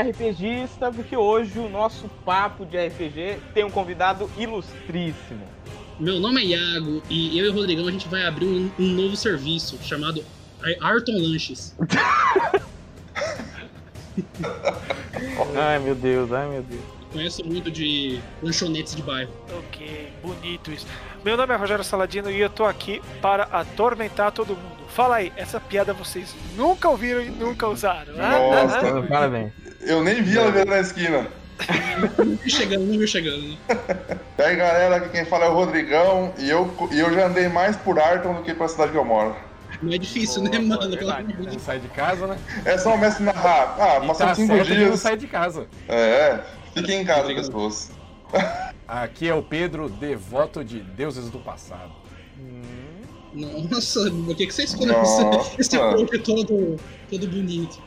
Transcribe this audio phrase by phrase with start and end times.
[0.00, 5.44] RPGista, porque hoje o nosso papo de RPG tem um convidado ilustríssimo.
[5.98, 8.86] Meu nome é Iago e eu e o Rodrigão a gente vai abrir um, um
[8.88, 10.24] novo serviço chamado
[10.80, 11.76] Arton Lanches.
[15.56, 16.80] ai meu Deus, ai meu Deus.
[17.12, 19.32] Conheço muito de lanchonetes de bairro.
[19.58, 20.86] Ok, bonito isso.
[21.24, 24.80] Meu nome é Rogério Saladino e eu tô aqui para atormentar todo mundo.
[24.88, 28.12] Fala aí, essa piada vocês nunca ouviram e nunca usaram.
[28.14, 28.28] né?
[28.28, 29.52] Nossa, Parabéns.
[29.80, 31.26] Eu nem vi ela vindo na esquina.
[32.18, 33.42] Não vi chegando, não vi chegando.
[33.48, 33.56] né?
[34.38, 37.48] E aí, galera, aqui quem fala é o Rodrigão e eu, e eu já andei
[37.48, 39.36] mais por Arton do que pra cidade que eu moro.
[39.82, 40.80] Não é difícil, Boa, né, mano?
[40.80, 41.20] Pelo verdade.
[41.22, 41.62] amor de Não Deus.
[41.62, 42.38] sai de casa, né?
[42.64, 43.76] É só o mestre narrar.
[43.78, 45.00] Ah, passou tá cinco certo de não dias.
[45.00, 45.66] sai de casa.
[45.88, 46.40] É,
[46.74, 47.90] fiquem em casa, pessoas.
[48.88, 51.92] Aqui é o Pedro, devoto de deuses do passado.
[53.32, 55.22] Nossa, por que, que você escolheu esse,
[55.60, 56.76] esse poke todo,
[57.08, 57.80] todo bonito?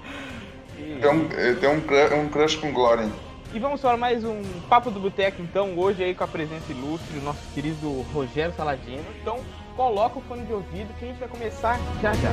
[1.00, 3.10] Tem um, eh, tem um, cru- um crush com Glory.
[3.54, 7.20] E vamos para mais um Papo do Boteco, então, hoje aí com a presença ilustre
[7.20, 9.04] do nosso querido Rogério Saladino.
[9.22, 9.40] Então,
[9.76, 12.32] coloca o fone de ouvido que a gente vai começar já já.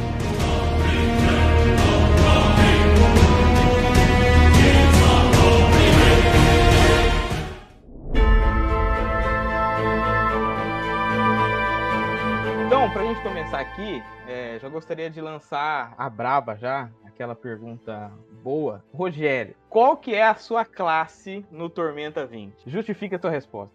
[12.67, 18.11] Então, pra gente começar aqui, é, já gostaria de lançar a braba já, aquela pergunta
[18.43, 18.85] boa.
[18.93, 22.53] Rogério, qual que é a sua classe no Tormenta 20?
[22.67, 23.75] Justifique a sua resposta.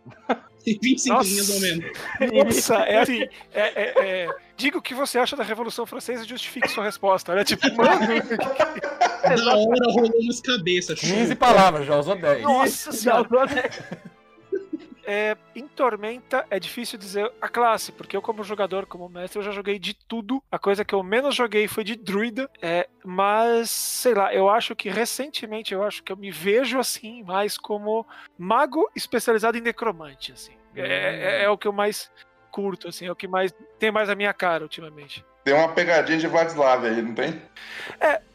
[0.63, 1.29] Tem 25 Nossa.
[1.29, 1.85] linhas ao menos.
[2.33, 3.21] Nossa, é assim.
[3.53, 3.93] É, é,
[4.25, 7.35] é, diga o que você acha da Revolução Francesa e justifique sua resposta.
[7.35, 7.43] Né?
[7.43, 7.99] Tipo, mano,
[9.21, 10.99] Da hora rolou umas cabeças.
[10.99, 12.41] 15 palavras, já usou 10.
[12.41, 13.27] nossa senhora.
[15.05, 19.43] É, em Tormenta é difícil dizer a classe, porque eu, como jogador, como mestre, eu
[19.43, 20.41] já joguei de tudo.
[20.51, 22.49] A coisa que eu menos joguei foi de druida.
[22.61, 27.23] É, mas, sei lá, eu acho que recentemente eu acho que eu me vejo assim
[27.23, 28.05] mais como
[28.37, 30.31] mago especializado em necromante.
[30.31, 30.53] Assim.
[30.75, 32.11] É, é- é o que eu mais
[32.51, 35.23] curto, assim, é o que mais tem mais a minha cara ultimamente.
[35.43, 37.39] Tem uma pegadinha de Vladislav aí, não tem?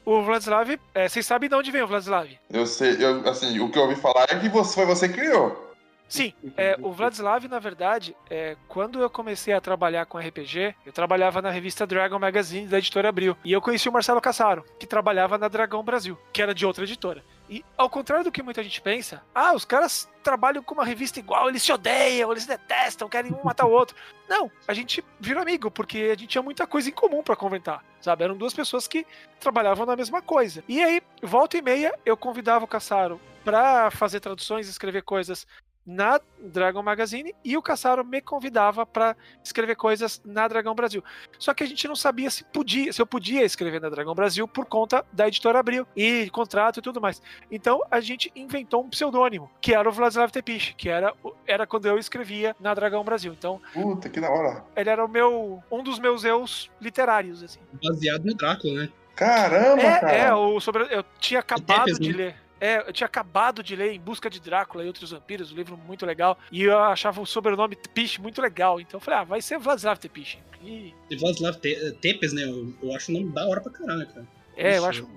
[0.04, 2.28] O Vladislav, é, vocês sabem de onde vem o Vladislav?
[2.52, 5.14] Eu sei, eu, assim, o que eu ouvi falar é que você, foi você que
[5.14, 5.69] criou.
[6.10, 10.92] Sim, é, o Vladislav, na verdade, é, quando eu comecei a trabalhar com RPG, eu
[10.92, 13.36] trabalhava na revista Dragon Magazine da editora Abril.
[13.44, 16.82] E eu conheci o Marcelo Cassaro, que trabalhava na Dragão Brasil, que era de outra
[16.82, 17.24] editora.
[17.48, 21.18] E ao contrário do que muita gente pensa, ah, os caras trabalham com uma revista
[21.18, 23.96] igual, eles se odeiam, eles detestam, querem um matar o outro.
[24.28, 27.84] Não, a gente virou amigo, porque a gente tinha muita coisa em comum pra comentar,
[28.00, 28.24] sabe?
[28.24, 29.06] Eram duas pessoas que
[29.38, 30.62] trabalhavam na mesma coisa.
[30.68, 35.46] E aí, volta e meia, eu convidava o Cassaro pra fazer traduções, escrever coisas
[35.90, 41.02] na Dragon Magazine e o Cassaro me convidava para escrever coisas na Dragão Brasil.
[41.38, 44.46] Só que a gente não sabia se podia, se eu podia escrever na Dragão Brasil
[44.46, 47.20] por conta da editora Abril e contrato e tudo mais.
[47.50, 51.12] Então a gente inventou um pseudônimo, que era o Vladislav Tepish, que era
[51.46, 53.32] era quando eu escrevia na Dragão Brasil.
[53.32, 54.64] Então Puta, que da hora.
[54.76, 57.60] ele era o meu um dos meus eus literários assim.
[57.82, 58.88] Baseado no Drácula, né?
[59.16, 60.12] Caramba, cara.
[60.12, 62.16] É, é, o sobre eu tinha acabado Tepes, de né?
[62.16, 62.49] ler.
[62.60, 65.76] É, eu tinha acabado de ler Em Busca de Drácula e Outros Vampiros, um livro
[65.78, 66.38] muito legal.
[66.52, 68.80] E eu achava o sobrenome Tepish muito legal.
[68.80, 70.38] Então eu falei, ah, vai ser Vladislav Tepish.
[70.62, 72.44] E, Vladislav Te- Tepes, né?
[72.44, 74.26] Eu, eu acho o nome da hora pra caralho, cara.
[74.56, 74.86] é, eu Isso.
[74.86, 75.08] acho.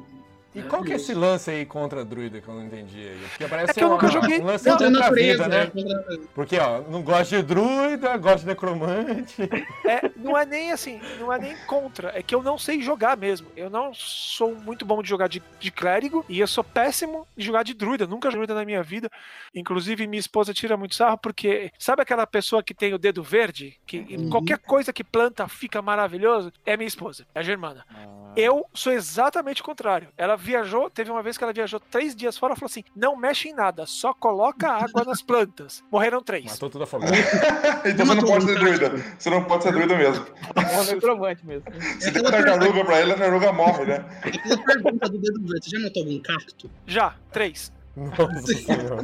[0.56, 3.20] E qual que é esse lance aí contra a druida que eu não entendi aí?
[3.30, 5.10] Porque parece É que eu uma- nunca joguei- um lance Não, Contra a contra a
[5.10, 5.72] natureza, vida, né?
[6.20, 6.28] né?
[6.36, 9.36] Porque, ó, não gosto de druida, gosto de necromante.
[9.86, 13.18] É, não é nem assim, não é nem contra, é que eu não sei jogar
[13.18, 13.48] mesmo.
[13.56, 17.46] Eu não sou muito bom de jogar de, de clérigo e eu sou péssimo de
[17.46, 18.08] jogar de druida.
[18.08, 19.10] Nunca joguei druida na minha vida.
[19.54, 23.78] Inclusive, minha esposa tira muito sarro porque sabe aquela pessoa que tem o dedo verde?
[23.86, 24.30] Que Uhum.
[24.30, 26.52] qualquer coisa que planta fica maravilhoso?
[26.66, 27.86] É minha esposa, é a Germana.
[28.36, 30.08] Eu sou exatamente o contrário.
[30.18, 33.16] Ela viajou, teve uma vez que ela viajou três dias fora, ela falou assim: não
[33.16, 35.84] mexe em nada, só coloca água nas plantas.
[35.92, 36.46] Morreram três.
[36.46, 37.14] Matou tudo afogado.
[37.86, 38.90] então você não pode ser druida.
[39.18, 40.26] Você não pode ser druida mesmo.
[40.56, 41.64] É um necromante mesmo.
[42.00, 44.06] Se der tartaruga pra ele, a tartaruga morre, né?
[44.22, 46.70] Aquela pergunta do dedo verde, você já notou algum cacto?
[46.86, 47.72] Já, três.
[47.96, 49.02] Nossa senhora.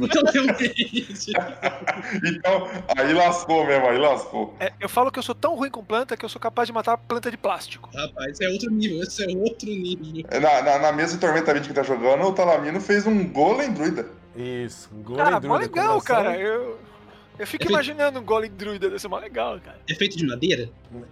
[2.24, 2.24] Então.
[2.24, 4.54] Então, aí lascou mesmo, aí lascou.
[4.58, 6.72] É, eu falo que eu sou tão ruim com planta que eu sou capaz de
[6.72, 7.88] matar planta de plástico.
[7.94, 10.24] Rapaz, esse é outro nível, esse é outro nível.
[10.40, 13.72] Na, na, na mesa de Tormenta 20 que tá jogando, o Talamino fez um golem
[13.72, 14.06] druida.
[14.34, 14.88] Isso.
[14.92, 16.16] Golem Cara, druida mó legal, combinação.
[16.24, 16.36] cara.
[16.38, 16.78] Eu,
[17.38, 19.78] eu fico É imaginando um golem druida desse mó legal, cara.
[19.88, 20.68] É feito de madeira?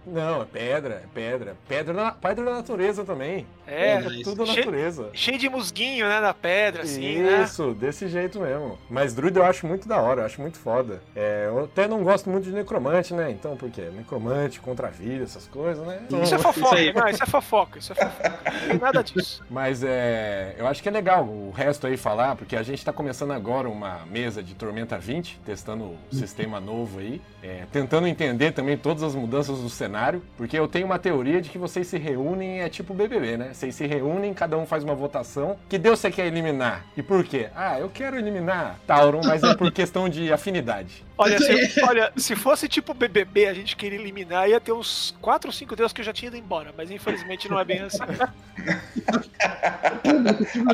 [0.07, 1.57] Não, é pedra, é pedra.
[1.69, 3.47] Pedra, na, pedra da natureza também.
[3.67, 5.11] É, É, tudo Che- natureza.
[5.13, 7.43] cheio de musguinho, né, na pedra, assim, né?
[7.45, 8.79] Isso, desse jeito mesmo.
[8.91, 11.01] Mas druida eu acho muito da hora, eu acho muito foda.
[11.15, 13.31] É, eu até não gosto muito de necromante, né?
[13.31, 13.89] Então, por quê?
[13.95, 16.01] Necromante contra a vida, essas coisas, né?
[16.09, 16.93] Isso é Isso fofoca, aí.
[16.93, 18.43] não, isso é fofoca, isso é fofoca.
[18.63, 19.45] Não tem nada disso.
[19.51, 22.93] Mas é, eu acho que é legal o resto aí falar, porque a gente tá
[22.93, 28.53] começando agora uma mesa de Tormenta 20, testando o sistema novo aí, é, tentando entender
[28.53, 31.99] também todas as mudanças do cenário, porque eu tenho uma teoria de que vocês se
[31.99, 33.51] reúnem, é tipo BBB, né?
[33.53, 35.59] Vocês se reúnem, cada um faz uma votação.
[35.69, 36.85] Que Deus você quer eliminar?
[36.97, 37.49] E por quê?
[37.55, 41.05] Ah, eu quero eliminar Tauron, mas é por questão de afinidade.
[41.19, 45.49] Olha se, olha, se fosse tipo BBB, a gente queria eliminar, ia ter uns 4
[45.49, 47.99] ou 5 deuses que eu já tinha ido embora, mas infelizmente não é bem assim.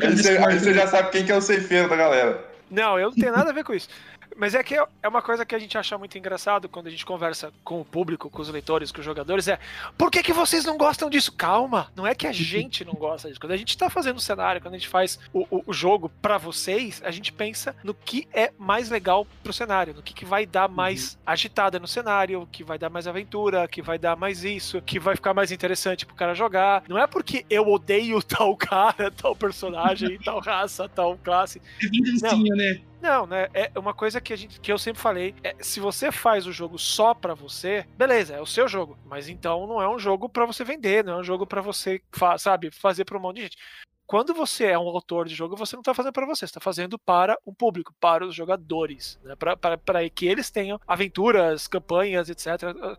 [0.02, 2.44] Aí você, aí você já sabe quem que é o ceifeiro da galera.
[2.70, 3.88] Não, eu não tenho nada a ver com isso.
[4.37, 7.05] Mas é que é uma coisa que a gente acha muito engraçado quando a gente
[7.07, 9.59] conversa com o público, com os leitores, com os jogadores, é
[9.97, 11.33] por que, que vocês não gostam disso?
[11.33, 13.41] Calma, não é que a gente não gosta disso.
[13.41, 16.11] Quando a gente tá fazendo o cenário, quando a gente faz o, o- o jogo
[16.21, 20.25] pra vocês, a gente pensa no que é mais legal pro cenário, no que, que
[20.25, 24.45] vai dar mais agitada no cenário, que vai dar mais aventura, que vai dar mais
[24.45, 26.83] isso, que vai ficar mais interessante pro cara jogar.
[26.89, 31.61] Não é porque eu odeio tal cara, tal personagem, tal raça, tal classe.
[31.83, 32.81] É vingancinha, né?
[33.05, 33.49] Não, né?
[33.53, 35.35] É uma coisa que, a gente, que eu sempre falei.
[35.43, 38.99] É, se você faz o jogo só pra você, beleza, é o seu jogo.
[39.05, 42.01] Mas então não é um jogo pra você vender, não é um jogo pra você,
[42.11, 43.59] fa- sabe, fazer pra um monte de gente.
[44.06, 46.61] Quando você é um autor de jogo, você não tá fazendo pra você, você tá
[46.61, 49.35] fazendo para o público, para os jogadores, né?
[49.37, 52.47] Para que eles tenham aventuras, campanhas, etc.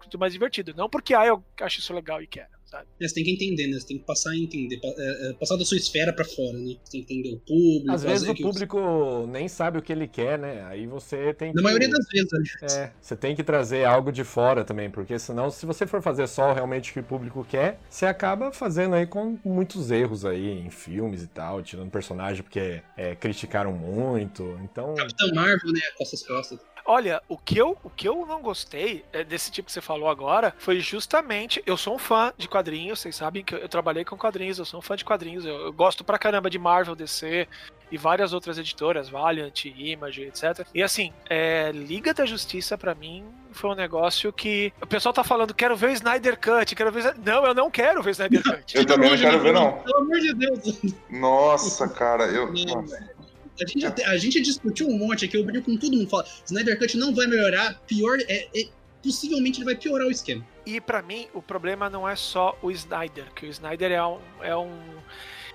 [0.02, 0.74] Tudo mais divertido.
[0.76, 2.88] Não porque, ah, eu acho isso legal e quero, sabe?
[3.00, 3.80] É, Você tem que entender, né?
[3.80, 6.76] Você tem que passar a entender, é, é, passar da sua esfera pra fora, né?
[6.84, 7.92] Você tem que entender o público.
[7.92, 10.64] Às vezes o público nem sabe o que ele quer, né?
[10.66, 11.56] Aí você tem que.
[11.56, 12.76] Na maioria das vezes, aliás.
[12.76, 16.28] É, você tem que trazer algo de fora também, porque senão, se você for fazer
[16.28, 20.60] só realmente o que o público quer, você acaba fazendo aí com muitos erros aí
[20.60, 22.82] em filmes e tal, tirando personagem porque
[23.20, 24.58] criticaram muito.
[24.64, 25.82] Então, Capitão Marvel, né?
[25.98, 26.60] Costas costas.
[26.86, 30.08] Olha, o que eu, o que eu não gostei é, desse tipo que você falou
[30.08, 31.62] agora foi justamente.
[31.66, 34.66] Eu sou um fã de quadrinhos, vocês sabem que eu, eu trabalhei com quadrinhos, eu
[34.66, 37.48] sou um fã de quadrinhos, eu, eu gosto pra caramba de Marvel, DC
[37.92, 40.68] e várias outras editoras, Valiant, Image, etc.
[40.74, 44.72] E assim, é, Liga da Justiça pra mim foi um negócio que.
[44.82, 47.00] O pessoal tá falando, quero ver o Snyder Cut, quero ver.
[47.00, 48.78] o Snyder-" Não, eu não quero ver o Snyder Cut.
[48.78, 49.72] Eu também não quero ver, não.
[49.80, 50.82] Pelo amor de Deus.
[51.10, 52.52] Nossa, cara, eu.
[52.54, 52.76] Não.
[52.82, 53.15] nossa.
[53.62, 56.10] A gente, até- a gente discutiu um monte aqui, eu brinco com todo mundo.
[56.10, 58.68] Fala, Snyder Cut não vai melhorar, pior, é, é-
[59.04, 60.46] possivelmente ele vai piorar o esquema.
[60.66, 64.18] E pra mim, o problema não é só o Snyder, que o Snyder é um,
[64.42, 64.72] é um.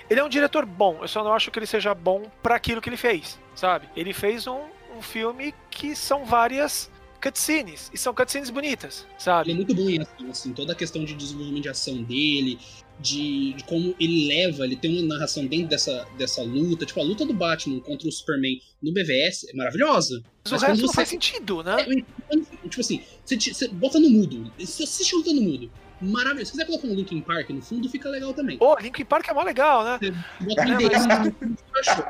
[0.08, 2.80] Ele é um diretor bom, eu só não acho que ele seja bom pra aquilo
[2.80, 3.88] que ele fez, sabe?
[3.96, 4.60] Ele fez um,
[4.96, 6.90] um filme que são várias
[7.22, 9.54] cutscenes, e são cutscenes bonitas, Ele é sabe?
[9.54, 12.58] muito bom em ação, assim, toda a questão de desenvolvimento de ação dele,
[13.00, 17.02] de, de como ele leva, ele tem uma narração dentro dessa, dessa luta, tipo a
[17.04, 20.22] luta do Batman contra o Superman no BVS é maravilhosa.
[20.44, 21.76] Mas o Mas resto quando não você- faz sentido, né?
[21.80, 25.70] É, tipo assim, você, você bota no mudo, você assiste a luta no mudo,
[26.00, 26.46] maravilhoso.
[26.46, 28.56] Se quiser colocar um Linkin Park no fundo, fica legal também.
[28.58, 29.98] Pô, Linkin Park é mó legal, né?
[30.40, 32.02] Bota um É, endereço mas-.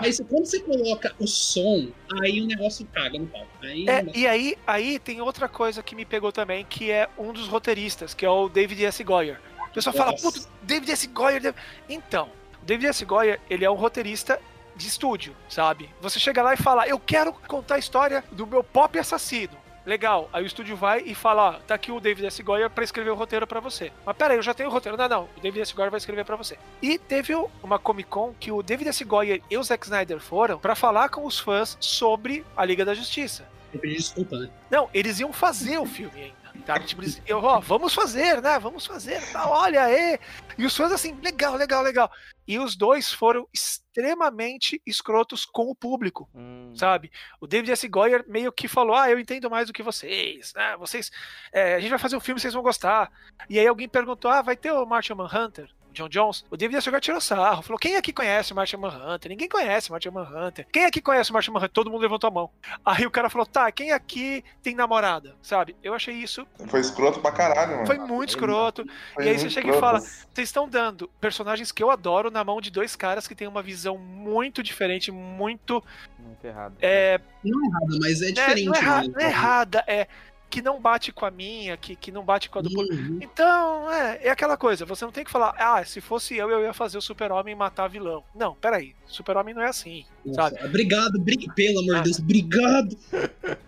[0.00, 1.88] Aí você- quando você coloca o som,
[2.22, 3.46] aí o negócio caga no pau.
[3.62, 7.32] Aí É, e aí, aí tem outra coisa que me pegou também, que é um
[7.32, 9.02] dos roteiristas, que é o David S.
[9.04, 9.40] Goyer.
[9.70, 11.06] O pessoal fala, puto, David S.
[11.06, 11.40] Goyer.
[11.42, 11.56] Dav-"
[11.88, 12.30] Então,
[12.62, 13.04] o David S.
[13.04, 14.40] Goyer, ele é um roteirista
[14.74, 15.90] de estúdio, sabe?
[16.00, 19.56] Você chega lá e fala, eu quero contar a história do meu pop assassino.
[19.84, 22.42] Legal, aí o estúdio vai e fala, ó, tá aqui o David S.
[22.42, 23.90] Goyer pra escrever o roteiro pra você.
[24.04, 24.98] Mas pera aí, eu já tenho o roteiro.
[24.98, 25.74] Não, não, o David S.
[25.74, 26.58] Goyer vai escrever pra você.
[26.82, 29.02] E teve uma Comic Con que o David S.
[29.02, 32.92] Goyer e o Zack Snyder foram pra falar com os fãs sobre a Liga da
[32.92, 33.48] Justiça.
[33.72, 34.50] Eu pedi desculpa, né?
[34.70, 36.37] Não, eles iam fazer o filme ainda.
[36.66, 36.78] Tá?
[36.78, 38.58] Tipo, eles, eu, ó, vamos fazer, né?
[38.58, 39.48] Vamos fazer, tá?
[39.48, 40.18] Olha aí.
[40.58, 42.10] E os fãs assim, legal, legal, legal.
[42.46, 46.72] E os dois foram extremamente escrotos com o público, Hum.
[46.76, 47.10] sabe?
[47.40, 47.86] O David S.
[47.88, 50.76] Goyer meio que falou: Ah, eu entendo mais do que vocês, né?
[50.78, 51.10] Vocês.
[51.52, 53.10] é, a gente vai fazer um filme, vocês vão gostar.
[53.48, 55.70] E aí alguém perguntou: Ah, vai ter o Martian Manhunter?
[55.98, 56.78] John Jones, o David.
[56.88, 59.28] Goyer tirou sarro, falou: quem aqui conhece o Martian Manhunter?
[59.30, 60.66] Ninguém conhece o Martian Manhunter.
[60.72, 61.72] Quem aqui conhece o Martian Manhunter?
[61.72, 62.50] Todo mundo levantou a mão.
[62.84, 65.34] Aí o cara falou: tá, quem aqui tem namorada?
[65.42, 65.74] Sabe?
[65.82, 66.46] Eu achei isso.
[66.68, 67.86] Foi escroto pra caralho, mano.
[67.86, 68.84] Foi muito escroto.
[69.14, 72.44] Foi e aí você chega e fala: vocês estão dando personagens que eu adoro na
[72.44, 75.82] mão de dois caras que têm uma visão muito diferente, muito.
[76.18, 76.74] Muito errado.
[76.80, 78.64] É, Não é errado, mas é né, diferente.
[78.66, 79.08] não, é erra- né?
[79.14, 80.08] não é errada, é.
[80.50, 82.70] Que não bate com a minha, que, que não bate com a do.
[82.70, 83.18] Uhum.
[83.20, 86.62] Então, é, é aquela coisa, você não tem que falar, ah, se fosse eu, eu
[86.62, 88.24] ia fazer o super-homem matar vilão.
[88.34, 90.64] Não, peraí, o super-homem não é assim, Nossa, sabe?
[90.66, 91.98] Obrigado, bri- pelo amor Ah.
[91.98, 92.96] de Deus, obrigado.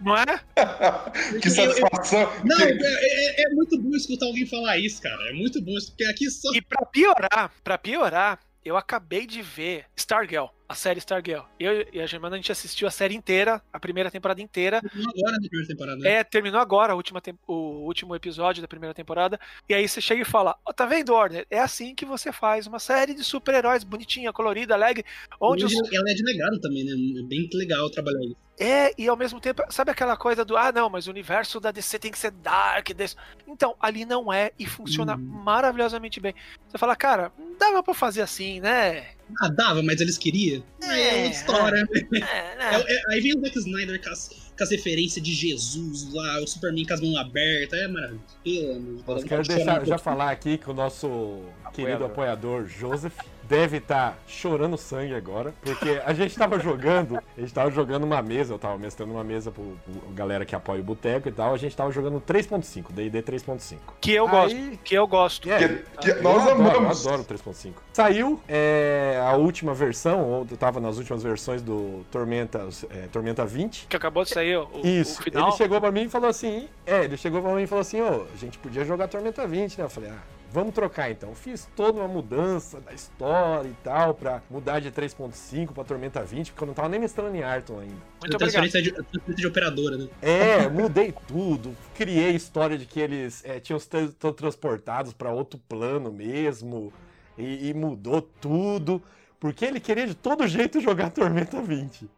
[0.01, 0.25] Não é?
[1.41, 2.33] que Eu- eu- satisfação.
[2.45, 5.29] Não, Que- é, é- é muito bom escutar alguém falar isso, cara.
[5.29, 6.51] É muito bom, isso, porque aqui só.
[6.55, 11.43] E pra piorar, pra piorar, eu acabei de ver Stargirl, a série Stargirl.
[11.59, 14.81] Eu e a Germana, a gente assistiu a série inteira, a primeira temporada inteira.
[14.81, 16.11] Terminou agora na primeira temporada, né?
[16.13, 17.55] É, terminou agora a última o
[17.87, 19.39] último episódio da primeira temporada.
[19.69, 21.47] E aí você chega e fala: Ó, tá vendo, Warner?
[21.51, 25.05] É assim que você faz uma série de super-heróis bonitinha, colorida, alegre,
[25.41, 26.93] onde os, Ela é de legado também, né?
[27.21, 28.37] É bem legal trabalhar isso.
[28.63, 31.71] É, e ao mesmo tempo, sabe aquela coisa do, ah, não, mas o universo da
[31.71, 32.91] DC tem que ser dark.
[32.93, 33.17] Desse...
[33.49, 35.23] Então, ali não é e funciona Uhum.
[35.23, 36.35] maravilhosamente bem.
[36.69, 39.05] Você fala, cara, dava pra fazer assim, né?
[39.41, 40.63] Ah, dava, mas eles queriam.
[40.83, 41.89] É É, outra história.
[41.95, 42.71] É, né?
[42.73, 46.41] É- é- aí vem o Zack Snyder com as, com as referências de Jesus lá,
[46.41, 47.79] o Superman com as mãos abertas.
[47.79, 48.25] É maravilhoso.
[48.43, 49.25] Pelo amor de Deus.
[49.25, 52.11] Quero deixar, um já falar aqui que o nosso querido Apoiador.
[52.11, 53.15] apoiador Joseph
[53.51, 58.23] deve estar chorando sangue agora, porque a gente tava jogando, a gente tava jogando uma
[58.23, 61.53] mesa, eu tava mestrando uma mesa pro, pro galera que apoia o Boteco e tal,
[61.53, 63.77] a gente tava jogando 3.5, D&D 3.5.
[64.01, 65.51] Que eu Aí- gosto, que eu gosto.
[65.51, 67.05] É, que- que eu nós adoro, amamos.
[67.05, 67.73] Eu adoro o 3.5.
[67.93, 73.45] Saiu é, a última versão, ou eu tava nas últimas versões do Tormenta, é, Tormenta
[73.45, 75.49] 20, Que acabou de sair o, o isso, final.
[75.49, 78.01] ele chegou pra mim e falou assim, é, ele chegou pra mim e falou assim,
[78.01, 79.85] ô, a gente podia jogar Tormenta 20, né?
[79.85, 81.35] Eu falei, ah, vamos trocar então.
[81.35, 86.53] Fiz toda uma mudança da história e tal, pra mudar de 3.5 pra Tormenta 20,
[86.53, 87.95] porque eu não tava nem mestrando em Arton ainda.
[87.95, 88.39] Muito obrigado.
[88.39, 90.09] transferência de, transferência de operadora, né?
[90.21, 91.77] É, mudei tudo.
[91.95, 96.93] Criei história de que eles é, tinham sido transportados pra outro plano mesmo.
[97.39, 99.03] E, e mudou tudo.
[99.39, 102.09] Porque ele queria de todo jeito jogar Tormenta 20.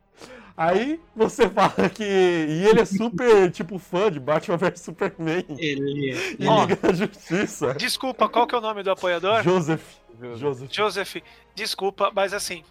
[0.56, 2.02] Aí você fala que.
[2.02, 5.44] E ele é super, tipo, fã de Batman vs Superman.
[5.58, 6.36] Ele.
[6.38, 6.62] E Ó.
[6.62, 7.74] Liga da Justiça.
[7.74, 9.42] Desculpa, qual que é o nome do apoiador?
[9.42, 9.82] Joseph.
[10.36, 10.72] Joseph.
[10.72, 11.16] Joseph,
[11.54, 12.62] desculpa, mas assim,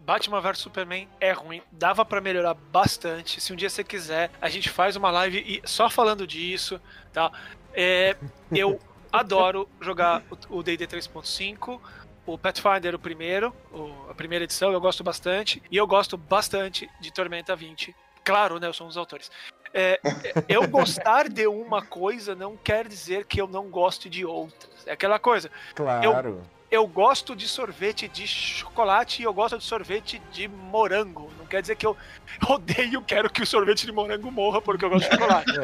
[0.00, 3.40] Batman vs Superman é ruim, dava pra melhorar bastante.
[3.40, 6.80] Se um dia você quiser, a gente faz uma live e só falando disso,
[7.12, 7.32] tá?
[7.72, 8.16] É,
[8.52, 8.78] eu
[9.12, 11.80] adoro jogar o D&D 3.5,
[12.26, 16.88] o Pathfinder o primeiro, o- a primeira edição, eu gosto bastante e eu gosto bastante
[17.00, 17.94] de Tormenta 20.
[18.24, 19.30] Claro, né, eu sou um dos autores.
[19.72, 20.00] É,
[20.48, 24.70] eu gostar de uma coisa não quer dizer que eu não goste de outras.
[24.86, 26.40] É aquela coisa Claro.
[26.70, 31.30] eu gosto de sorvete de chocolate e eu gosto de sorvete de morango.
[31.38, 31.96] Não quer dizer que eu
[32.48, 35.52] odeio, quero que o sorvete de morango morra porque eu gosto de chocolate.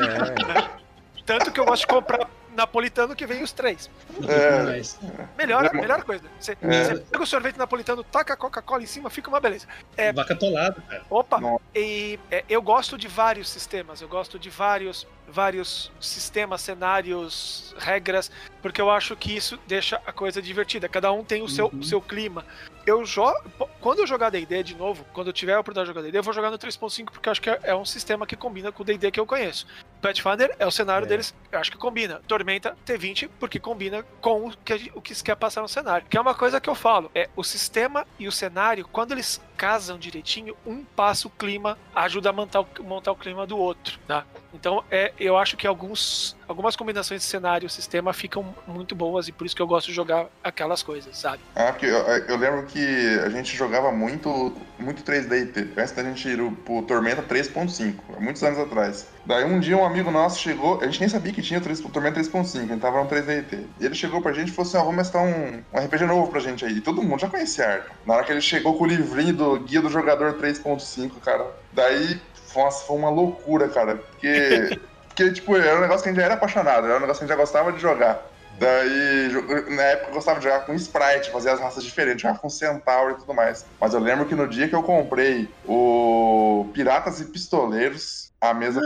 [1.17, 1.25] É.
[1.25, 2.29] Tanto que eu gosto de comprar
[2.61, 3.91] napolitano que vem os três.
[4.29, 5.25] É.
[5.37, 5.73] Melhor, É.
[5.73, 6.25] melhor coisa.
[6.39, 6.85] Você, É.
[6.85, 9.67] você pega o sorvete napolitano, taca a Coca-Cola em cima, fica uma beleza.
[9.97, 10.13] É.
[10.13, 11.03] Vaca atolada, cara.
[11.09, 11.41] Opa!
[11.41, 11.63] Nossa.
[11.75, 18.31] E é, eu gosto de vários sistemas, eu gosto de vários, vários sistemas, cenários, regras,
[18.63, 20.89] porque eu acho que isso deixa a coisa divertida.
[20.89, 21.83] Cada um tem o seu, Uhum.
[21.83, 22.45] seu clima.
[22.87, 23.37] Eu jogo.
[23.81, 26.23] Quando eu jogar DD de novo, quando eu tiver a oportunidade de jogar DD, eu
[26.23, 28.83] vou jogar no 3.5 porque eu acho que é, é um sistema que combina com
[28.83, 29.67] o DD que eu conheço.
[30.01, 31.09] Pathfinder é o cenário É.
[31.09, 32.21] deles, eu acho que combina.
[32.27, 36.07] Tormenta T20, porque combina com o que, o que se quer passar no cenário.
[36.09, 39.41] Que é uma coisa que eu falo: é o sistema e o cenário, quando eles
[39.61, 43.99] casam direitinho, um passa o clima, ajuda a montar o, montar o clima do outro,
[44.09, 44.25] tá?
[44.55, 49.29] Então, é, eu acho que alguns, algumas combinações de cenário e sistema ficam muito boas
[49.29, 51.43] e por isso que eu gosto de jogar aquelas coisas, sabe?
[51.55, 56.27] Ah, porque eu, eu lembro que a gente jogava muito, muito 3D antes da gente
[56.27, 59.09] ir pro Tormenta 3.5, há muitos anos atrás.
[59.31, 61.85] Daí um dia um amigo nosso chegou, a gente nem sabia que tinha o 3
[61.85, 63.65] o Tormenta 3.5, a gente tava no 3DT.
[63.79, 66.33] E ele chegou pra gente e falou assim: ó, vamos mestrar um, um RPG novo
[66.33, 66.79] pra gente aí.
[66.79, 67.93] E todo mundo já conhecia Arkham.
[68.05, 72.21] Na hora que ele chegou com o livrinho do Guia do Jogador 3.5, cara, daí,
[72.57, 73.99] nossa, foi uma loucura, cara.
[73.99, 77.21] Porque, porque, tipo, era um negócio que a gente já era apaixonado, era um negócio
[77.21, 78.27] que a gente já gostava de jogar.
[78.59, 79.31] Daí,
[79.77, 83.13] na época eu gostava de jogar com Sprite, fazer as raças diferentes, jogar com Centaur
[83.13, 83.65] e tudo mais.
[83.81, 88.81] Mas eu lembro que no dia que eu comprei o Piratas e Pistoleiros, a mesa.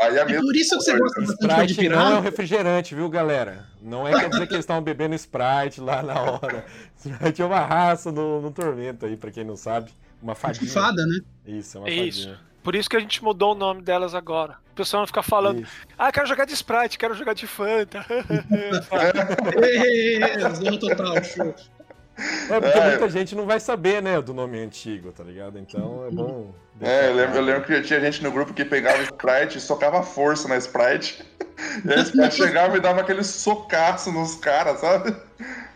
[0.00, 0.40] Aí a É mesa.
[0.42, 3.66] por isso que você gosta bastante de Sprite não é um refrigerante, viu, galera?
[3.80, 6.64] Não é quer dizer que eles estavam bebendo Sprite lá na hora.
[6.96, 9.90] Sprite é uma raça no, no Tormento aí, pra quem não sabe.
[10.20, 10.70] Uma Tipo fadinha.
[10.70, 11.18] fada, né?
[11.46, 12.20] Isso, é uma Isso.
[12.22, 12.40] fadinha.
[12.64, 14.56] Por isso que a gente mudou o nome delas agora.
[14.72, 15.70] O pessoal não fica falando, Isso.
[15.96, 18.04] ah, quero jogar de Sprite, quero jogar de Fanta.
[19.62, 20.18] Ê,
[20.54, 21.54] Zorra total, show.
[22.50, 22.88] É porque É.
[22.90, 25.58] muita gente não vai saber, né, do nome antigo, tá ligado?
[25.58, 26.54] Então é bom.
[26.80, 30.02] É, eu lembro, eu lembro que tinha gente no grupo que pegava Sprite e socava
[30.02, 31.24] força na Sprite.
[31.84, 35.14] E a Sprite chegava e dava aquele socaço nos caras, sabe?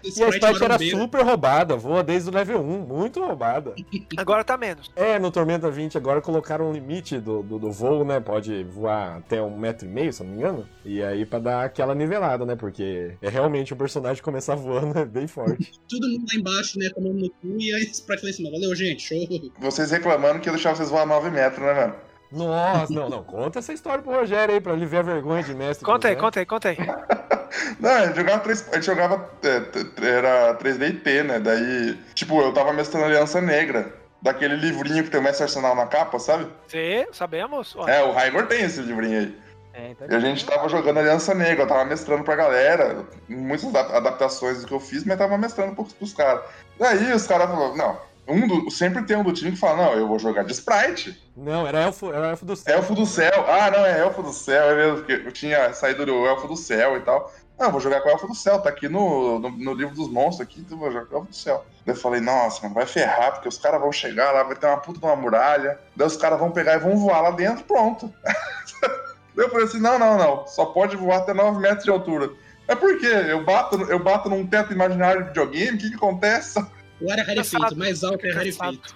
[0.03, 3.75] E a sprite era super roubada, voa desde o level 1, muito roubada.
[4.17, 4.91] Agora tá menos.
[4.97, 8.21] É, no Tormenta 20 agora colocaram um limite do, do, do voo, né?
[8.21, 10.69] Pode voar até um metro e meio, se eu não me engano.
[10.85, 12.57] E aí pra dar aquela nivelada, né?
[12.57, 15.73] Porque é realmente o personagem começar voando é bem forte.
[15.89, 16.89] Todo mundo lá embaixo, né?
[16.95, 18.51] Tomando no cu e a sprite lá em cima.
[18.51, 19.53] Valeu, gente, show.
[19.59, 22.10] Vocês reclamando que eu deixava vocês voar 9 metros, né, mano?
[22.33, 23.23] Nossa, não, não.
[23.25, 25.85] Conta essa história pro Rogério aí, pra ele ver a vergonha de mestre.
[25.85, 26.77] Conta aí, conta aí, conta aí.
[27.81, 31.41] Não, a gente jogava, três, a gente jogava é, t- era 3DT, né?
[31.41, 35.87] Daí, tipo, eu tava mestrando Aliança Negra, daquele livrinho que tem o Mestre Arsenal na
[35.87, 36.47] capa, sabe?
[36.69, 37.75] Sim, sabemos.
[37.89, 39.39] É, o Raigor tem esse livrinho aí.
[39.75, 43.69] É, então E a gente tava jogando Aliança Negra, eu tava mestrando pra galera, muitas
[43.69, 46.43] adap- adaptações do que eu fiz, mas tava mestrando pros, pros caras.
[46.79, 47.99] Daí os caras falaram, não,
[48.31, 51.21] um do- sempre tem um do time que fala, não, eu vou jogar de Sprite.
[51.37, 52.77] Não, era elfo, era elfo do céu.
[52.77, 53.45] Elfo do céu.
[53.49, 56.57] Ah, não, é Elfo do céu, é mesmo, porque eu tinha saído do Elfo do
[56.57, 57.33] céu e tal.
[57.59, 60.09] Não, vou jogar com o Elfo do céu, tá aqui no, no, no livro dos
[60.11, 61.65] monstros aqui, então vou jogar com o Elfo do céu.
[61.85, 64.67] Daí eu falei, nossa, mano, vai ferrar, porque os caras vão chegar lá, vai ter
[64.67, 67.65] uma puta de uma muralha, daí os caras vão pegar e vão voar lá dentro,
[67.65, 68.13] pronto.
[68.25, 72.31] daí eu falei assim, não, não, não, só pode voar até 9 metros de altura.
[72.67, 73.09] É por quê?
[73.29, 76.65] Eu bato, eu bato num teto imaginário de videogame, o que que acontece?
[77.01, 77.77] O ar é rarefeito, Cansado.
[77.77, 78.59] mais alto é Fica rarefeito.
[78.59, 78.95] cansado.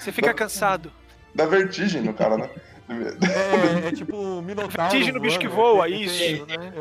[0.00, 0.92] Você fica cansado.
[1.34, 2.50] Dá vertigem no cara, né?
[2.88, 4.90] É, é tipo um minotauro.
[4.90, 5.96] Vertigem no bicho que voa, né?
[5.96, 6.72] Tem- isso, tem- né?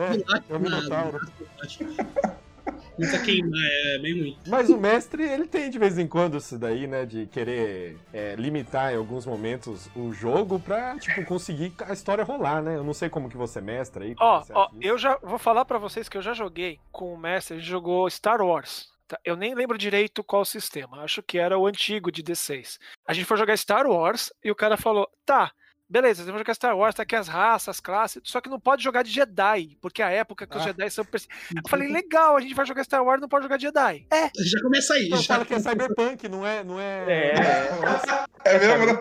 [0.50, 1.20] É, é o minotauro.
[2.96, 4.38] Começa a queimar, é meio ruim.
[4.48, 7.06] Mas o mestre, ele tem de vez em quando isso daí, né?
[7.06, 12.62] De querer é, limitar em alguns momentos o jogo pra, tipo, conseguir a história rolar,
[12.62, 12.75] né?
[12.75, 14.16] Eu não sei como que você mestra aí.
[14.20, 17.18] Ó, você ó, eu já vou falar pra vocês que eu já joguei com o
[17.18, 18.89] mestre, a gente jogou Star Wars.
[19.10, 19.20] Tá?
[19.25, 22.78] Eu nem lembro direito qual sistema, acho que era o antigo de D6.
[23.06, 25.51] A gente foi jogar Star Wars e o cara falou: tá,
[25.89, 28.60] beleza, você vai jogar Star Wars, tá aqui as raças, as classes, só que não
[28.60, 30.66] pode jogar de Jedi, porque é a época que os Ah.
[30.68, 31.04] Jedi são.
[31.13, 34.06] Eu falei: legal, a gente vai jogar Star Wars, não pode jogar de Jedi.
[34.12, 35.08] É, Já começa aí.
[35.08, 35.34] Então já.
[35.34, 36.63] fala que é cyberpunk, não é.
[36.63, 37.06] Não é...
[37.10, 37.70] É.
[38.46, 38.94] É mesmo, né?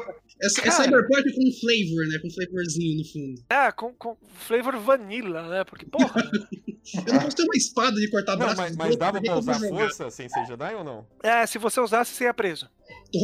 [0.43, 0.49] É, é.
[0.51, 2.19] Cyberpunk com flavor, né?
[2.21, 3.45] Com flavorzinho no fundo.
[3.51, 5.65] é com, com flavor vanilla, né?
[5.65, 6.23] Porque, porra.
[7.07, 8.57] Eu não posso ter uma espada de cortar Não, braço.
[8.57, 11.07] mas, mas dava pra eu usar força sem ser Jedi ou não?
[11.23, 12.69] é, se você usasse, você ia preso.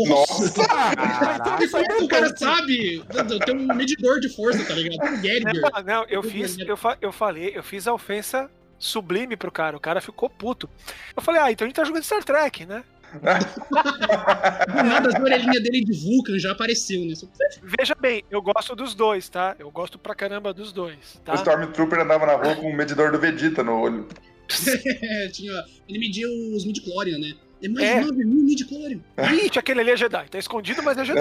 [0.08, 0.62] Nossa!
[0.70, 3.04] Ah, E como que o cara sabe?
[3.44, 4.96] Tem um medidor de força, tá ligado?
[5.04, 5.60] Um.
[5.60, 9.76] Não, não, eu fiz, eu, fa- eu falei, eu fiz a ofensa sublime pro cara.
[9.76, 10.68] O cara ficou puto.
[11.16, 12.84] Eu falei, ah, então a gente tá jogando Star Trek, né?
[13.20, 17.14] Do nada as orelhinhas dele de Vulcan já apareceu, né?
[17.62, 19.54] Veja bem, eu gosto dos dois, tá?
[19.58, 21.32] Eu gosto pra caramba dos dois, tá?
[21.32, 24.06] O Stormtrooper andava na rua com o medidor do Vegeta no olho.
[25.32, 25.52] Tinha,
[25.88, 27.34] ele media os midichlorian, né?
[27.62, 28.00] É mais É.
[28.00, 29.00] de 9 mil midichlorian.
[29.32, 30.28] Ih, aquele ali é Jedi.
[30.28, 31.20] Tá escondido, mas é Jedi.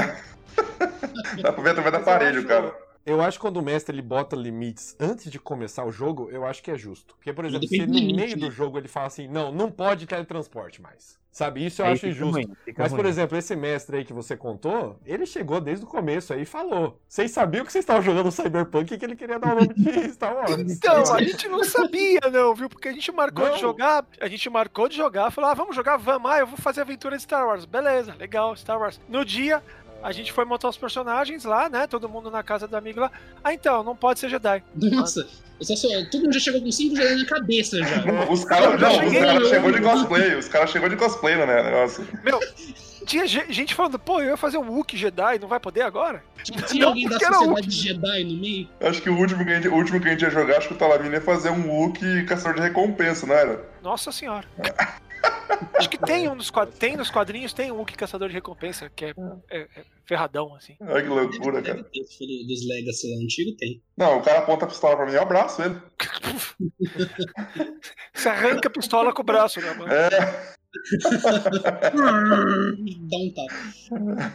[1.41, 2.83] Dá pra ver através do aparelho, acho- cara.
[3.05, 6.45] Eu acho que quando o mestre ele bota limites antes de começar o jogo, eu
[6.45, 7.15] acho que é justo.
[7.15, 8.47] Porque, por exemplo, se no meio né?
[8.47, 11.21] do jogo ele fala assim, não, não pode teletransporte mais.
[11.33, 11.65] Sabe?
[11.65, 12.31] Isso eu Aí acho injusto.
[12.31, 13.09] ruim, Mas, por ruim.
[13.09, 17.01] exemplo, esse mestre aí que você contou, ele chegou desde o começo aí e falou.
[17.09, 20.09] Vocês sabiam que vocês estavam jogando Cyberpunk e que ele queria dar o nome de
[20.13, 20.51] Star Wars.
[20.51, 22.69] Então, a gente não sabia, não, viu?
[22.69, 23.55] Porque a gente marcou Não.
[23.55, 26.57] de jogar, a gente marcou de jogar, falou, ah, vamos jogar, vamos, ah, eu vou
[26.57, 27.65] fazer aventura de Star Wars.
[27.65, 29.01] Beleza, legal, Star Wars.
[29.09, 29.63] No dia,
[30.03, 31.87] a gente foi montar os personagens lá, né?
[31.87, 33.11] Todo mundo na casa do amigo lá.
[33.43, 34.61] Ah, então, não pode ser Jedi.
[34.75, 35.27] Nossa,
[35.59, 38.03] eu só, só, todo mundo já chegou com 5 já na cabeça já.
[38.29, 40.35] Os caras não, os cheguei, caras eu- chegou de cosplay.
[40.35, 42.05] Os caras chegou de cosplay no né, negócio.
[42.23, 42.39] Meu,
[43.05, 46.23] tinha ge- gente falando, pô, eu ia fazer um Wookiee Jedi, não vai poder agora?
[46.43, 48.69] Tipo, tinha Não, alguém da sociedade Jedi no meio.
[48.81, 50.67] Acho que o último que a gente, o último que a gente ia jogar, acho
[50.67, 53.63] que o Talamine ia fazer um Wookiee caçador de recompensa, não era?
[53.81, 54.45] Nossa senhora.
[55.75, 58.89] Acho que tem um dos quadrinhos, tem nos quadrinhos, tem um Wookiee caçador de recompensa,
[58.89, 59.13] que é,
[59.49, 59.67] é- é
[60.05, 60.75] ferradão, assim.
[60.81, 61.83] Olha que loucura, cara.
[61.83, 63.81] Deve se for do- dos Legacy lá antigo, tem.
[63.97, 65.75] Não, o cara aponta a pistola pra mim, eu abraço ele.
[68.13, 69.91] Você arranca a pistola com o braço, né, mano?
[69.91, 70.53] É,
[71.93, 73.53] Dá um tapa.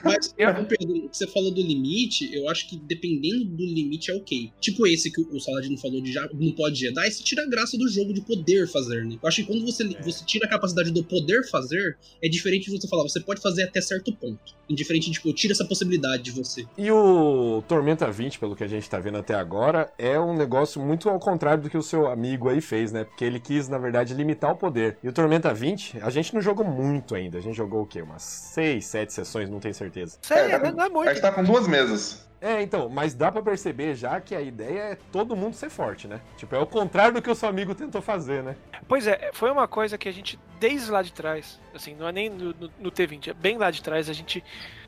[0.04, 4.14] Mas, Pedro, o que você falou do limite, eu acho que dependendo do limite é
[4.14, 4.52] ok.
[4.60, 7.76] Tipo esse que o Saladino falou de já não pode Jedi, você tira a graça
[7.76, 9.16] do jogo de poder fazer, né?
[9.20, 10.02] Eu acho que quando você, É.
[10.02, 13.64] você tira a capacidade do poder fazer, é diferente de você falar, você pode fazer
[13.64, 14.56] até certo ponto.
[14.68, 16.64] Indiferente, tipo, tira essa possibilidade de você.
[16.76, 20.80] E o Tormenta 20, pelo que a gente tá vendo até agora, é um negócio
[20.80, 23.04] muito ao contrário do que o seu amigo aí fez, né?
[23.04, 24.98] Porque ele quis, na verdade, limitar o poder.
[25.02, 27.38] E o Tormenta 20, a gente não jogou muito ainda.
[27.38, 28.02] A gente jogou o quê?
[28.02, 30.18] Umas 6, 7 sessões, não tenho certeza.
[30.22, 31.08] Sério, É, não, não é a muito.
[31.10, 32.26] gente tá com duas mesas.
[32.40, 36.06] É, então, mas dá pra perceber já que a ideia é todo mundo ser forte,
[36.06, 36.20] né?
[36.36, 38.54] Tipo, é o contrário do que o seu amigo tentou fazer, né?
[38.86, 42.12] Pois é, foi uma coisa que a gente, desde lá de trás, assim, não é
[42.12, 44.44] nem no, no- no T20, é bem lá de trás, a gente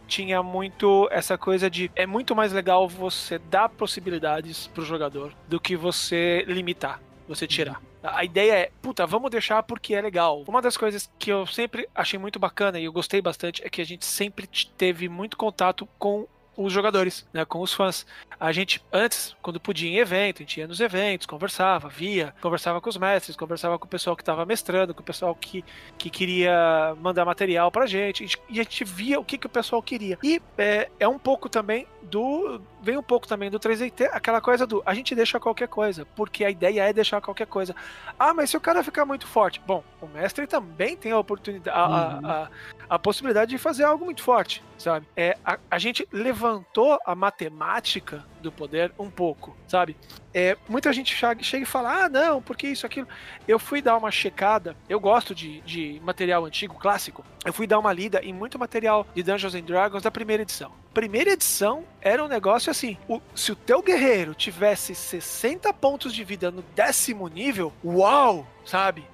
[0.07, 5.61] tinha muito essa coisa de é muito mais legal você dar possibilidades pro jogador do
[5.61, 7.81] que você limitar, você tirar.
[8.03, 10.43] A ideia é, puta, vamos deixar porque é legal.
[10.49, 13.81] Uma das coisas que eu sempre achei muito bacana e eu gostei bastante é que
[13.81, 18.07] a gente sempre teve muito contato com os jogadores, né, com os fãs.
[18.39, 22.81] A gente, antes, quando podia em evento, a gente ia nos eventos, conversava, via, conversava
[22.81, 25.65] com os mestres, conversava com o pessoal que estava mestrando, com o pessoal que,
[25.99, 29.83] que queria mandar material pra gente, e a gente via o que, que o pessoal
[29.83, 30.19] queria.
[30.23, 32.61] E é, é um pouco também do.
[32.83, 36.45] Vem um pouco também do 3DT, aquela coisa do a gente deixa qualquer coisa, porque
[36.45, 37.77] a ideia é deixar qualquer coisa.
[38.19, 39.61] Ah, mas se o cara ficar muito forte.
[39.67, 41.95] Bom, o mestre também tem a oportunidade, a, uhum.
[41.95, 42.49] a, a,
[42.95, 45.07] a, possibilidade de fazer algo muito forte, sabe?
[45.15, 46.09] É, a, a gente
[46.41, 49.95] levantou a matemática do poder um pouco, sabe?
[50.33, 53.07] É, muita gente chega e fala, ah, não, porque isso, aquilo.
[53.47, 57.23] Eu fui dar uma checada, eu gosto de, de material antigo, clássico.
[57.45, 60.73] Eu fui dar uma lida em muito material de Dungeons and Dragons da primeira edição.
[60.95, 66.25] Primeira edição era um negócio assim: o, se o teu guerreiro tivesse 60 pontos de
[66.25, 69.05] vida no décimo nível, uau, sabe?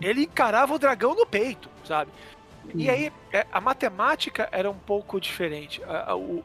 [0.00, 2.10] Ele encarava o dragão no peito, sabe?
[2.74, 5.80] E aí, é, a matemática era um pouco diferente.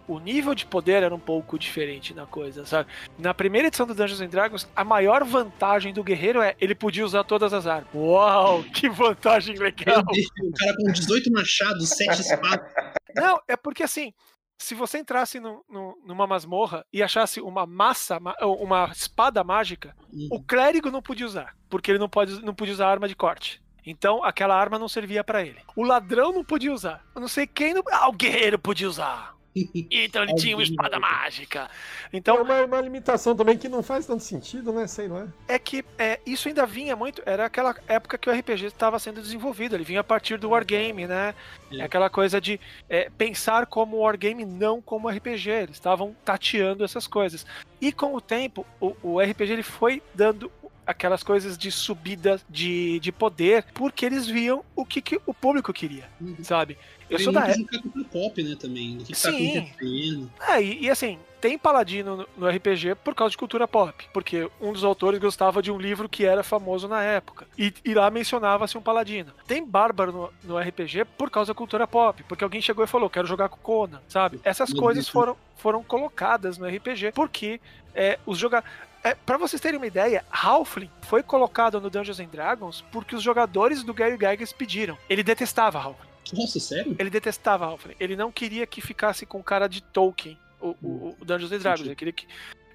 [0.07, 2.89] O nível de poder era um pouco diferente na coisa, sabe?
[3.17, 7.05] Na primeira edição do Dungeons and Dragons, a maior vantagem do guerreiro é ele podia
[7.05, 7.87] usar todas as armas.
[7.93, 10.01] Uau, que vantagem legal!
[10.01, 12.71] O cara com 18 machados, 7 espadas.
[13.15, 14.13] Não, é porque assim,
[14.57, 20.27] se você entrasse no, no, numa masmorra e achasse uma massa, uma espada mágica, uhum.
[20.31, 23.61] o clérigo não podia usar, porque ele não, pode, não podia usar arma de corte.
[23.85, 25.59] Então aquela arma não servia para ele.
[25.75, 27.03] O ladrão não podia usar.
[27.15, 27.83] Eu não sei quem não.
[27.91, 29.39] Ah, o guerreiro podia usar.
[29.91, 31.69] Então ele tinha uma espada mágica.
[32.11, 34.87] Então é uma, uma, limitação também que não faz tanto sentido, né?
[34.87, 35.27] Sei lá.
[35.47, 37.21] É que é, isso ainda vinha muito.
[37.25, 39.75] Era aquela época que o RPG estava sendo desenvolvido.
[39.75, 41.33] Ele vinha a partir do wargame, né?
[41.71, 45.49] É aquela coisa de é, pensar como wargame, não como RPG.
[45.49, 47.45] Eles estavam tateando essas coisas.
[47.81, 50.51] E com o tempo, o, o RPG ele foi dando
[50.89, 55.71] aquelas coisas de subida de, de poder, porque eles viam o que, que o público
[55.71, 56.35] queria, uhum.
[56.41, 56.79] sabe?
[57.07, 57.79] Eu Tem sou da época.
[58.11, 58.97] pop, né, também.
[58.97, 60.31] Que, tá acontecendo.
[60.47, 64.07] É, e, e, assim, tem paladino no, no, RPG por causa de cultura pop.
[64.13, 67.47] Porque um dos autores gostava de um livro que era famoso na época.
[67.57, 69.31] E, e lá mencionava-se um paladino.
[69.47, 72.23] Tem bárbaro no, no, RPG por causa da cultura pop.
[72.27, 74.39] Porque alguém chegou e falou: quero jogar com Conan, sabe?
[74.43, 77.59] Essas coisas foram, foram colocadas no RPG porque
[77.95, 78.69] é, os jogadores.
[79.03, 83.23] É, para vocês terem uma ideia, Halfling foi colocado no Dungeons and Dragons porque os
[83.23, 84.97] jogadores do Gary Gygax pediram.
[85.09, 86.09] Ele detestava Halfling.
[86.33, 86.95] Nossa, sério?
[86.99, 87.95] Ele detestava Halfling.
[87.99, 91.85] Ele não queria que ficasse com cara de Tolkien, o, o, o Dungeons and Dragons.
[91.85, 92.27] Ele queria que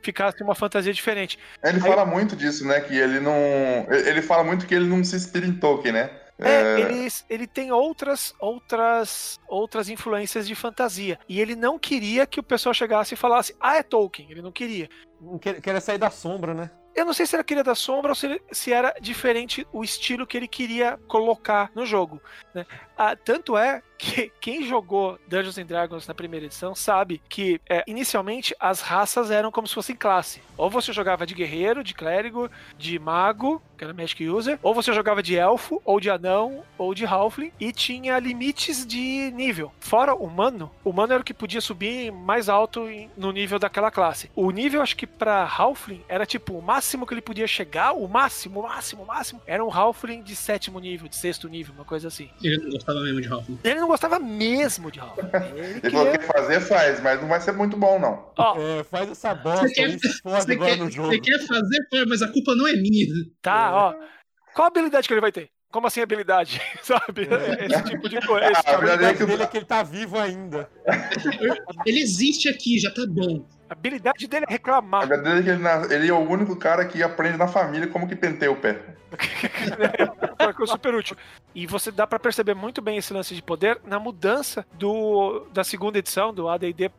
[0.02, 1.38] ficasse uma fantasia diferente.
[1.62, 1.80] Ele Aí...
[1.80, 2.80] fala muito disso, né?
[2.80, 3.86] Que ele não.
[3.90, 6.10] Ele fala muito que ele não se inspira em Tolkien, né?
[6.38, 6.80] É, é...
[6.80, 11.18] Ele, ele tem outras, outras, outras influências de fantasia.
[11.28, 14.30] E ele não queria que o pessoal chegasse e falasse, ah, é Tolkien.
[14.30, 14.88] Ele não queria.
[15.40, 16.70] Queria sair da sombra, né?
[16.94, 20.26] Eu não sei se era queria da sombra ou se, se era diferente o estilo
[20.26, 22.20] que ele queria colocar no jogo.
[22.54, 22.64] Né?
[22.96, 27.84] Ah, tanto é que quem jogou Dungeons and Dragons na primeira edição sabe que é,
[27.86, 30.40] inicialmente as raças eram como se fossem classe.
[30.56, 34.92] Ou você jogava de guerreiro, de clérigo, de mago, que era Magic User, ou você
[34.92, 39.72] jogava de elfo, ou de anão, ou de halfling, e tinha limites de nível.
[39.80, 44.30] Fora humano, o humano era o que podia subir mais alto no nível daquela classe.
[44.34, 48.06] O nível, acho que para halfling, era tipo o máximo que ele podia chegar, o
[48.06, 51.84] máximo, o máximo, o máximo, era um halfling de sétimo nível, de sexto nível, uma
[51.84, 52.30] coisa assim.
[52.42, 53.48] Ele não gostava mesmo de Half.
[53.62, 55.18] Ele não gostava mesmo de Half.
[55.18, 58.32] Ele, ele falou que fazer, faz, mas não vai ser muito bom, não.
[58.36, 61.08] Ó, é, faz essa bosta quer, aí, se fode agora no jogo.
[61.08, 63.06] Você quer fazer, mas a culpa não é minha.
[63.42, 63.72] Tá, é.
[63.72, 63.94] ó.
[64.54, 65.50] Qual a habilidade que ele vai ter?
[65.70, 66.62] Como assim habilidade?
[66.82, 67.28] Sabe?
[67.30, 67.66] É.
[67.66, 68.52] Esse tipo de coisa.
[68.54, 70.70] Ah, a habilidade dele é que ele tá vivo ainda.
[71.86, 73.44] Ele existe aqui, já tá bom.
[73.68, 75.02] A habilidade dele é reclamar.
[75.02, 77.88] A habilidade dele é que ele, ele, é o único cara que aprende na família
[77.88, 78.78] como que penteia o pé.
[80.38, 81.16] é super útil.
[81.54, 85.64] E você dá para perceber muito bem esse lance de poder na mudança do, da
[85.64, 86.90] segunda edição, do AD&D,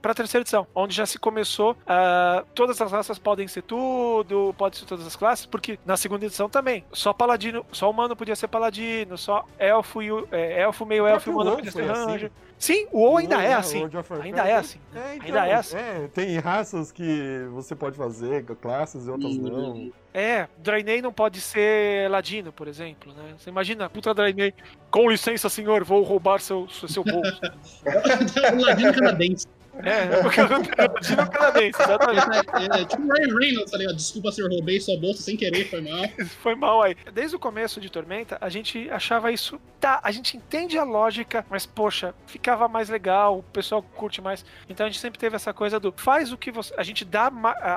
[0.00, 4.54] para a terceira edição, onde já se começou, uh, todas as raças podem ser tudo,
[4.58, 8.34] pode ser todas as classes, porque na segunda edição também, só paladino, só humano podia
[8.34, 12.30] ser paladino, só elfo, e, é, elfo meio elfo e humano podia ser ranger.
[12.34, 12.49] Assim.
[12.60, 13.88] Sim, o WoW ainda é assim.
[14.22, 14.78] Ainda é assim.
[14.94, 15.76] É, então, ainda é assim.
[15.78, 19.90] É, tem raças que você pode fazer, classes e outras não.
[20.12, 23.34] É, Draenei não pode ser ladino, por exemplo, né?
[23.38, 24.52] Você imagina, puta Draenei,
[24.90, 27.40] com licença, senhor, vou roubar seu, seu bolso.
[28.60, 29.46] ladino canadense.
[29.84, 32.76] É, porque eu Ladino canadense, exatamente.
[32.76, 33.96] É, é, tipo o Ryan Reynolds, tá ligado?
[33.96, 36.00] Desculpa se eu roubei sua bolsa sem querer, foi mal.
[36.40, 36.96] Foi mal aí.
[37.12, 39.60] Desde o começo de Tormenta, a gente achava isso.
[39.78, 44.44] Tá, a gente entende a lógica, mas poxa, ficava mais legal, o pessoal curte mais.
[44.68, 46.72] Então a gente sempre teve essa coisa do faz o que você.
[46.76, 47.30] A gente dá.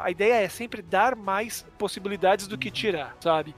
[0.03, 3.55] A ideia é sempre dar mais possibilidades do que tirar, sabe?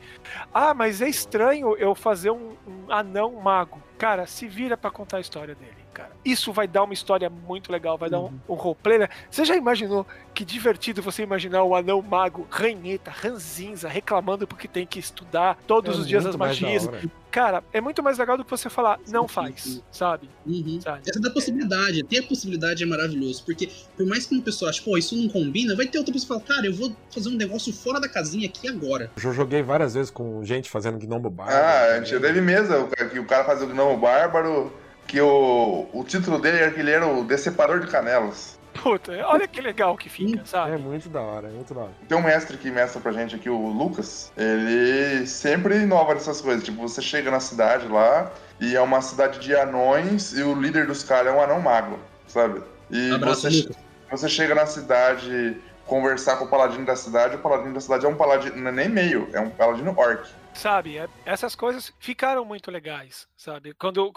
[0.54, 3.82] Ah, mas é estranho eu fazer um, um anão mago.
[3.98, 6.12] Cara, se vira pra contar a história dele, cara.
[6.24, 9.00] Isso vai dar uma história muito legal, vai dar um, um roleplay.
[9.00, 9.08] né?
[9.32, 14.86] Você já imaginou que divertido você imaginar o anão mago ranheta, ranzinza, reclamando porque tem
[14.86, 16.88] que estudar todos É os dias as magias?
[17.32, 19.82] Cara, é muito mais legal do que você falar, não faz, sim.
[19.92, 20.30] sabe?
[20.46, 20.80] Uhum.
[20.82, 21.02] sabe?
[21.10, 24.82] Essa da possibilidade, ter a possibilidade é maravilhoso, porque por mais que uma pessoa ache,
[24.82, 27.36] pô, isso não combina, vai ter outra pessoa que fala, cara, eu vou fazer um
[27.36, 29.12] negócio fora da casinha aqui agora.
[29.22, 31.50] Eu joguei várias vezes com gente fazendo Gnomo Bar.
[31.50, 34.72] Ah, a gente teve mesa, o cara- que o cara fazia o Gnomo Bárbaro,
[35.08, 38.58] que o, o título dele era que ele era o Decepador de Canelas.
[38.74, 40.78] Puta, olha que legal que fica, É sabe?
[40.78, 41.92] muito da hora, é muito da hora.
[42.10, 46.64] Tem um mestre que mestra pra gente aqui, o Lucas, ele sempre inova nessas coisas.
[46.64, 50.88] Tipo, você chega na cidade lá, e é uma cidade de anões, e o líder
[50.88, 52.62] dos caras é um anão mago, sabe?
[52.92, 53.78] E Abraço, você, Lucas.
[54.12, 58.10] você chega na cidade conversar com o paladino da cidade, o paladino da cidade é
[58.10, 60.28] um paladino, não é nem meio, é um paladino orc.
[60.56, 63.74] Sabe, é- essas coisas ficaram muito legais, sabe?
[63.74, 64.12] Quando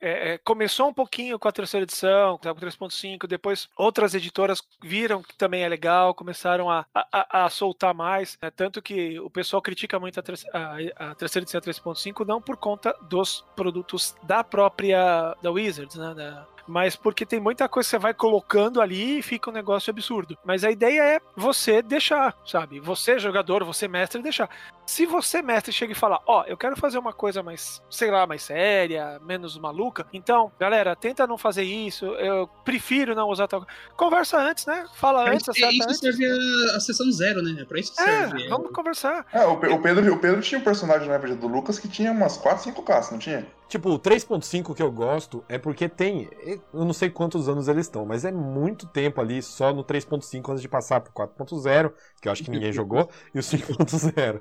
[0.00, 4.60] é, é, começou um pouquinho com a terceira edição, com a 3.5, depois outras editoras
[4.82, 8.50] viram que também é legal, começaram a, a, a soltar mais, né?
[8.50, 12.56] tanto que o pessoal critica muito a, ter- a- a terceira edição 3.5 não por
[12.56, 16.14] conta dos produtos da própria da Wizards, né?
[16.14, 19.90] Da- mas porque tem muita coisa que você vai colocando ali e fica um negócio
[19.90, 20.36] absurdo.
[20.44, 22.80] Mas a ideia é você deixar, sabe?
[22.80, 24.48] Você, jogador, você, mestre, deixar.
[24.86, 28.26] Se você, mestre, chega e fala, ó, eu quero fazer uma coisa mais, sei lá,
[28.26, 33.66] mais séria, menos maluca, então, galera, tenta não fazer isso, eu prefiro não usar tal.
[33.96, 34.86] Conversa antes, né?
[34.94, 36.18] Fala É, antes, é acerta isso que antes.
[36.18, 36.26] serve
[36.72, 37.62] a, a sessão zero, né?
[37.62, 38.48] É pra isso que É, serve.
[38.48, 39.26] vamos conversar.
[39.32, 42.12] Ah, o, o Pedro, o Pedro tinha um personagem na RPG do Lucas que tinha
[42.12, 43.46] umas 4, 5 classes, não tinha?
[43.68, 46.28] Tipo, o 3.5 que eu gosto é porque tem.
[46.72, 50.48] Eu não sei quantos anos eles estão, mas é muito tempo ali só no 3.5
[50.50, 54.40] antes de passar pro 4.0, que eu acho que ninguém jogou, e o 5.0.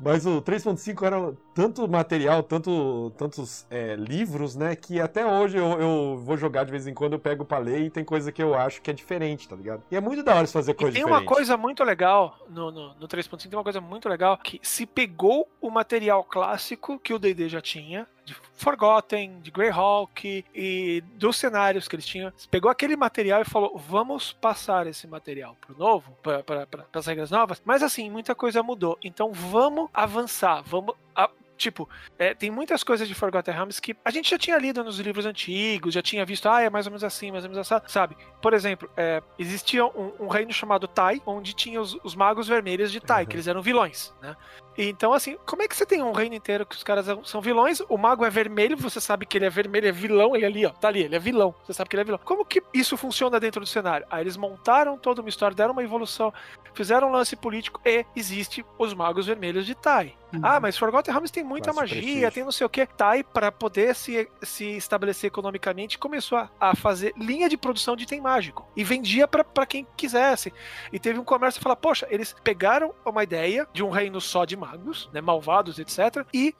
[0.00, 4.74] Mas o 3.5 era tanto material, tanto, tantos é, livros, né?
[4.74, 7.82] Que até hoje eu, eu vou jogar de vez em quando, eu pego pra ler
[7.82, 9.84] e tem coisa que eu acho que é diferente, tá ligado?
[9.90, 11.04] E é muito da hora fazer E coisa tem diferente.
[11.04, 14.86] uma coisa muito legal no, no, no 3.5, tem uma coisa muito legal que se
[14.86, 21.36] pegou o material clássico que o D&D já tinha, de Forgotten, de Greyhawk e dos
[21.36, 26.10] cenários que eles tinham, pegou aquele material e falou, vamos passar esse material pro novo,
[26.22, 30.94] para as regras novas, mas assim, muita coisa mudou, então vamos avançar, vamos...
[31.14, 34.84] a- Tipo, é, tem muitas coisas de Forgotten Realms que a gente já tinha lido
[34.84, 37.72] nos livros antigos, já tinha visto, ah, é mais ou menos assim, mais ou menos
[37.72, 38.14] assim, sabe?
[38.42, 42.92] Por exemplo, é, existia um, um reino chamado Tai, onde tinha os, os magos vermelhos
[42.92, 43.28] de Tai, Uhum.
[43.30, 44.36] que eles eram vilões, né?
[44.76, 47.80] Então, assim, como é que você tem um reino inteiro que os caras são vilões?
[47.88, 50.66] O mago é vermelho, você sabe que ele é vermelho, é vilão, ele é ali,
[50.66, 52.20] ó, tá ali, ele é vilão, você sabe que ele é vilão.
[52.24, 54.06] Como que isso funciona dentro do cenário?
[54.10, 56.32] Aí eles montaram toda uma história, deram uma evolução,
[56.74, 60.14] fizeram um lance político e existe os magos vermelhos de Tai.
[60.42, 62.32] Ah, mas Forgotten Realms tem muita magia, prestígio.
[62.32, 62.86] tem não sei o que.
[62.86, 68.04] Tai, para poder se, se estabelecer economicamente, começou a, a fazer linha de produção de
[68.04, 68.68] item mágico.
[68.76, 70.52] E vendia pra pra quem quisesse.
[70.92, 74.44] E teve um comércio que fala, poxa, eles pegaram uma ideia de um reino só
[74.44, 76.26] de magos, né, malvados, etc.
[76.34, 76.54] E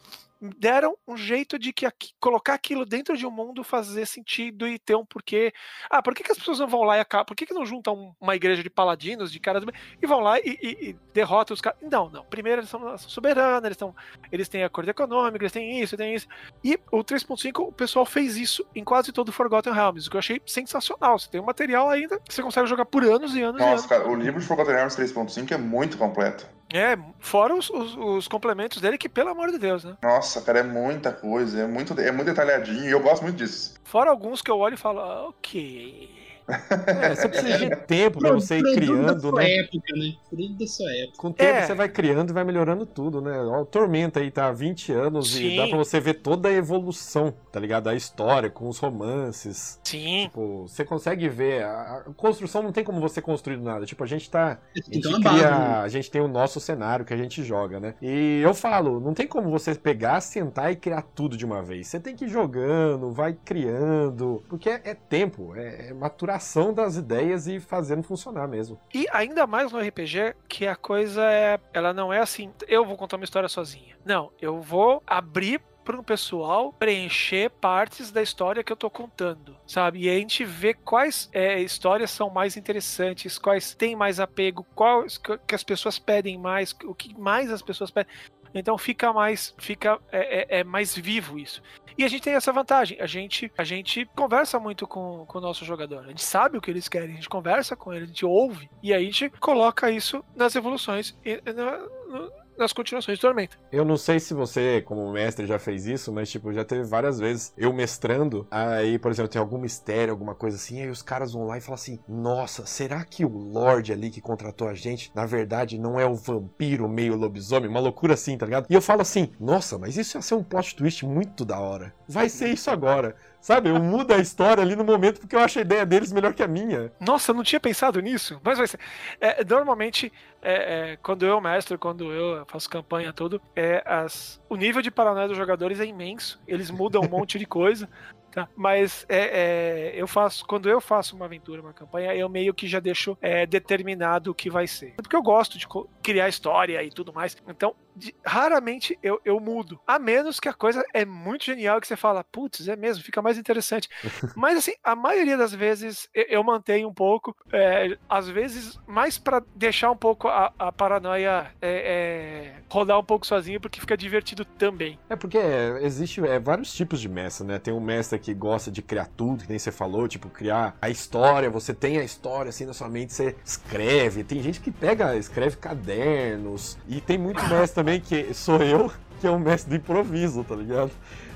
[0.58, 4.78] deram um jeito de que aqui- colocar aquilo dentro de um mundo fazer sentido e
[4.78, 5.50] ter um porquê.
[5.88, 7.24] Ah, por que, que as pessoas não vão lá e acabam?
[7.24, 9.64] Por que, que não juntam um- uma igreja de paladinos, de caras
[10.00, 11.78] e vão lá e, e- e derrotam os caras?
[11.80, 12.22] Não, não.
[12.26, 13.96] Primeiro eles são, soberanos, eles, são,
[14.30, 16.28] eles têm acordo econômico, eles têm isso, têm isso.
[16.62, 20.16] E o 3.5, o pessoal fez isso em quase todo o Forgotten Realms, o que
[20.16, 21.18] eu achei sensacional.
[21.18, 23.82] Você tem um material ainda que você consegue jogar por anos e anos e anos.
[23.82, 26.46] Nossa, cara, o livro de Forgotten Realms 3.5 é muito completo.
[26.72, 29.96] É, fora os, os- os complementos dele, que pelo amor de Deus, né?
[30.02, 33.74] Nossa, cara, é muita coisa, é muito, é muito detalhadinho e eu gosto muito disso.
[33.84, 36.10] Fora alguns que eu olho e falo, ah, ok.
[36.48, 39.56] É, você precisa de tempo pra você ir criando, sua né?
[39.56, 40.14] época, né?
[40.28, 41.16] Produto da sua época.
[41.18, 41.66] Com o tempo É.
[41.66, 43.38] você vai criando e vai melhorando tudo, né?
[43.40, 45.54] Ó, o Tormenta aí tá há 20 anos Sim.
[45.54, 47.84] e dá pra você ver toda a evolução, tá ligado?
[47.84, 49.80] Da história, com os romances.
[49.82, 50.24] Sim.
[50.24, 51.64] Tipo, você consegue ver.
[51.64, 53.84] A, a construção não tem como você construir do nada.
[53.86, 54.52] Tipo, a gente tá.
[54.52, 55.36] A que ter gente, base.
[55.38, 55.76] cria, né?
[55.78, 57.94] a gente tem o nosso cenário que a gente joga, né?
[58.00, 61.88] E eu falo, não tem como você pegar, sentar e criar tudo de uma vez.
[61.88, 66.35] Você tem que ir jogando, vai criando, porque é, é tempo, é, é maturação
[66.72, 68.78] das ideias e fazendo funcionar mesmo.
[68.92, 71.58] E ainda mais no RPG, que a coisa é.
[71.72, 73.96] Ela não é assim, eu vou contar uma história sozinha.
[74.04, 79.56] Não, eu vou abrir para um pessoal preencher partes da história que eu tô contando,
[79.64, 80.00] sabe?
[80.00, 85.16] E a gente vê quais é, histórias são mais interessantes, quais têm mais apego, quais
[85.16, 88.12] que as pessoas pedem mais, o que mais as pessoas pedem.
[88.58, 91.62] Então fica mais, fica é, é, é, mais vivo isso.
[91.98, 92.98] E a gente tem essa vantagem.
[93.00, 96.04] A gente, a gente conversa muito com, com o nosso jogador.
[96.04, 98.68] A gente sabe o que eles querem, a gente conversa com ele, a gente ouve
[98.82, 103.56] e aí a gente coloca isso nas evoluções e no, nas continuações de Tormenta.
[103.70, 107.18] Eu não sei se você, como mestre, já fez isso, mas, tipo, já teve várias
[107.18, 111.32] vezes eu mestrando, aí, por exemplo, tem algum mistério, alguma coisa assim, aí os caras
[111.32, 115.10] vão lá e falam assim: Nossa, será que o Lorde ali que contratou a gente,
[115.14, 117.68] na verdade, não é o vampiro meio lobisomem?
[117.68, 118.66] Uma loucura assim, tá ligado?
[118.68, 121.94] E eu falo assim: Nossa, mas isso ia ser um plot twist muito da hora.
[122.08, 123.16] Vai ser isso agora.
[123.46, 126.34] Sabe, eu mudo a história ali no momento porque eu acho a ideia deles melhor
[126.34, 126.90] que a minha.
[126.98, 128.80] Nossa, eu não tinha pensado nisso, mas vai ser.
[129.20, 130.54] É, normalmente, é,
[130.94, 135.28] é, quando eu mestro, quando eu faço campanha tudo, é, as, o nível de paranoia
[135.28, 136.42] dos jogadores é imenso.
[136.44, 137.88] Eles mudam um monte de coisa.
[138.36, 138.46] Tá?
[138.54, 142.68] Mas é, é, eu faço, quando eu faço uma aventura, uma campanha, eu meio que
[142.68, 144.92] já deixo é, determinado o que vai ser.
[144.96, 145.66] Porque eu gosto de
[146.02, 147.34] criar história e tudo mais.
[147.48, 149.80] Então, de, raramente eu, eu mudo.
[149.86, 153.22] A menos que a coisa é muito genial que você fala, putz, é mesmo, fica
[153.22, 153.88] mais interessante.
[154.36, 159.16] Mas assim, a maioria das vezes eu, eu mantenho um pouco, é, às vezes mais
[159.16, 163.96] para deixar um pouco a, a paranoia é, é, rodar um pouco sozinho, porque fica
[163.96, 164.98] divertido também.
[165.08, 165.38] É porque
[165.80, 167.58] existe é, vários tipos de mestre, né?
[167.58, 170.90] Tem um mestre que gosta de criar tudo, que nem você falou, tipo, criar a
[170.90, 174.24] história, você tem a história assim na sua mente, você escreve.
[174.24, 179.28] Tem gente que pega, escreve cadernos, e tem muito mestre também que sou eu, que
[179.28, 180.90] é um mestre do improviso, tá ligado?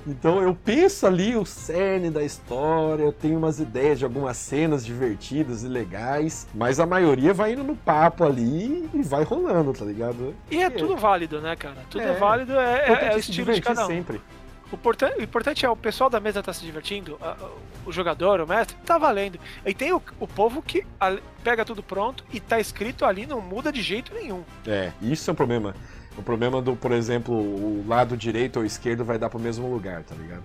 [0.05, 4.85] Então eu penso ali o cerne da história, eu tenho umas ideias de algumas cenas
[4.85, 9.85] divertidas e legais, mas a maioria vai indo no papo ali e vai rolando, tá
[9.85, 10.35] ligado?
[10.50, 11.76] E é, tudo válido, né, cara?
[11.88, 13.87] Tudo é, é válido, é, é, é o estilo de cada um.
[13.87, 14.20] sempre.
[14.72, 17.37] O, portan o importante é o pessoal da mesa tá se divertindo, a,
[17.85, 19.38] o jogador, o mestre, tá valendo.
[19.66, 23.40] E tem o, o povo que a, pega tudo pronto e tá escrito ali, não
[23.40, 24.44] muda de jeito nenhum.
[24.66, 25.74] É, isso é um problema.
[26.16, 30.02] O problema do, por exemplo, o lado direito ou esquerdo vai dar pro mesmo lugar,
[30.02, 30.42] tá ligado?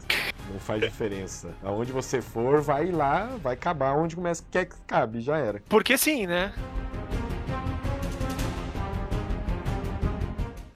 [0.52, 1.50] Não faz diferença.
[1.64, 5.62] Aonde você for, vai lá, vai acabar onde começa, quer que cabe, já era.
[5.68, 6.54] Porque sim, né?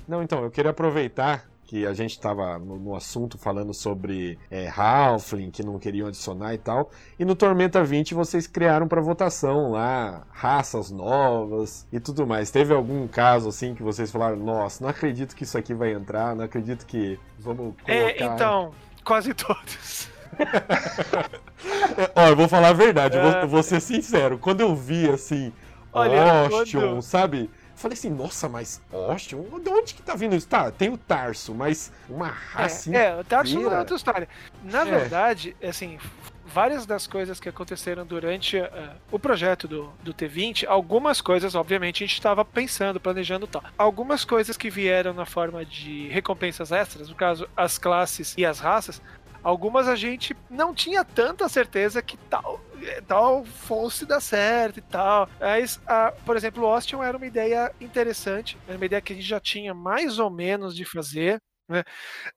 [0.08, 4.68] Não, então, eu queria aproveitar que a gente estava no, no, assunto falando sobre é,
[4.68, 6.90] Halfling, que não queriam adicionar e tal.
[7.20, 12.50] E no Tormenta 20 vocês criaram para votação lá raças novas e tudo mais.
[12.50, 16.36] Teve algum caso assim que vocês falaram: Nossa, não acredito que isso aqui vai entrar,
[16.36, 18.24] não acredito que vamos é, colocar.
[18.24, 18.72] É, então,
[19.04, 20.10] quase todos.
[22.16, 24.40] Ó, eu vou falar a verdade, eu vou, vou ser sincero.
[24.40, 25.54] Quando eu vi assim,
[25.92, 27.02] Olha, Ostion, quando...
[27.02, 27.50] sabe?
[27.80, 30.50] Falei assim, nossa, mas Austin, de onde que tá vindo isso?
[30.50, 34.28] Tá, tem o Tarso, mas uma raça É, é o Tarso é outra história.
[34.65, 34.86] Na é.
[34.86, 35.98] verdade, assim,
[36.46, 38.68] várias das coisas que aconteceram durante uh,
[39.10, 43.63] o projeto do, do T20, algumas coisas, obviamente, a gente estava pensando, planejando tal.
[43.78, 48.60] Algumas coisas que vieram na forma de recompensas extras, no caso, as classes e as
[48.60, 49.02] raças,
[49.43, 52.60] algumas a gente não tinha tanta certeza que tal
[53.08, 55.30] tal fosse dar certo e tal.
[55.39, 59.15] Mas, a, por exemplo, o Austin era uma ideia interessante, era uma ideia que a
[59.15, 61.41] gente já tinha mais ou menos de fazer.
[61.67, 61.84] Né?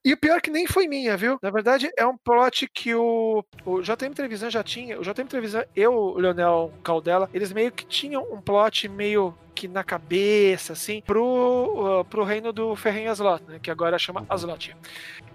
[0.04, 1.38] E o pior é que nem foi minha, viu?
[1.42, 5.00] Na verdade, é um plot que o, o JM Televisão já tinha.
[5.00, 9.68] O JM Televisão e o Leonel Caldela, eles meio que tinham um plot meio que
[9.68, 14.26] na cabeça, assim, pro, uh, pro reino do Ferren Aslot, né, que agora chama uhum.
[14.28, 14.76] Aslot.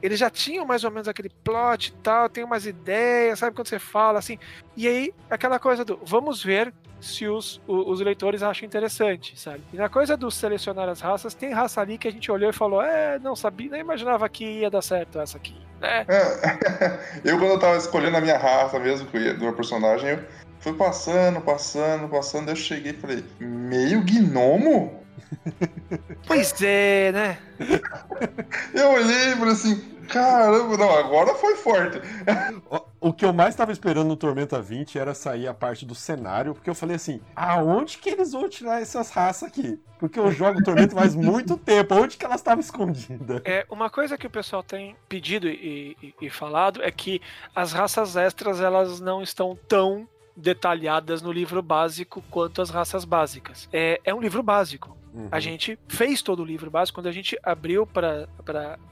[0.02, 3.68] Eles já tinham mais ou menos aquele plot e tal, tem umas ideias, sabe quando
[3.68, 4.38] você fala assim?
[4.76, 9.62] E aí, aquela coisa do vamos ver se os, os leitores acham interessante, sabe?
[9.72, 12.54] E na coisa do selecionar as raças, tem raça ali que a gente olhou e
[12.54, 16.06] falou: é, não sabia, nem imaginava que ia dar certo essa aqui, né?
[16.08, 17.00] É,
[17.30, 20.20] eu, quando eu tava escolhendo a minha raça mesmo, do meu personagem, eu
[20.60, 25.04] fui passando, passando, passando, eu cheguei e falei: meio gnomo?
[26.26, 27.38] Pois é, né?
[28.74, 32.02] eu olhei e falei assim: Caramba, não, agora foi forte.
[33.00, 36.56] O que eu mais estava esperando no Tormenta 20 era sair a parte do cenário,
[36.56, 39.80] porque eu falei assim: aonde que eles vão tirar essas raças aqui?
[40.00, 43.42] Porque eu jogo Tormenta faz muito tempo, onde que elas estavam escondidas?
[43.46, 47.22] É, uma coisa que o pessoal tem pedido e, e, e falado é que
[47.56, 53.68] as raças extras elas não estão tão detalhadas no livro básico quanto as raças básicas.
[53.74, 54.96] É, é um livro básico.
[55.14, 55.30] Uhum.
[55.32, 57.00] A gente fez todo o livro básico.
[57.00, 58.28] Quando a gente abriu para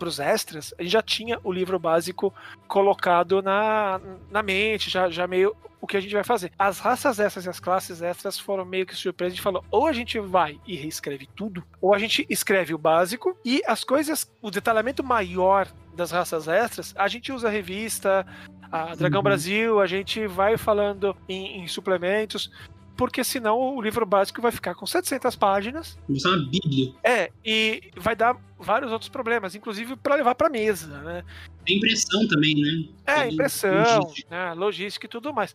[0.02, 2.34] os extras, a gente já tinha o livro básico
[2.68, 6.52] colocado na, na mente, já, já meio o que a gente vai fazer.
[6.58, 9.28] As raças extras e as classes extras foram meio que surpresa.
[9.28, 12.78] A gente falou: ou a gente vai e reescreve tudo, ou a gente escreve o
[12.78, 18.26] básico e as coisas, o detalhamento maior das raças extras, a gente usa a revista,
[18.72, 19.24] a Dragão Uhum.
[19.24, 22.52] Brasil, a gente vai falando em, em suplementos,
[22.96, 25.98] porque senão o livro básico vai ficar com 700 páginas.
[26.10, 26.94] Isso é uma bíblia.
[27.04, 31.24] É, e vai dar vários outros problemas, inclusive para levar para mesa, né?
[31.66, 32.90] Tem impressão também, né?
[33.06, 34.30] É, impressão, logística.
[34.30, 35.54] né, logística e tudo mais.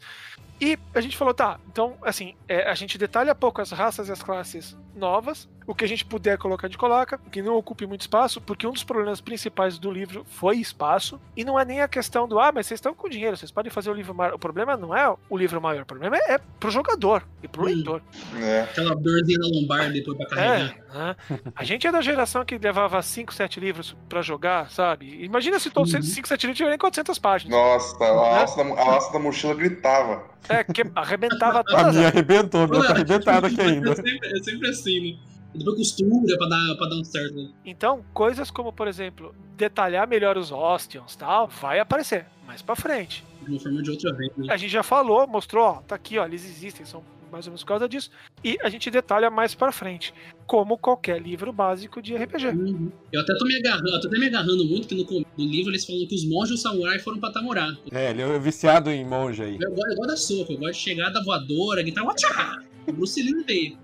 [0.61, 4.13] E a gente falou, tá, então, assim, é, a gente detalha pouco as raças e
[4.13, 7.87] as classes novas, o que a gente puder colocar, a gente coloca, que não ocupe
[7.87, 11.81] muito espaço, porque um dos problemas principais do livro foi espaço, e não é nem
[11.81, 14.35] a questão do, ah, mas vocês estão com dinheiro, vocês podem fazer o livro maior.
[14.35, 17.63] O problema não é o livro maior, o problema é, é pro jogador e pro
[17.63, 17.67] Hum.
[17.67, 18.03] leitor.
[18.41, 18.61] É.
[18.63, 20.77] Aquela dorzinha na lombar depois pra carregar.
[20.93, 21.17] É, né?
[21.57, 25.25] A gente é da geração que levava 5, 7 livros pra jogar, sabe?
[25.25, 26.03] Imagina se todos Uhum.
[26.03, 27.57] 5, 7 livros tiverem 400 páginas.
[27.57, 30.29] Nossa, a alça, da, a alça da mochila gritava.
[30.49, 33.95] É, que arrebentava A todas minha as arrebentou, a minha tá arrebentada aqui É ainda.
[33.97, 35.19] sempre, é sempre assim, né?
[35.55, 37.35] Depois costura pra dar, pra dar um certo.
[37.35, 37.49] né?
[37.65, 43.25] Então, coisas como, por exemplo, detalhar melhor os Ostions tal, vai aparecer mais pra frente.
[43.43, 44.47] De uma forma ou de outra vez, né?
[44.49, 47.63] A gente já falou, mostrou, ó, tá aqui, ó, eles existem, são mais ou menos
[47.63, 48.11] por causa disso.
[48.45, 50.13] E a gente detalha mais pra frente,
[50.47, 52.49] como qualquer livro básico de RPG.
[52.49, 52.91] Uhum.
[53.13, 55.71] Eu até tô me agarrando, eu tô até me agarrando muito que no, no livro
[55.71, 57.73] eles falam que os monges e os samurais foram pra Tamurá.
[57.93, 59.59] É, ele é viciado em monge aí.
[59.61, 62.63] Eu, gosto- da soco, eu gosto de chegar da voadora, gritar, watchá!
[62.87, 63.79] O Bruce Lee no meio.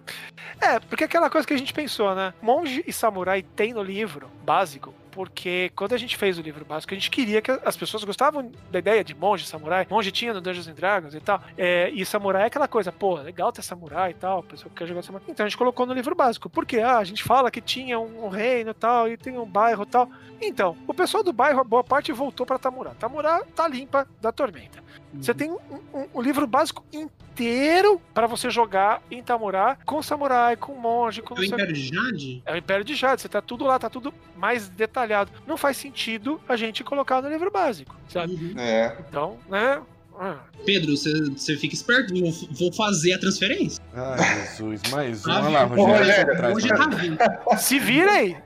[0.60, 2.32] É, porque é aquela coisa que a gente pensou, né?
[2.42, 6.92] Monge e samurai tem no livro básico, porque quando a gente fez o livro básico,
[6.92, 9.86] a gente queria que as pessoas gostavam da ideia de monge samurai.
[9.90, 11.42] Monge tinha no Dungeons and Dragons e tal.
[11.56, 14.76] É, e samurai é aquela coisa, pô, legal ter samurai e tal, a pessoa que
[14.76, 15.26] quer jogar samurai.
[15.30, 16.50] Então a gente colocou no livro básico.
[16.50, 19.46] Porque ah, a gente fala que tinha um, um reino e tal, e tem um
[19.46, 20.10] bairro e tal.
[20.38, 22.90] Então, o pessoal do bairro, a boa parte voltou pra Tamurá.
[22.98, 24.84] Tamurá tá limpa da tormenta.
[25.14, 25.56] Você tem um,
[25.94, 31.34] um- um livro básico inteiro pra você jogar em Tamurá com samurai, com monge, com
[31.36, 32.42] É o Império de Jade?
[32.44, 35.05] é o Império de Jade, você tá tudo lá, tá tudo mais detalhado.
[35.46, 38.32] Não faz sentido a gente colocar no livro básico, sabe?
[38.34, 38.54] Uhum.
[38.58, 38.96] É.
[39.08, 39.80] Então, né?
[40.18, 43.82] ah, Pedro, você, você fica esperto, vou, vou fazer a transferência.
[43.94, 45.30] Ai, Jesus, mais um.
[45.30, 45.64] Ah, Olha lá?
[45.64, 45.98] Rogério.
[45.98, 47.18] Rogério, traz Hoje tá vindo.
[47.58, 48.36] Se vira aí!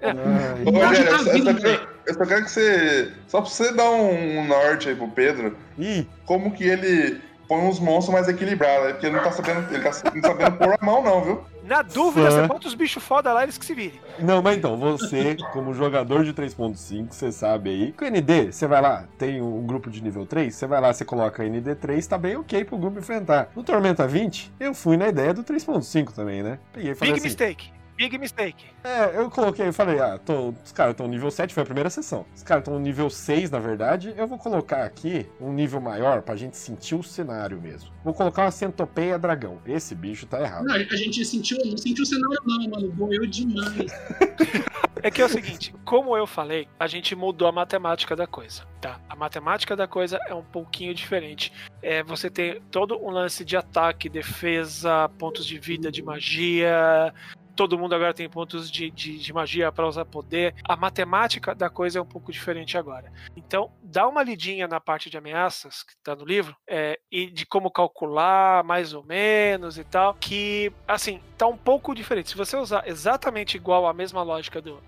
[0.66, 3.12] Ô, Pode Rogério, tá só- eu vindo, só quero, eu só quero que você.
[3.28, 7.66] Só pra você dar um, um norte aí pro Pedro, Ih, como que ele põe
[7.66, 8.92] uns monstros mais equilibrados, né?
[8.92, 9.74] Porque ele não tá sabendo.
[9.74, 11.44] Ele tá não sabendo pôr a mão, não, viu?
[11.70, 12.40] na dúvida, Fã.
[12.42, 14.00] você bota os bichos foda lá, eles que se virem.
[14.18, 17.92] Não, mas então, você, como jogador de 3.5, você sabe aí.
[17.92, 20.92] Com o ND, você vai lá, tem um grupo de nível 3, você vai lá,
[20.92, 23.50] você coloca ND3, tá bem ok pro grupo enfrentar.
[23.54, 26.58] No Tormenta 20, eu fui na ideia do 3.5 também, né?
[26.72, 27.79] Peguei e falei Big assim, mistake.
[28.00, 28.64] Big mistake.
[28.82, 31.90] É, eu coloquei, eu falei, ah, tô, os caras estão nível 7, foi a primeira
[31.90, 32.24] sessão.
[32.34, 34.14] Os caras estão nível 6, na verdade.
[34.16, 37.90] Eu vou colocar aqui um nível maior pra gente sentir o cenário mesmo.
[38.02, 39.60] Vou colocar uma centopeia dragão.
[39.66, 40.64] Esse bicho tá errado.
[40.64, 42.88] Não, a gente sentiu, não sentiu o cenário não, mano.
[42.88, 43.92] Doeu demais.
[45.02, 48.66] É que é o seguinte, como eu falei, a gente mudou a matemática da coisa,
[48.82, 49.00] tá?
[49.08, 51.52] A matemática da coisa é um pouquinho diferente.
[51.80, 57.14] É, você tem todo um lance de ataque, defesa, pontos de vida, de magia.
[57.56, 60.54] Todo mundo agora tem pontos de, de, de magia para usar poder.
[60.64, 63.12] A matemática da coisa é um pouco diferente agora.
[63.36, 67.44] Então, dá uma lidinha na parte de ameaças que tá no livro é, e de
[67.44, 70.14] como calcular, mais ou menos e tal.
[70.14, 72.30] Que, assim, tá um pouco diferente.
[72.30, 74.80] Se você usar exatamente igual a mesma lógica do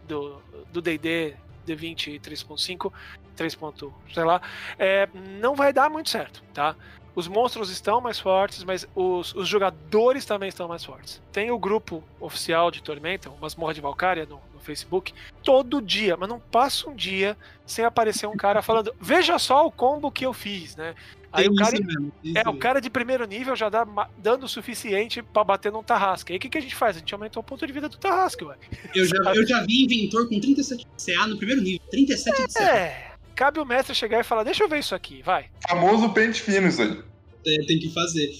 [0.72, 1.36] D&D
[1.66, 2.92] D20 3.5,
[3.36, 3.54] 3.
[3.54, 4.40] ponto, sei lá,
[4.78, 5.08] é,
[5.40, 6.76] não vai dar muito certo, tá?
[7.14, 11.20] Os monstros estão mais fortes, mas os, os jogadores também estão mais fortes.
[11.30, 16.16] Tem o grupo oficial de Tormenta, o Masmorra de Valkyria, no, no Facebook, todo dia,
[16.16, 17.36] mas não passa um dia
[17.66, 20.94] sem aparecer um cara falando: Veja só o combo que eu fiz, né?
[21.30, 22.12] Aí Tem o cara, mesmo.
[22.34, 25.82] é, o cara de primeiro nível já dá ma- dando o suficiente pra bater num
[25.82, 26.30] Tarrasque.
[26.32, 26.94] Aí o que, que a gente faz?
[26.96, 28.56] A gente aumentou o ponto de vida do Tarrasque, ué.
[28.94, 31.80] Eu já, eu já vi inventor com 37 CA no primeiro nível.
[31.90, 32.62] 37 de CA.
[32.62, 33.11] É.
[33.35, 35.47] Cabe o mestre chegar e falar: Deixa eu ver isso aqui, vai.
[35.68, 36.99] Famoso pente fino isso aí.
[37.47, 38.30] É, tem que fazer.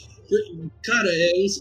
[0.82, 1.61] Cara, é, esse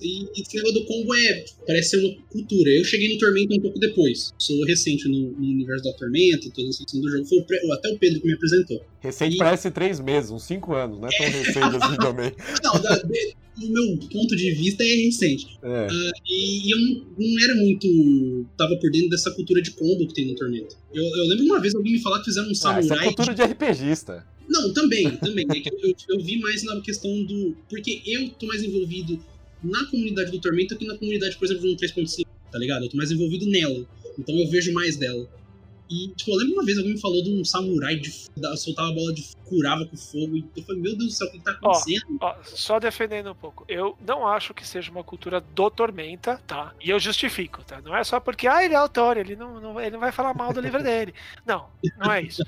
[0.56, 1.44] negócio do combo é.
[1.68, 2.70] Parece ser uma cultura.
[2.70, 4.32] Eu cheguei no Tormenta um pouco depois.
[4.38, 7.26] Sou recente no, no universo da Tormenta, toda a seção do jogo.
[7.26, 8.82] Foi o até o Pedro que me apresentou.
[9.02, 12.32] Recente E- parece três meses, uns cinco anos, não é tão recente assim também.
[12.64, 15.48] Não, da, de- do meu ponto de vista é recente.
[15.64, 15.88] É.
[16.28, 18.46] E, e eu não, era muito.
[18.58, 20.76] Tava por dentro dessa cultura de combo que tem no Tormenta.
[20.94, 22.84] Eu, eu lembro uma vez alguém me falar que fizeram um Ah, samurai.
[22.84, 24.26] isso é cultura de RPGista.
[24.50, 25.46] Não, também, também.
[25.50, 27.56] É eu- eu vi mais na questão do.
[27.70, 29.18] Porque eu tô mais envolvido
[29.64, 32.84] na comunidade do Tormenta que na comunidade, por exemplo, do 3.5, tá ligado?
[32.84, 33.86] Eu tô mais envolvido nela.
[34.20, 35.30] Então eu vejo mais dela.
[35.92, 38.90] E, tipo, eu lembro uma vez alguém me falou de um samurai de da- soltava
[38.90, 40.38] a bola de curava com fogo.
[40.38, 42.18] E eu falei, meu Deus do céu, o que tá Ó, acontecendo?
[42.22, 43.66] Ó, só defendendo um pouco.
[43.68, 46.74] Eu não acho que seja uma cultura do Tormenta, tá?
[46.80, 47.82] E eu justifico, tá?
[47.82, 50.34] Não é só porque, ah, ele é autor, ele não, não- ele não vai falar
[50.34, 51.14] mal do livro dele.
[51.46, 51.68] Não,
[51.98, 52.42] não é isso.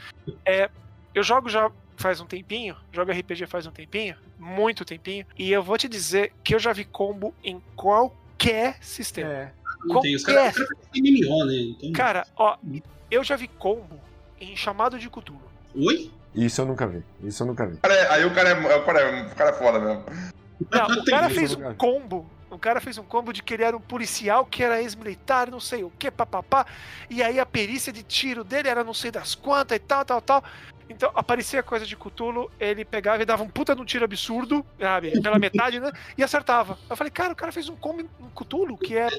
[0.45, 0.69] É,
[1.13, 5.61] eu jogo já faz um tempinho, jogo RPG faz um tempinho, muito tempinho, e eu
[5.61, 9.29] vou te dizer que eu já vi combo em qualquer sistema.
[9.29, 9.51] É.
[9.85, 10.15] não tem.
[10.15, 11.55] Os caras cara MMO, né?
[11.55, 11.91] Então...
[11.91, 12.57] Cara, ó,
[13.13, 13.99] eu já vi combo
[14.39, 15.41] em chamado de Cthulhu.
[15.75, 16.11] Oi?
[16.33, 17.03] Isso eu nunca vi.
[17.23, 17.77] Isso eu nunca vi.
[17.77, 20.03] Cara, é- aí o cara é, o cara é, o cara é foda mesmo.
[20.71, 22.29] Não, o cara Tem fez um combo.
[22.49, 25.59] O cara fez um combo de que ele era um policial que era ex-militar, não
[25.59, 26.67] sei o que, papapá.
[27.09, 30.21] E aí a perícia de tiro dele era não sei das quantas e tal, tal,
[30.21, 30.43] tal.
[30.87, 35.19] Então aparecia coisa de Cthulhu, ele pegava e dava um puta num tiro absurdo, sabe?
[35.19, 35.91] Pela metade, né?
[36.15, 36.77] E acertava.
[36.87, 39.09] Eu falei, cara, o cara fez um combo em Cthulhu que é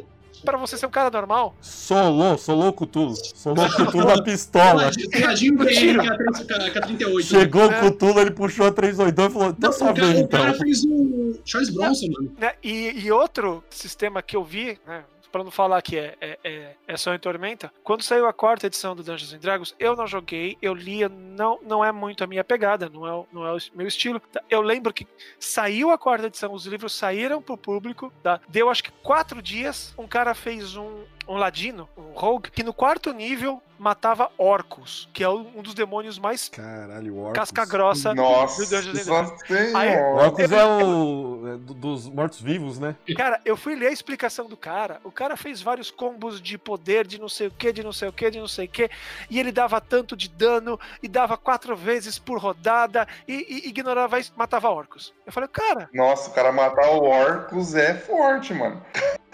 [0.43, 1.55] pra você ser um cara normal.
[1.61, 3.14] Solou, solou o Cthulhu.
[3.35, 4.91] Solou o Cthulhu na pistola.
[5.11, 7.26] Tadinho pra ele com a trinta- com a com a 38.
[7.26, 7.66] Chegou É.
[7.66, 10.28] o Cthulhu, ele puxou a 382 e falou: Não, então só o, cara, vem o
[10.28, 10.61] cara então.
[10.61, 12.32] fez o Charles Bronson, mano.
[12.39, 12.53] né?
[12.62, 15.05] E, e outro sistema que eu vi, né?
[15.35, 18.68] Pra não falar que é, é, é, é só em Tormenta, quando saiu a quarta
[18.68, 22.26] edição do Dungeons and Dragons, eu não joguei, eu lia, não, não é muito a
[22.28, 24.20] minha pegada, não é, não é o meu estilo.
[24.20, 24.41] tá?
[24.49, 25.09] Eu lembro que
[25.41, 28.41] saiu a quarta edição, os livros saíram pro público, tá?
[28.49, 32.72] deu acho que quatro dias, um cara fez um, um ladino, um rogue, que no
[32.72, 37.33] quarto nível matava orcos, que é um dos demônios mais Caralho, o Orcus.
[37.35, 39.43] casca grossa Nossa, do Dungeons Dragons.
[39.75, 40.25] Aí- O ó.
[40.27, 41.43] Orcus é o.
[41.49, 42.95] é do- dos mortos-vivos, né?
[43.16, 45.01] Cara, eu fui ler a explicação do cara.
[45.03, 48.09] O cara fez vários combos de poder, de não sei o que, de não sei
[48.09, 48.89] o que, de não sei o que.
[49.29, 54.20] E ele dava tanto de dano, e dava quatro vezes por rodada, e, e ignorava
[54.20, 55.12] isso, matava orcos.
[55.27, 58.81] Eu falei, cara, Nossa, o cara matar o Orcus é forte, mano.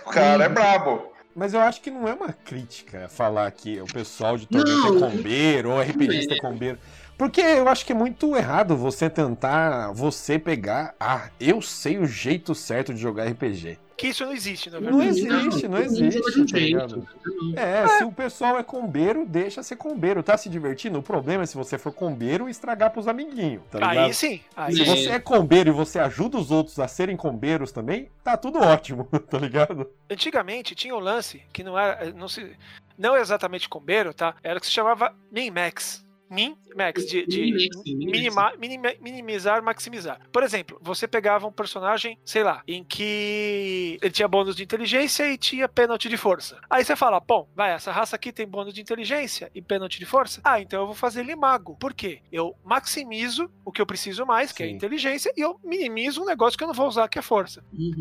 [0.06, 1.10] O cara é brabo.
[1.34, 4.96] Mas eu acho que não é uma crítica falar que o pessoal de Tormenta Não.
[4.96, 6.78] é combeiro, ou RPGista é combeiro.
[7.20, 12.06] Porque eu acho que é muito errado você tentar, você pegar, ah, eu sei o
[12.06, 13.76] jeito certo de jogar RPG.
[13.94, 15.20] que isso não existe, na Não verdade.
[15.20, 17.08] existe, não joga de um existe, tá jeito.
[17.54, 20.22] É, se o pessoal é combeiro, deixa ser combeiro.
[20.22, 20.98] Tá se divertindo?
[20.98, 23.98] O problema é se você for combeiro estragar pros amiguinhos, tá ligado?
[24.06, 24.84] Aí sim, aí Se É.
[24.86, 29.04] você é combeiro e você ajuda os outros a serem combeiros também, tá tudo ótimo,
[29.28, 29.86] tá ligado?
[30.10, 32.10] Antigamente tinha um lance que não era.
[32.14, 32.50] Não, se,
[32.96, 34.34] não exatamente combeiro, tá?
[34.42, 36.02] Era o que se chamava min-max.
[36.30, 38.58] Min-max, de, de Min-max, min-max.
[38.58, 40.20] minima- minimizar, maximizar.
[40.32, 45.30] Por exemplo, você pegava um personagem, sei lá, em que ele tinha bônus de inteligência
[45.30, 46.60] e tinha pênalti de força.
[46.70, 50.06] Aí você fala, bom, vai, essa raça aqui tem bônus de inteligência e pênalti de
[50.06, 50.40] força.
[50.44, 51.76] Ah, então eu vou fazer ele mago.
[51.76, 52.20] Por quê?
[52.30, 54.74] Eu maximizo o que eu preciso mais, que é a Sim.
[54.76, 57.64] inteligência, e eu minimizo um negócio que eu não vou usar, que é força.
[57.72, 58.00] Uhum.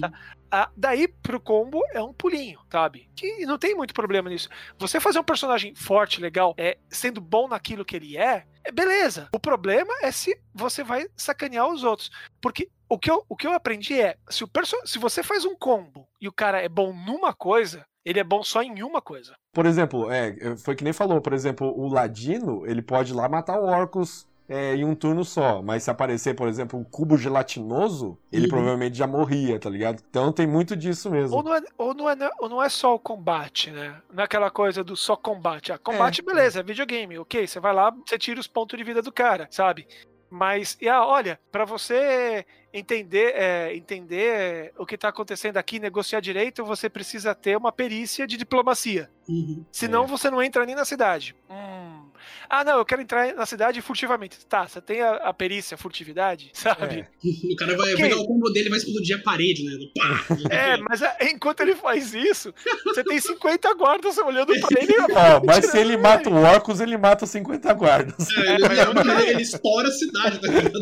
[0.51, 3.07] Ah, daí pro combo é um pulinho, sabe?
[3.15, 4.49] Que não tem muito problema nisso.
[4.79, 9.29] Você fazer um personagem forte, legal, é sendo bom naquilo que ele é, é beleza.
[9.33, 12.11] O problema é se você vai sacanear os outros.
[12.41, 15.45] Porque o que eu, o que eu aprendi é: se, o perso se você faz
[15.45, 19.01] um combo e o cara é bom numa coisa, ele é bom só em uma
[19.01, 19.35] coisa.
[19.53, 23.27] Por exemplo, é, foi que nem falou, por exemplo, o Ladino, ele pode ir lá
[23.27, 27.15] matar o Orcus é, em um turno só, mas se aparecer, por exemplo, um cubo
[27.17, 28.49] gelatinoso, ele Uhum.
[28.49, 30.01] provavelmente já morria, tá ligado?
[30.09, 31.37] Então tem muito disso mesmo.
[31.37, 34.01] Ou não, é, ou, não é, ou não é só o combate, né?
[34.11, 35.71] Não é aquela coisa do só combate.
[35.71, 36.23] Ah, combate, É.
[36.23, 37.45] beleza, é videogame, ok.
[37.45, 39.87] Você vai lá, você tira os pontos de vida do cara, sabe?
[40.31, 46.19] Mas, e ah, olha, pra você entender, é, entender o que tá acontecendo aqui, negociar
[46.19, 49.09] direito, você precisa ter uma perícia de diplomacia.
[49.27, 49.63] Uhum.
[49.71, 50.07] Senão É.
[50.07, 51.35] você não entra nem na cidade.
[51.49, 52.05] Hum.
[52.49, 54.43] Ah, não, eu quero entrar na cidade furtivamente.
[54.45, 56.99] Tá, você tem a, a perícia furtividade, sabe?
[57.01, 57.07] É.
[57.53, 58.03] O cara vai Ok.
[58.09, 59.71] pegar o combo dele e vai explodir a parede, né?
[59.95, 60.25] Pá!
[60.53, 62.53] É, mas é, enquanto ele faz isso,
[62.83, 64.93] você tem 50 guardas olhando pra ele.
[65.13, 68.27] Ó, mas se ele mata o Orcus, ele mata os 50 guardas.
[68.31, 70.79] É, ele, não ele- ele estoura a cidade, tá ligado?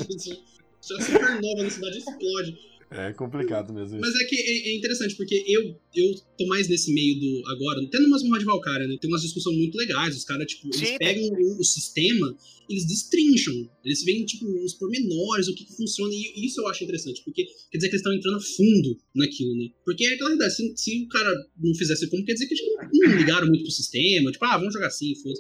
[0.94, 2.58] A supernova na cidade explode.
[2.90, 6.94] É complicado mesmo Mas é que é, é interessante, porque eu, eu tô mais nesse
[6.94, 7.44] meio do.
[7.48, 8.98] Agora, tendo umas de Valkyria, né?
[9.00, 10.16] Tem umas discussões muito legais.
[10.16, 12.38] Os caras, tipo, eles Sim, pegam o, o sistema,
[12.70, 13.70] eles destrincham.
[13.84, 16.14] Eles veem, tipo, os pormenores, o que, que funciona.
[16.14, 19.58] E isso eu acho interessante, porque quer dizer que eles estão entrando a fundo naquilo,
[19.58, 19.68] né?
[19.84, 22.66] Porque é aquela ideia, se, se o cara não fizesse como, quer dizer que eles
[22.66, 25.38] não, não ligaram muito pro sistema, tipo, ah, vamos jogar assim, foda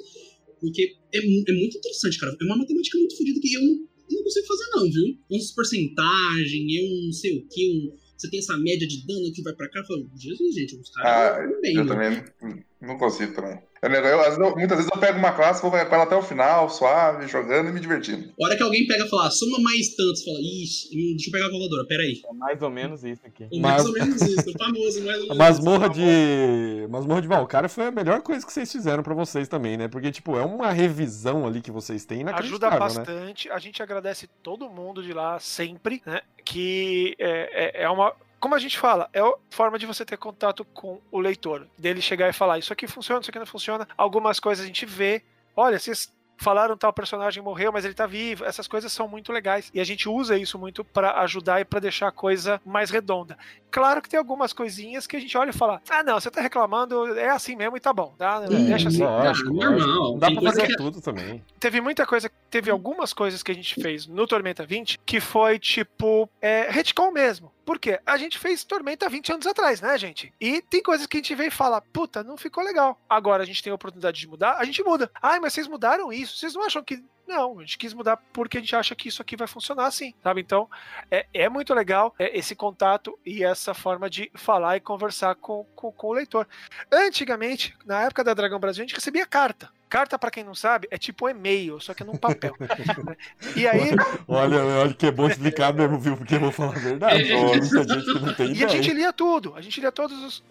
[0.59, 2.35] Porque é, é muito interessante, cara.
[2.41, 5.17] É uma matemática muito fodida que eu não, não consigo fazer, não, viu?
[5.31, 9.43] Uns porcentagem, eu não sei o que, um, você tem essa média de dano que
[9.43, 9.79] vai pra cá.
[9.79, 12.23] Eu falo, Jesus, gente, os caras Ah, bem, Eu né?
[12.41, 12.65] também.
[12.81, 13.59] Não consigo também.
[13.81, 16.15] Eu, eu, às vezes eu- muitas vezes eu pego uma classe, vou com ela até
[16.15, 18.29] o final, suave, jogando e me divertindo.
[18.41, 21.29] A hora que alguém pega e fala, "Ah, soma mais tantos, fala, ixi, hum, deixa
[21.29, 22.21] eu pegar a calculadora, peraí.
[22.25, 23.43] É mais ou menos isso aqui.
[23.59, 26.87] Mais Mas- ou menos isso, o famoso, mais ou menos masmorra de.
[26.89, 29.87] Masmorra de Valkyria foi a melhor coisa que vocês fizeram pra vocês também, né?
[29.87, 32.77] Porque, tipo, é uma revisão ali que vocês têm Ajuda né?
[32.79, 33.49] bastante.
[33.49, 36.21] A gente agradece todo mundo de lá sempre, né?
[36.43, 38.13] Que é, é, é uma.
[38.39, 41.67] Como a gente fala, é a forma de você ter contato com o leitor.
[41.77, 43.87] Dele chegar e falar: Isso aqui funciona, isso aqui não funciona.
[43.97, 45.23] Algumas coisas a gente vê.
[45.55, 48.45] Olha, vocês falaram tal personagem morreu, mas ele tá vivo.
[48.45, 49.71] Essas coisas são muito legais.
[49.73, 53.35] E a gente usa isso muito pra ajudar e pra deixar a coisa mais redonda.
[53.71, 56.39] Claro que tem algumas coisinhas que a gente olha e fala: Ah, não, você tá
[56.39, 58.39] reclamando, é assim mesmo e tá bom, tá?
[58.41, 59.01] Hum, Deixa assim.
[59.01, 59.53] Lógico, Ah, lógico.
[59.53, 60.11] normal.
[60.11, 61.43] Não dá coisa fazer que- tudo também.
[61.59, 65.57] teve muita coisa, teve algumas coisas que a gente fez no Tormenta 20 que foi
[65.57, 67.51] tipo é, retcon mesmo.
[67.67, 67.99] Por quê?
[68.05, 70.33] A gente fez Tormenta 20 anos atrás, né, gente?
[70.39, 72.97] E tem coisas que a gente vê e fala, puta, não ficou legal.
[73.09, 75.11] Agora a gente tem a oportunidade de mudar, a gente muda.
[75.21, 76.37] Ai, mas vocês mudaram isso?
[76.37, 77.03] Vocês não acham que.
[77.27, 80.13] Não, a gente quis mudar porque a gente acha que isso aqui vai funcionar assim,
[80.23, 80.39] sabe?
[80.39, 80.69] Então,
[81.11, 85.65] é, é muito legal é, esse contato e essa forma de falar e conversar com,
[85.75, 86.47] com, com o leitor.
[86.89, 89.69] Antigamente, na época da Dragão Brasil, a gente recebia carta.
[89.89, 92.53] Carta, pra quem não sabe, é tipo um e-mail, só que é num papel.
[93.55, 93.91] e aí,
[94.27, 96.17] Olha, olha que é bom explicar mesmo, viu?
[96.17, 97.31] Porque eu vou falar a verdade.
[97.31, 97.56] É.
[97.61, 98.93] Gente que não tem E a gente ideia.
[98.93, 100.43] lia tudo, a gente lia todas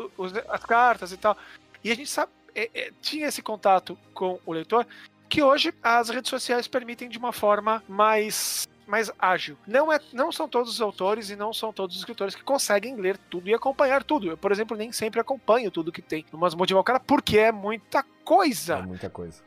[0.48, 1.36] as cartas e tal.
[1.82, 4.86] E a gente sabe, é, é, tinha esse contato com o leitor
[5.28, 9.56] que hoje as redes sociais permitem de uma forma mais mais ágil.
[9.66, 12.96] Não, é, não são todos os autores e não são todos os escritores que conseguem
[12.96, 14.28] ler tudo e acompanhar tudo.
[14.30, 17.50] Eu, por exemplo, nem sempre acompanho tudo que tem no Masmorra de Valkyria porque é
[17.52, 18.74] muita coisa.
[18.78, 19.42] É muita coisa.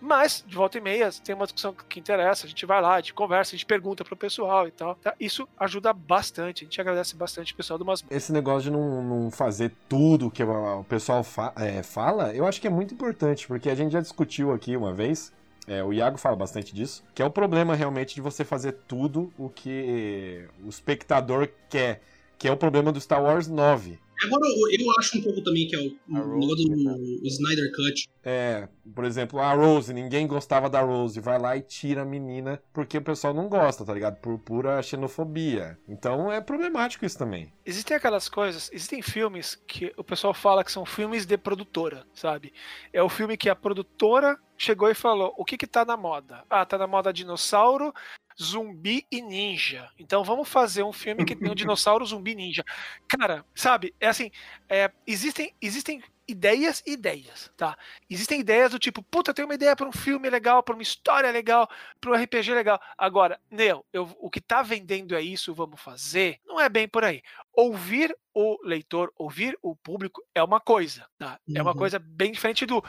[0.00, 3.00] Mas, de volta e meia, tem uma discussão que interessa, a gente vai lá, a
[3.00, 4.94] gente conversa, a gente pergunta pro pessoal e tal.
[4.96, 5.14] tá?
[5.18, 8.14] Isso ajuda bastante, a gente agradece bastante o pessoal do Masmorra.
[8.16, 12.60] Esse negócio de não, não fazer tudo que o pessoal fa- é, fala, eu acho
[12.60, 15.32] que é muito importante, porque a gente já discutiu aqui uma vez,
[15.66, 19.32] é, o Iago fala bastante disso, que é o problema realmente de você fazer tudo
[19.38, 22.02] o que o espectador quer,
[22.38, 23.98] que é o problema do Star Wars 9.
[24.22, 26.94] Agora, eu eu acho um pouco também que é o, A o Rose, negócio né?
[26.94, 28.08] do o Snyder Cut.
[28.22, 32.62] É, por exemplo, a Rose, ninguém gostava da Rose, vai lá e tira a menina
[32.72, 34.16] porque o pessoal não gosta, tá ligado?
[34.16, 35.78] Por pura xenofobia.
[35.88, 37.52] Então é problemático isso também.
[37.64, 42.52] Existem aquelas coisas, existem filmes que o pessoal fala que são filmes de produtora, sabe?
[42.92, 46.44] É o filme que a produtora chegou e falou: o que que tá na moda?
[46.50, 47.92] Ah, tá na moda dinossauro,
[48.40, 49.90] zumbi e ninja.
[49.98, 52.64] Então vamos fazer um filme que tem um dinossauro, zumbi e ninja.
[53.08, 53.94] Cara, sabe?
[54.00, 54.30] É assim,
[54.68, 57.76] é, existem, existem ideias e ideias, tá?
[58.08, 60.82] Existem ideias do tipo, puta, eu tenho uma ideia para um filme legal, para uma
[60.82, 61.68] história legal,
[62.00, 62.80] para um RPG legal.
[62.96, 66.38] Agora, Neo, eu, o que tá vendendo é isso, vamos fazer?
[66.46, 67.20] Não é bem por aí.
[67.52, 71.38] Ouvir o leitor, ouvir o público é uma coisa, tá?
[71.52, 71.76] É uma Uhum.
[71.76, 72.80] coisa bem diferente do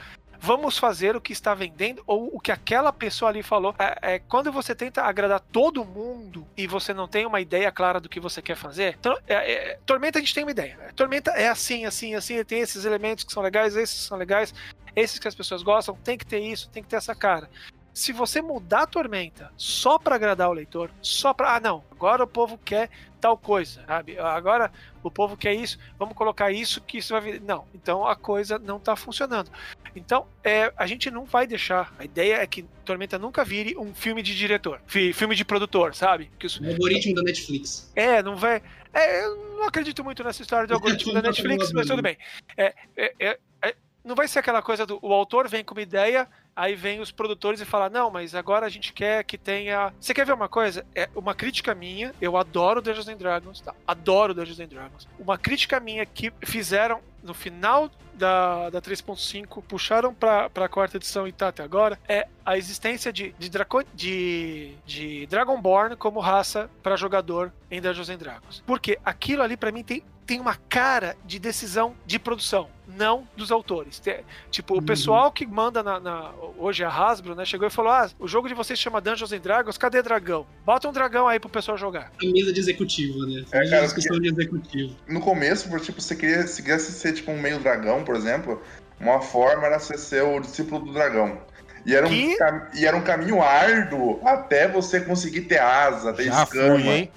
[0.41, 3.75] vamos fazer o que está vendendo ou o que aquela pessoa ali falou.
[3.77, 7.99] É, é, quando você tenta agradar todo mundo e você não tem uma ideia clara
[7.99, 10.77] do que você quer fazer, então, é, é, Tormenta a gente tem uma ideia.
[10.95, 14.53] Tormenta é assim, assim, assim, tem esses elementos que são legais, esses que são legais,
[14.95, 17.47] esses que as pessoas gostam, tem que ter isso, tem que ter essa cara.
[17.93, 22.23] Se você mudar a Tormenta só para agradar o leitor, só para ah não, agora
[22.23, 22.89] o povo quer
[23.19, 24.17] tal coisa, sabe?
[24.17, 24.71] Agora
[25.03, 27.41] o povo quer isso, vamos colocar isso que isso vai vir.
[27.41, 29.51] Não, então a coisa não tá funcionando.
[29.93, 31.93] Então, é, a gente não vai deixar.
[31.99, 35.93] A ideia é que Tormenta nunca vire um filme de diretor, fi- filme de produtor,
[35.93, 36.31] sabe?
[36.39, 37.91] Que os- O algoritmo da Netflix.
[37.95, 38.63] é, não vai.
[38.93, 42.17] É, eu não acredito muito nessa história do algoritmo da Netflix, mas tudo bem.
[42.55, 45.81] É, é, é, é, não vai ser aquela coisa do o autor vem com uma
[45.81, 49.93] ideia, aí vem os produtores e fala: Não, mas agora a gente quer que tenha.
[49.99, 50.85] Você quer ver uma coisa?
[50.95, 52.13] É uma crítica minha.
[52.21, 53.73] Eu adoro Dungeons and Dragons, tá?
[53.87, 55.07] Adoro Dungeons and Dragons.
[55.19, 61.27] Uma crítica minha que fizeram no final da, da 3.5, puxaram pra, pra quarta edição
[61.27, 66.69] e tá até agora, é a existência de, de, Draco, de, de Dragonborn como raça
[66.83, 68.63] para jogador em Dungeons and Dragons.
[68.65, 73.51] Porque aquilo ali para mim tem, tem uma cara de decisão de produção, não dos
[73.51, 74.01] autores.
[74.49, 74.85] Tipo, o Uhum.
[74.85, 77.43] pessoal que manda na, na- Hoje a Hasbro, né?
[77.43, 80.45] Chegou e falou: Ah, o jogo de vocês chama Dungeons and Dragons, cadê dragão?
[80.65, 82.13] Bota um dragão aí pro pessoal jogar.
[82.23, 83.43] A mesa de executivo, né?
[83.51, 84.95] É, É, cara, discussão de executivo.
[85.05, 88.61] No começo, por, tipo, você queria, se quisesse ser tipo um meio dragão, por exemplo,
[89.01, 91.41] uma forma era você ser o discípulo do dragão.
[91.85, 92.37] E era, um, Que?
[92.75, 96.75] e era um caminho árduo até você conseguir ter asa, ter Já escama.
[96.79, 97.11] fui, hein?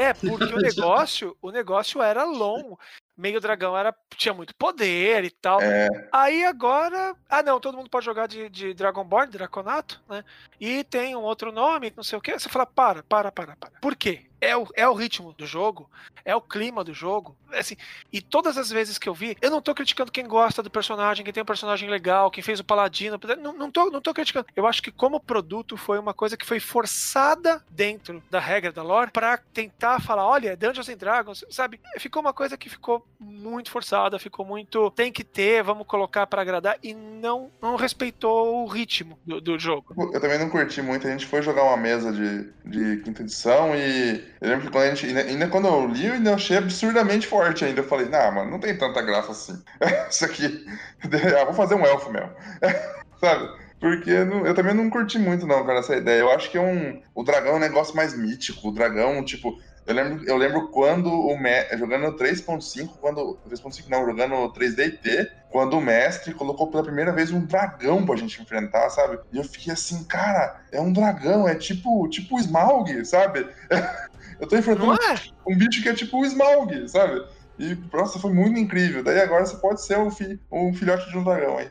[0.00, 2.78] É, porque o negócio, o negócio era longo.
[3.16, 5.60] Meio dragão era, tinha muito poder e tal.
[5.60, 5.88] É.
[6.10, 7.14] Aí agora.
[7.28, 10.24] Ah, não, todo mundo pode jogar de, de Dragonborn, Draconato, né?
[10.58, 12.32] E tem um outro nome, não sei o quê.
[12.32, 13.78] Você fala, para, para, para, para.
[13.80, 14.29] Por quê?
[14.40, 15.90] É o, é o ritmo do jogo,
[16.24, 17.36] é o clima do jogo.
[17.52, 17.76] Assim,
[18.12, 21.24] e todas as vezes que eu vi, eu não tô criticando quem gosta do personagem,
[21.24, 23.18] quem tem um personagem legal, quem fez o Paladino.
[23.40, 24.46] Não, não, tô, não tô criticando.
[24.54, 28.82] Eu acho que como produto foi uma coisa que foi forçada dentro da regra da
[28.82, 31.80] lore para tentar falar, olha, Dungeons and Dragons, sabe?
[31.98, 36.42] Ficou uma coisa que ficou muito forçada, ficou muito tem que ter, vamos colocar para
[36.42, 39.94] agradar e não não respeitou o ritmo do, do jogo.
[40.12, 43.74] Eu também não curti muito, a gente foi jogar uma mesa de, de quinta edição
[43.74, 47.26] e eu lembro que quando a gente, ainda, quando eu li, eu ainda achei absurdamente
[47.26, 47.80] forte ainda.
[47.80, 49.62] Eu falei, nah, mano, não tem tanta graça assim.
[50.08, 50.66] Isso aqui,
[51.38, 52.30] ah, vou fazer um elfo mesmo.
[53.20, 53.50] Sabe?
[53.78, 56.20] Porque eu também não curti muito, não, cara, essa ideia.
[56.20, 57.02] Eu acho que é um.
[57.14, 58.68] O dragão é um negócio mais mítico.
[58.68, 59.58] O dragão, tipo.
[59.90, 61.76] Eu lembro, eu lembro quando o me...
[61.76, 63.36] jogando 3.5, quando.
[63.48, 68.40] 3.5 não, jogando 3DT, quando o mestre colocou pela primeira vez um dragão pra gente
[68.40, 69.18] enfrentar, sabe?
[69.32, 73.48] E eu fiquei assim, cara, é um dragão, é tipo, tipo o Smaug, sabe?
[74.38, 75.20] eu tô enfrentando é?
[75.44, 77.26] um bicho que é tipo o Smaug, sabe?
[77.58, 79.02] E, nossa, foi muito incrível.
[79.02, 80.38] Daí agora você pode ser um, fi...
[80.52, 81.70] um filhote de um dragão aí.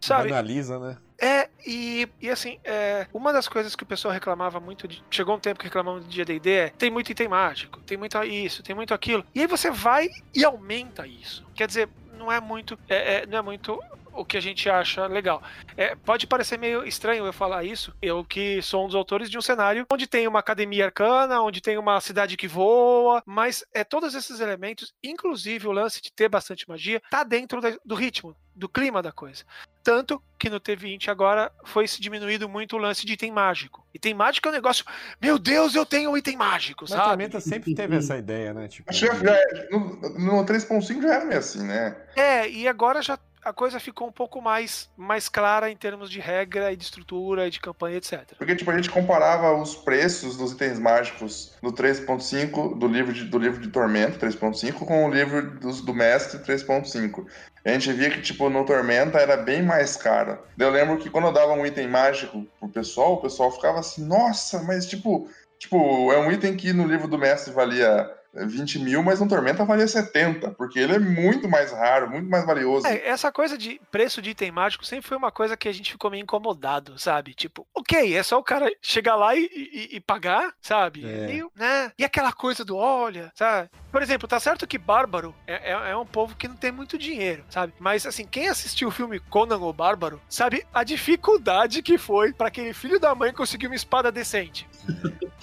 [0.00, 0.30] Sabe?
[0.30, 0.96] Analisa, né?
[1.22, 5.00] É, e, e assim, é, uma das coisas que o pessoal reclamava muito de.
[5.08, 8.60] Chegou um tempo que reclamamos de DD é tem muito item mágico, tem muito isso,
[8.60, 9.24] tem muito aquilo.
[9.32, 11.46] E aí você vai e aumenta isso.
[11.54, 12.76] Quer dizer, não é muito.
[12.88, 13.80] É, é, não é muito
[14.12, 15.40] o que a gente acha legal.
[15.76, 19.38] É, pode parecer meio estranho eu falar isso, eu que sou um dos autores de
[19.38, 23.84] um cenário onde tem uma academia arcana, onde tem uma cidade que voa, mas é
[23.84, 28.68] todos esses elementos, inclusive o lance de ter bastante magia, tá dentro do ritmo, do
[28.68, 29.44] clima da coisa.
[29.82, 33.84] Tanto que no T20 agora foi se diminuído muito o lance de item mágico.
[33.92, 34.84] Item mágico é um negócio,
[35.20, 37.02] meu Deus, eu tenho um item mágico, Mas sabe?
[37.02, 38.68] a Tormenta sempre teve essa ideia, né?
[38.68, 39.78] Tipo, Acho que já, já, é, no,
[40.18, 41.96] no 3.5 já era meio assim, né?
[42.16, 46.20] É, e agora já a coisa ficou um pouco mais, mais clara em termos de
[46.20, 48.34] regra e de estrutura e de campanha, etc.
[48.38, 53.24] Porque, tipo, a gente comparava os preços dos itens mágicos do 3.5, do livro de,
[53.24, 57.26] do livro de Tormento 3.5, com o livro do, do Mestre 3.5.
[57.64, 60.38] A gente via que, tipo, no Tormenta era bem mais caro.
[60.58, 64.04] Eu lembro que quando eu dava um item mágico pro pessoal, o pessoal ficava assim,
[64.04, 65.28] nossa, mas, tipo,
[65.58, 69.64] tipo, é um item que no livro do Mestre valia 20 mil, mas no Tormenta
[69.64, 72.86] valia 70, porque ele é muito mais raro, muito mais valioso.
[72.86, 75.92] É, essa coisa de preço de item mágico sempre foi uma coisa que a gente
[75.92, 77.34] ficou meio incomodado, sabe?
[77.34, 81.04] Tipo, ok, é só o cara chegar lá e, e, e pagar, sabe?
[81.04, 81.34] É.
[81.34, 81.92] E, né?
[81.98, 83.70] e aquela coisa do olha, sabe?
[83.90, 86.96] Por exemplo, tá certo que Bárbaro é, é, é um povo que não tem muito
[86.96, 87.74] dinheiro, sabe?
[87.78, 92.48] Mas assim, quem assistiu o filme Conan o Bárbaro sabe a dificuldade que foi para
[92.48, 94.66] aquele filho da mãe conseguir uma espada decente.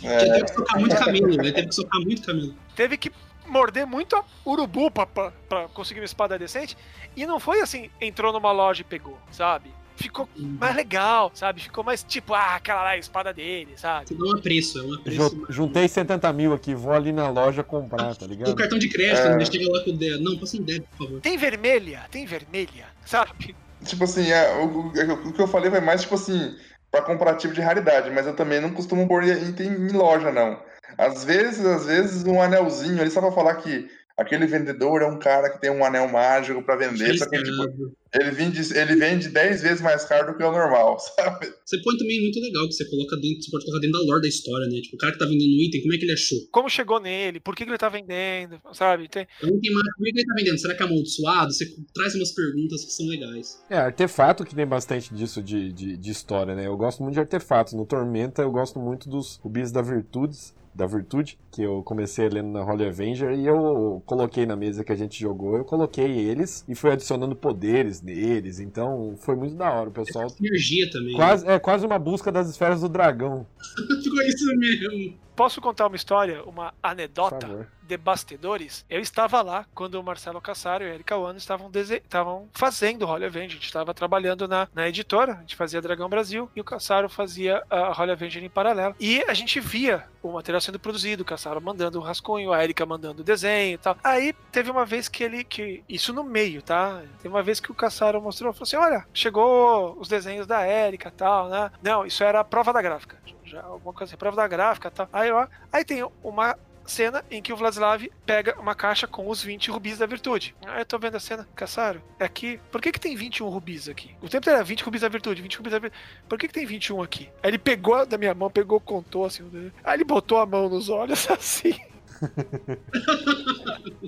[0.04, 0.22] É.
[0.22, 2.56] Ele teve que socar muito camelo, ele teve que socar muito camelo.
[2.76, 3.12] teve que
[3.48, 6.78] morder muito a urubu pra, pra, pra conseguir uma espada decente.
[7.16, 9.72] E não foi assim, entrou numa loja e pegou, sabe?
[9.98, 11.60] Ficou mais legal, sabe?
[11.62, 14.06] Ficou mais tipo, ah, aquela lá é a espada dele, sabe?
[14.18, 15.22] Não é preço, é um preço.
[15.30, 18.56] ju- juntei 70 mil aqui, vou ali na loja comprar, tá Com ligado?
[18.56, 19.36] cartão de crédito, É.
[19.36, 19.44] né?
[19.44, 20.24] Chega lá com o dedo.
[20.24, 21.20] Não, passa em débito, por favor.
[21.22, 23.54] Tem vermelha, tem vermelha, sabe?
[23.84, 26.56] Tipo assim, é, o, o- o que eu falei foi mais, tipo assim,
[26.92, 30.60] pra comparativo de raridade, mas eu também não costumo pôr item em loja, não.
[30.98, 33.90] Às vezes, às vezes, um anelzinho ali, só pra falar que
[34.20, 37.96] aquele vendedor é um cara que tem um anel mágico pra vender, só que, tipo,
[38.14, 41.48] ele vende, ele vende 10 vezes mais caro do que o normal, sabe?
[41.64, 44.22] Você põe também muito legal que você coloca dentro, você pode colocar dentro da lore
[44.22, 44.82] da história, né?
[44.82, 46.38] Tipo, o cara que tá vendendo o item, como é que ele achou?
[46.52, 49.08] Como chegou nele, por que, que ele tá vendendo, sabe?
[49.08, 50.60] Tem, É um item mágico, como é que ele tá vendendo?
[50.60, 51.54] Será que é amaldiçoado?
[51.54, 53.64] Você traz umas perguntas que são legais.
[53.70, 56.68] É, artefato que tem bastante disso de, de, de história, né?
[56.68, 57.74] Eu gosto muito de artefatos.
[57.74, 62.48] No Tormenta eu gosto muito dos rubis da Virtudes, da Virtude, que eu comecei lendo
[62.50, 66.64] na Holy Avenger e eu coloquei na mesa que a gente jogou, eu coloquei eles
[66.70, 69.90] e fui adicionando poderes neles, então foi muito da hora.
[69.90, 71.16] O pessoal Energia também.
[71.16, 73.46] quase é quase uma busca das esferas do dragão,
[74.04, 75.14] Ficou isso mesmo.
[75.40, 78.86] Posso contar uma história, uma anedota de bastidores?
[78.90, 83.24] Eu estava lá quando o Marcelo Cassaro e a Erika Wano estavam, estavam fazendo Holy
[83.24, 83.52] Avenger.
[83.52, 87.08] A gente estava trabalhando na, na editora, a gente fazia Dragão Brasil e o Cassaro
[87.08, 88.94] fazia a Holy Avenger em paralelo.
[89.00, 92.86] E a gente via o material sendo produzido, o Cassaro mandando o rascunho, a Erika
[92.86, 93.96] mandando o desenho e tal.
[94.04, 95.46] Aí teve uma vez que ele.
[95.46, 97.02] que Isso no meio, tá?
[97.22, 101.08] Teve uma vez que o Cassaro mostrou, falou assim: olha, chegou os desenhos da Erika
[101.08, 101.72] e tal, né?
[101.82, 103.18] Não, isso era a prova da gráfica.
[103.50, 105.10] Já alguma coisa assim, prova da gráfica e tal.
[105.12, 109.44] Aí, ó, aí tem uma cena em que o Vladislav pega uma caixa com os
[109.44, 110.56] 20 rubis da virtude.
[110.66, 112.60] Aí eu tô vendo a cena, Caçaro, é aqui.
[112.72, 114.16] Por que que tem 21 rubis aqui?
[114.22, 116.04] O tempo era 20 rubis da virtude, 20 rubis da virtude.
[116.28, 117.30] Por que que tem 21 aqui?
[117.44, 119.72] Aí ele pegou da minha mão, pegou, contou assim.
[119.84, 121.80] Aí ele botou a mão nos olhos assim.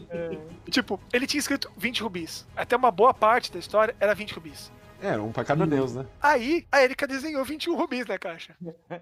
[0.10, 0.38] É,
[0.70, 2.46] tipo, ele tinha escrito 20 rubis.
[2.56, 4.70] Até uma boa parte da história era 20 rubis.
[5.02, 6.06] É, um pra cada deus, né?
[6.22, 8.56] Aí a Erika desenhou 21 rubis na caixa.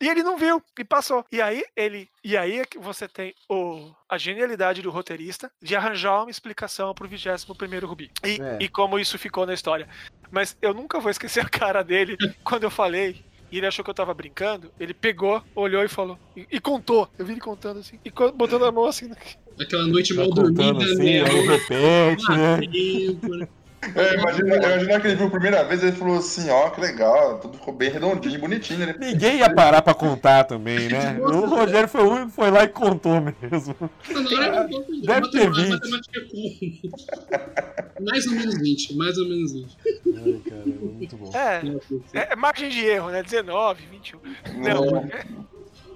[0.00, 1.24] E ele não viu e passou.
[1.30, 5.74] E aí ele, e aí é que você tem o, a genialidade do roteirista de
[5.76, 8.10] arranjar uma explicação pro 21 primeiro Rubi.
[8.24, 8.58] E, É.
[8.60, 9.88] e como isso ficou na história.
[10.30, 13.24] Mas eu nunca vou esquecer a cara dele quando eu falei.
[13.52, 14.70] E ele achou que eu tava brincando.
[14.78, 16.16] Ele pegou, olhou e falou.
[16.36, 17.08] E, e contou.
[17.18, 17.98] Eu vi ele contando assim.
[18.04, 19.08] E botando a mão assim.
[19.08, 19.16] na-
[19.60, 21.24] Aquela noite mal dormida, assim, né?
[21.24, 23.48] aí repete, né?
[23.82, 27.38] É, imagina, imagina que ele viu a primeira vez ele falou assim, ó, que legal,
[27.40, 28.94] tudo ficou bem redondinho, bonitinho, né?
[28.98, 31.18] Ninguém ia parar pra contar também, né?
[31.20, 33.74] O Rogério foi o único que foi lá e contou mesmo.
[34.10, 35.68] Na hora eu- eu- Deve ter a 20.
[35.70, 38.04] matemática é como?
[38.10, 39.76] Mais ou menos 20, mais ou menos 20.
[39.84, 41.30] Ai, caramba, muito bom.
[41.34, 43.22] É, é, é margem de erro, né?
[43.22, 44.18] 19, 21.
[44.56, 45.08] Não,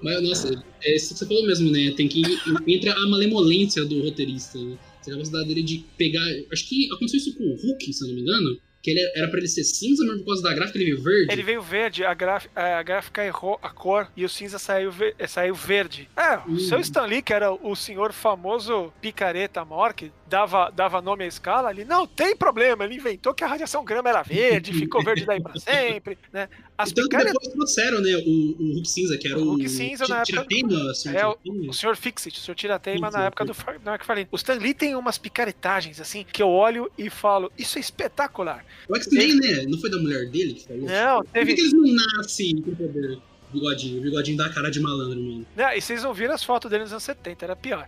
[0.01, 0.49] Mas, nossa,
[0.83, 1.93] é isso que você falou mesmo, né?
[1.95, 2.21] Tem que.
[2.67, 4.75] Entra a malemolência do roteirista, né?
[5.05, 6.25] Essa capacidade dele de pegar.
[6.51, 8.59] Acho que aconteceu isso com o Hulk, se eu não me engano.
[8.83, 11.33] Que ele era pra ele ser cinza, mas por causa da gráfica ele veio verde.
[11.33, 15.15] Ele veio verde, a, graf- a gráfica errou a cor e o cinza saiu, ver-
[15.27, 16.07] saiu verde.
[16.15, 16.59] É, o Hum.
[16.59, 21.27] seu Stan Lee, que era o senhor famoso picareta mor, que dava, dava nome à
[21.27, 25.25] escala, ele não tem problema, ele inventou que a radiação grama era verde, ficou verde
[25.25, 26.49] daí pra sempre, né?
[26.77, 27.33] As Então picaretas.
[27.33, 28.29] depois trouxeram, né, o,
[28.61, 29.45] o Hulk cinza, que era O o.
[29.51, 33.53] Hulk cinza na época- assim, É, o- senhor Fixit, o senhor Tirateima na época do
[33.85, 34.27] Mark Farlane.
[34.31, 38.65] O Stan Lee tem umas picaretagens, assim, que eu olho e falo, isso é espetacular.
[38.89, 39.63] O X-Men, né?
[39.69, 40.81] Não foi da mulher dele que falou?
[40.85, 41.83] Não, Por que, teve, que eles não
[42.17, 43.19] nascem com poder?
[43.51, 45.45] Bigodinho, o bigodinho dá cara de malandro, mano.
[45.55, 47.87] Não, e vocês não viram as fotos dele nos anos 70, era pior.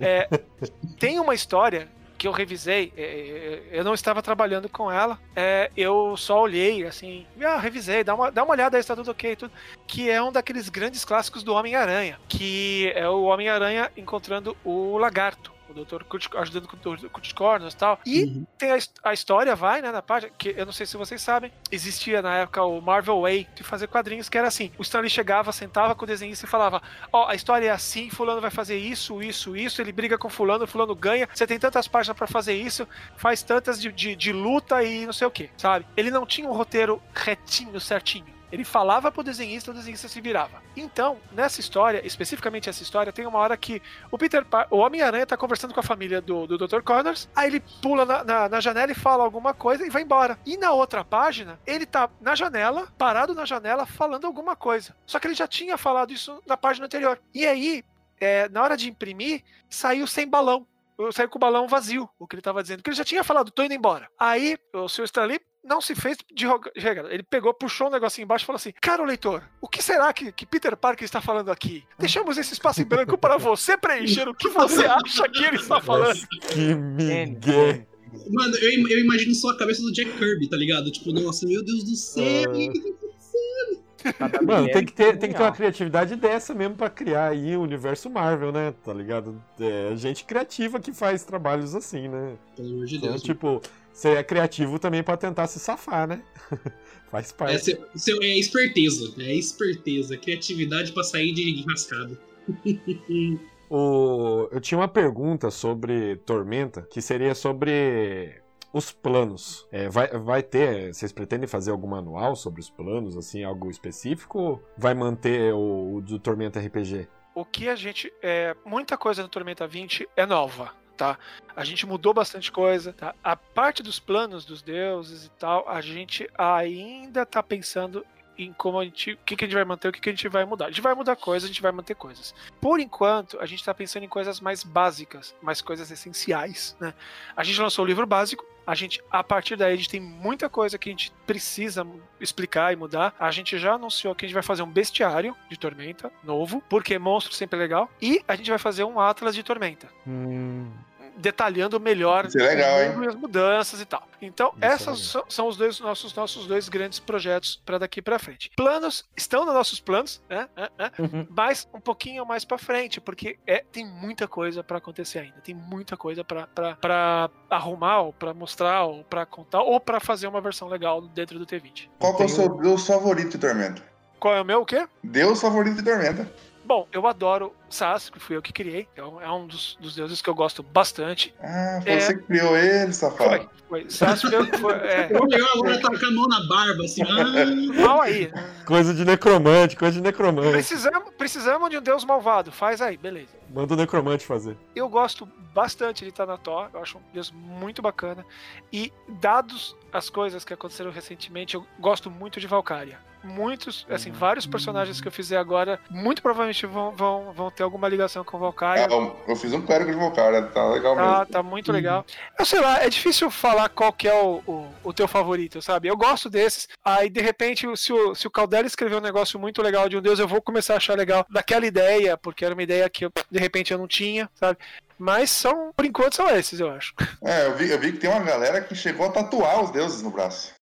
[0.00, 0.28] É,
[0.98, 1.88] tem uma história
[2.18, 6.84] que eu revisei, é, é, eu não estava trabalhando com ela, é, eu só olhei,
[6.84, 9.52] assim, ah, revisei, dá uma, dá uma olhada aí, está tudo ok, tudo,
[9.86, 15.57] que é um daqueles grandes clássicos do Homem-Aranha, que é o Homem-Aranha encontrando o Lagarto.
[15.84, 16.04] Dr.
[16.04, 17.08] Kurt, ajudando com o Dr.
[17.08, 18.00] Kurt Corners e tal.
[18.04, 18.46] E Uhum.
[18.58, 21.52] tem a, a história, vai, né, na página, que eu não sei se vocês sabem,
[21.70, 25.52] existia na época o Marvel Way de fazer quadrinhos, que era assim, o Stanley chegava,
[25.52, 29.22] sentava com o desenhista e falava, ó, a história é assim, fulano vai fazer isso,
[29.22, 32.86] isso, isso, ele briga com fulano, fulano ganha, você tem tantas páginas pra fazer isso,
[33.16, 35.86] faz tantas de, de, de luta e não sei o que, sabe?
[35.96, 38.37] Ele não tinha um roteiro retinho, certinho.
[38.50, 40.62] Ele falava pro desenhista, o desenhista se virava.
[40.76, 45.26] Então, nessa história, especificamente essa história, tem uma hora que o Peter Par o Homem-Aranha
[45.26, 46.80] tá conversando com a família do, do Dr.
[46.82, 50.38] Connors, aí ele pula na, na, na janela e fala alguma coisa e vai embora.
[50.46, 54.94] E na outra página, ele tá na janela, parado na janela, falando alguma coisa.
[55.06, 57.20] Só que ele já tinha falado isso na página anterior.
[57.34, 57.84] E aí,
[58.20, 60.66] é, na hora de imprimir, saiu sem balão.
[61.12, 62.78] Saiu com o balão vazio, o que ele tava dizendo.
[62.78, 64.08] Porque ele já tinha falado, tô indo embora.
[64.18, 66.46] Aí, o seu Stanley não se fez de
[66.76, 67.12] regra.
[67.12, 70.32] Ele pegou, puxou um negocinho embaixo e falou assim: Caro leitor, o que será que,
[70.32, 71.84] que Peter Parker está falando aqui?
[71.98, 75.80] Deixamos esse espaço em branco para você preencher o que você acha que ele está
[75.80, 76.18] falando.
[76.52, 77.86] Que migué.
[78.30, 80.90] Mano, eu, eu imagino só a cabeça do Jack Kirby, tá ligado?
[80.90, 85.36] Tipo, nossa, meu Deus do céu, o que tá Mano, tem que, ter, tem que
[85.36, 88.72] ter uma criatividade dessa mesmo pra criar aí o universo Marvel, né?
[88.84, 89.42] Tá ligado?
[89.60, 92.36] É gente criativa que faz trabalhos assim, né?
[92.56, 93.22] Pelo amor de Então, Deus.
[93.22, 93.60] tipo,
[93.98, 96.22] você é criativo também pra tentar se safar, né?
[97.10, 97.64] faz É, parte.
[97.64, 102.16] seu, seu- é esperteza, é esperteza, criatividade pra sair de rascado.
[103.70, 104.48] O...
[104.50, 108.40] Eu tinha uma pergunta sobre Tormenta, que seria sobre
[108.72, 109.66] os planos.
[109.70, 110.94] É, vai, vai ter.
[110.94, 114.38] Vocês pretendem fazer algum manual sobre os planos, assim, algo específico?
[114.38, 117.06] Ou vai manter o, o do Tormenta RPG?
[117.34, 118.10] O que a gente.
[118.22, 120.72] É, muita coisa no Tormenta 20 é nova.
[120.98, 121.16] Tá?
[121.54, 122.92] A gente mudou bastante coisa.
[122.92, 123.14] Tá?
[123.22, 128.04] A parte dos planos dos deuses e tal, a gente ainda tá pensando
[128.38, 129.12] em como a gente.
[129.12, 130.66] O que, que a gente vai manter, o que, que a gente vai mudar.
[130.66, 132.34] A gente vai mudar coisas, a gente vai manter coisas.
[132.60, 136.76] Por enquanto, a gente tá pensando em coisas mais básicas, mais coisas essenciais.
[136.80, 136.94] Né?
[137.36, 138.44] A gente lançou o livro básico.
[138.66, 141.86] A gente, a partir daí, a gente tem muita coisa que a gente precisa
[142.20, 143.14] explicar e mudar.
[143.18, 146.98] A gente já anunciou que a gente vai fazer um bestiário de Tormenta novo, porque
[146.98, 147.90] monstro sempre é legal.
[148.00, 150.70] E a gente vai fazer um Atlas de Tormenta, Hum,
[151.18, 154.06] detalhando melhor é legal, as mudanças e tal.
[154.22, 158.00] Então, Isso é essas são, são os dois nossos nossos dois grandes projetos para daqui
[158.00, 158.50] para frente.
[158.56, 160.48] Planos estão nos nossos planos, né?
[160.56, 161.26] né, né, Uhum.
[161.30, 165.54] mas um pouquinho mais para frente, porque é tem muita coisa para acontecer ainda, tem
[165.54, 170.68] muita coisa para arrumar, ou para mostrar, ou para contar, ou para fazer uma versão
[170.68, 171.88] legal dentro do T20.
[171.98, 173.82] Qual que é o seu deus favorito de Tormenta?
[174.18, 174.86] Qual é o meu o quê?
[175.02, 176.30] Deus favorito de Tormenta.
[176.68, 178.86] Bom, eu adoro Sas, que fui eu que criei.
[178.94, 181.34] É um, é um dos, dos, deuses que eu gosto bastante.
[181.42, 182.00] Ah, foi é...
[182.00, 183.48] você que criou ele, safado.
[183.66, 183.90] Foi, foi.
[183.90, 185.08] Sas foi, foi é...
[185.16, 187.00] Eu agora tá com a mão na barba, assim.
[187.04, 187.80] Ah.
[187.82, 188.30] Mal aí.
[188.66, 190.50] Coisa de necromante, coisa de necromante.
[190.50, 192.52] Precisamos, precisamos de um deus malvado.
[192.52, 193.38] Faz aí, beleza.
[193.48, 194.54] Manda o necromante fazer.
[194.76, 198.26] Eu gosto bastante de Thanator, eu acho um deus muito bacana.
[198.70, 204.46] E dados as coisas que aconteceram recentemente, eu gosto muito de Valkyria muitos, assim, vários
[204.46, 208.40] personagens que eu fizer agora, muito provavelmente vão, vão, vão ter alguma ligação com o
[208.40, 208.86] Valkyria.
[208.86, 211.26] Ah, eu fiz um clérigo de Valkyria, tá legal tá, mesmo.
[211.26, 212.04] Tá muito legal.
[212.38, 215.88] Eu sei lá, é difícil falar qual que é o, o, o, teu favorito, sabe?
[215.88, 219.62] Eu gosto desses, aí de repente, se o, se o Caldera escrever um negócio muito
[219.62, 222.62] legal de um deus, eu vou começar a achar legal daquela ideia, porque era uma
[222.62, 224.58] ideia que eu, de repente eu não tinha, sabe?
[224.98, 226.92] Mas são, por enquanto, são esses, eu acho.
[227.24, 230.02] É, eu vi, eu vi que tem uma galera que chegou a tatuar os deuses
[230.02, 230.57] no braço.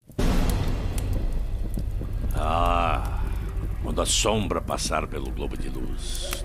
[2.37, 3.21] Ah,
[3.83, 6.45] quando a sombra passar pelo globo de luz,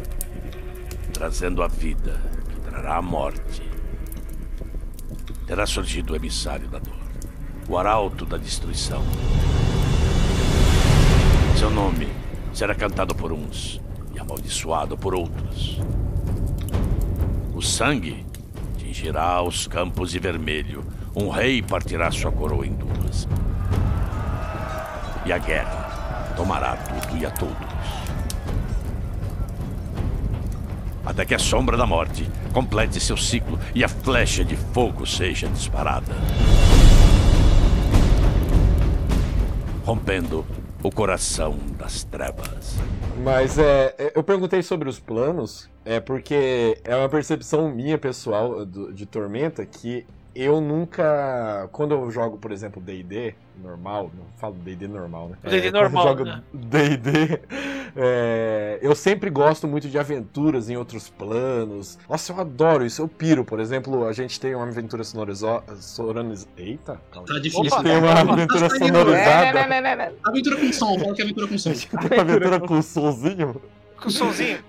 [1.13, 3.63] trazendo a vida que trará a morte,
[5.47, 6.93] terá surgido o emissário da dor,
[7.67, 9.03] o arauto da destruição.
[11.57, 12.07] Seu nome
[12.53, 13.81] será cantado por uns
[14.13, 15.79] e amaldiçoado por outros.
[17.53, 18.25] O sangue
[18.77, 20.85] tingirá os campos de vermelho.
[21.15, 23.27] Um rei partirá sua coroa em duas.
[25.29, 27.55] E a guerra tomará tudo e a todos.
[31.05, 35.47] Até que a sombra da morte complete seu ciclo e a flecha de fogo seja
[35.47, 36.15] disparada.
[39.85, 40.43] Rompendo
[40.81, 42.79] o coração das trevas.
[43.23, 48.65] Mas é, é eu perguntei sobre os planos, é porque é uma percepção minha pessoal
[48.65, 51.67] de Tormenta que eu nunca.
[51.71, 55.37] Quando eu jogo, por exemplo, DD normal, não falo DD normal, né?
[55.43, 56.15] DD é, normal.
[56.15, 57.41] Quando eu jogo DD,
[57.95, 61.97] é, eu sempre gosto muito de aventuras em outros planos.
[62.09, 63.43] Nossa, eu adoro isso, eu piro.
[63.43, 65.63] Por exemplo, a gente tem uma aventura sonorizada.
[66.57, 67.27] Eita, calma.
[67.27, 67.65] Tá difícil.
[67.65, 70.13] Opa, tem uma aventura sonorizada.
[70.25, 71.71] Aventura com som, fala que é aventura com som.
[72.19, 73.61] Aventura com somzinho.
[74.01, 74.59] Com somzinho?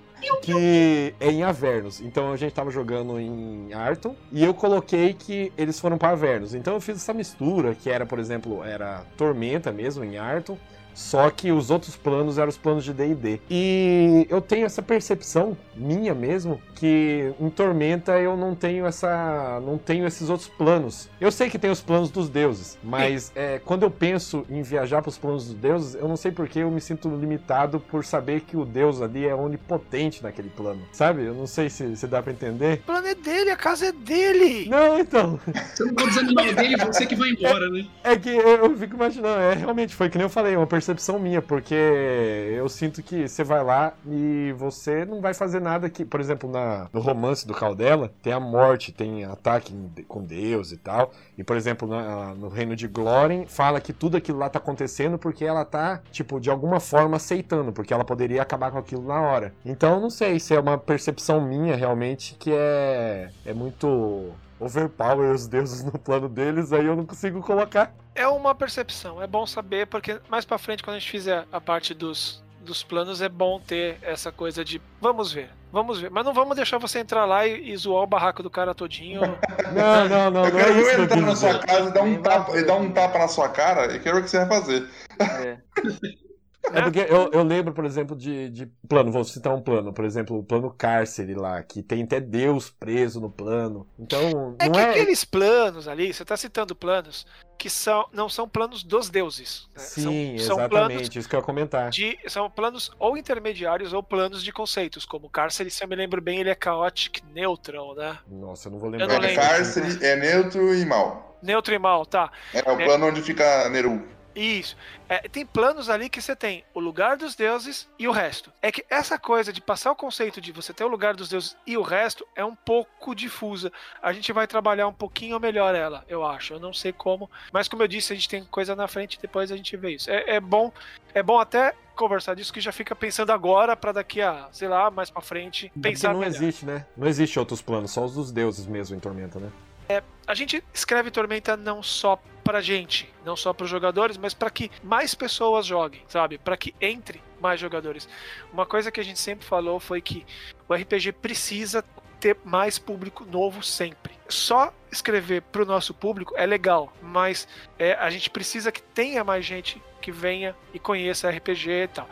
[0.41, 2.01] Que é em Avernus.
[2.01, 6.53] Então a gente tava jogando em Arton e eu coloquei que eles foram para Avernus.
[6.53, 10.57] Então eu fiz essa mistura que era, por exemplo, era Tormenta mesmo em Arton
[10.93, 13.39] só que os outros planos eram os planos de D&D.
[13.49, 19.77] E eu tenho essa percepção minha mesmo que em Tormenta eu não tenho essa, não
[19.77, 21.09] tenho esses outros planos.
[21.19, 25.01] Eu sei que tem os planos dos deuses, mas é, quando eu penso em viajar
[25.01, 28.41] para os planos dos deuses, eu não sei porque eu me sinto limitado por saber
[28.41, 31.23] que o deus ali é onipotente naquele plano, sabe?
[31.23, 32.79] Eu não sei se, se dá para entender.
[32.79, 34.67] O plano é dele, a casa é dele.
[34.67, 35.39] Não, então.
[35.75, 37.85] Você não pode desanimar dele, você que vai embora, né?
[38.03, 40.67] É, é que eu, eu fico imaginando, é realmente foi que nem eu falei, uma
[40.81, 45.87] percepção minha, porque eu sinto que você vai lá e você não vai fazer nada
[45.91, 49.71] que, por exemplo, na, no romance do Caldela, tem a morte, tem ataque
[50.07, 51.13] com Deus e tal.
[51.37, 55.19] E, por exemplo, na, no Reino de Glória, fala que tudo aquilo lá tá acontecendo
[55.19, 59.21] porque ela tá, tipo, de alguma forma aceitando, porque ela poderia acabar com aquilo na
[59.21, 59.53] hora.
[59.63, 65.47] Então, não sei se é uma percepção minha realmente que é, é muito overpower os
[65.47, 67.93] deuses no plano deles, aí eu não consigo colocar.
[68.13, 71.59] É uma percepção, é bom saber, porque mais pra frente, quando a gente fizer a
[71.59, 76.11] parte dos, dos planos, é bom ter essa coisa de vamos ver, vamos ver.
[76.11, 79.21] Mas não vamos deixar você entrar lá e, e zoar o barraco do cara todinho.
[79.73, 80.45] não, não, não.
[80.45, 83.19] Eu quero ver entrar na sua casa e dar um, tapa, e dar um tapa
[83.19, 84.87] na sua cara e quero ver o que você vai fazer.
[85.19, 85.57] É.
[86.63, 90.05] É porque eu, eu lembro, por exemplo, de, de plano, vou citar um plano, por
[90.05, 93.87] exemplo, o plano cárcere lá, que tem até Deus preso no plano.
[93.97, 94.89] Então, é não que é...
[94.91, 97.25] aqueles planos ali, você está citando planos
[97.57, 99.67] que são, não são planos dos deuses.
[99.75, 99.83] Né?
[99.83, 101.89] Sim, são, são exatamente, isso que eu ia comentar.
[101.89, 106.21] De, são planos ou intermediários ou planos de conceitos, como cárcere, se eu me lembro
[106.21, 108.17] bem, ele é chaotic neutral, né?
[108.27, 109.05] Nossa, eu não vou lembrar.
[109.05, 109.41] Eu não lembro.
[109.41, 111.37] Cárcere é neutro e mal.
[111.41, 112.31] Neutro e mal, tá.
[112.53, 113.09] É o plano é...
[113.09, 114.07] onde fica Neru.
[114.35, 114.77] Isso.
[115.09, 118.51] É, tem planos ali que você tem o lugar dos deuses e o resto.
[118.61, 121.57] É que essa coisa de passar o conceito de você ter o lugar dos deuses
[121.65, 123.71] e o resto é um pouco difusa.
[124.01, 126.53] A gente vai trabalhar um pouquinho melhor ela, eu acho.
[126.53, 129.21] Eu não sei como, mas como eu disse, a gente tem coisa na frente e
[129.21, 130.09] depois a gente vê isso.
[130.09, 130.71] É, é bom,
[131.13, 134.89] é bom até conversar disso que já fica pensando agora para daqui a, sei lá,
[134.89, 136.35] mais para frente pensar Porque não melhor.
[136.35, 136.85] existe, né?
[136.97, 139.51] Não existe outros planos, só os dos deuses mesmo em Tormenta, né?
[139.91, 144.33] É, a gente escreve Tormenta não só pra gente, não só para os jogadores, mas
[144.33, 146.37] para que mais pessoas joguem, sabe?
[146.37, 148.07] Para que entre mais jogadores.
[148.53, 150.25] Uma coisa que a gente sempre falou foi que
[150.67, 151.83] o RPG precisa
[152.19, 154.13] ter mais público novo sempre.
[154.29, 159.23] Só escrever para o nosso público é legal, mas é, a gente precisa que tenha
[159.23, 162.09] mais gente que venha e conheça RPG e tal.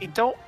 [0.00, 0.38] Então, tor-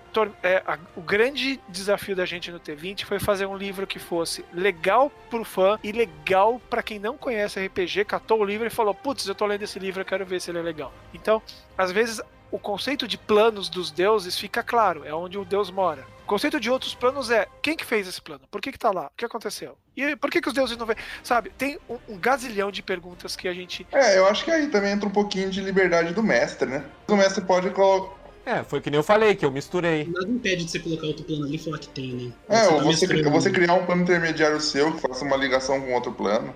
[0.42, 4.44] é, a- o grande desafio da gente no T20 foi fazer um livro que fosse
[4.52, 8.94] legal pro fã e legal pra quem não conhece RPG, catou o livro e falou:
[8.94, 10.92] Putz, eu tô lendo esse livro, eu quero ver se ele é legal.
[11.14, 11.40] Então,
[11.78, 16.04] às vezes, o conceito de planos dos deuses fica claro, é onde o deus mora.
[16.24, 18.42] O conceito de outros planos é quem que fez esse plano?
[18.50, 19.06] Por que que tá lá?
[19.06, 19.76] O que aconteceu?
[19.96, 20.94] E por que que os deuses não vêm?
[21.24, 24.68] Sabe, tem um, um gazilhão de perguntas que a gente É, eu acho que aí
[24.68, 26.84] também entra um pouquinho de liberdade do mestre, né?
[27.08, 28.19] O mestre pode colocar.
[28.44, 30.08] É, foi que nem eu falei, que eu misturei.
[30.10, 32.32] Nada impede de você colocar outro plano ali e falar que tem, né?
[32.48, 33.30] É, ou tá você, misturando.
[33.30, 36.52] você criar um plano intermediário seu que faça uma ligação com outro plano.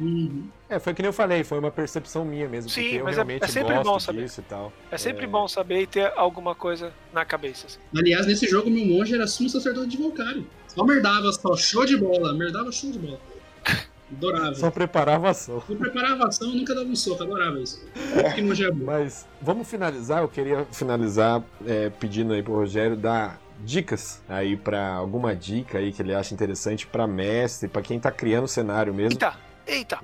[0.00, 0.48] Uhum.
[0.68, 3.12] É, foi que nem eu falei, foi uma percepção minha mesmo, Sim, porque eu mas
[3.12, 4.22] é- realmente é sempre gosto bom saber.
[4.22, 4.72] disso e tal.
[4.90, 7.66] É sempre bom saber e ter alguma coisa na cabeça.
[7.66, 7.78] assim.
[7.96, 10.46] Aliás, nesse jogo, meu monge era sumo sacerdote de Valkyrie.
[10.68, 12.32] Só merdava, só show de bola.
[12.32, 13.20] Merdava show de bola.
[14.12, 14.54] Adorava.
[14.54, 15.62] Só preparava a ação.
[15.68, 17.84] Eu preparava a ação, nunca dava um soco, adorava isso.
[18.14, 18.84] É bom.
[18.84, 24.94] Mas vamos finalizar, eu queria finalizar é, pedindo aí pro Rogério dar dicas aí pra
[24.94, 28.92] alguma dica aí que ele acha interessante pra mestre, pra quem tá criando o cenário
[28.92, 29.12] mesmo.
[29.12, 29.34] Eita,
[29.66, 29.98] eita.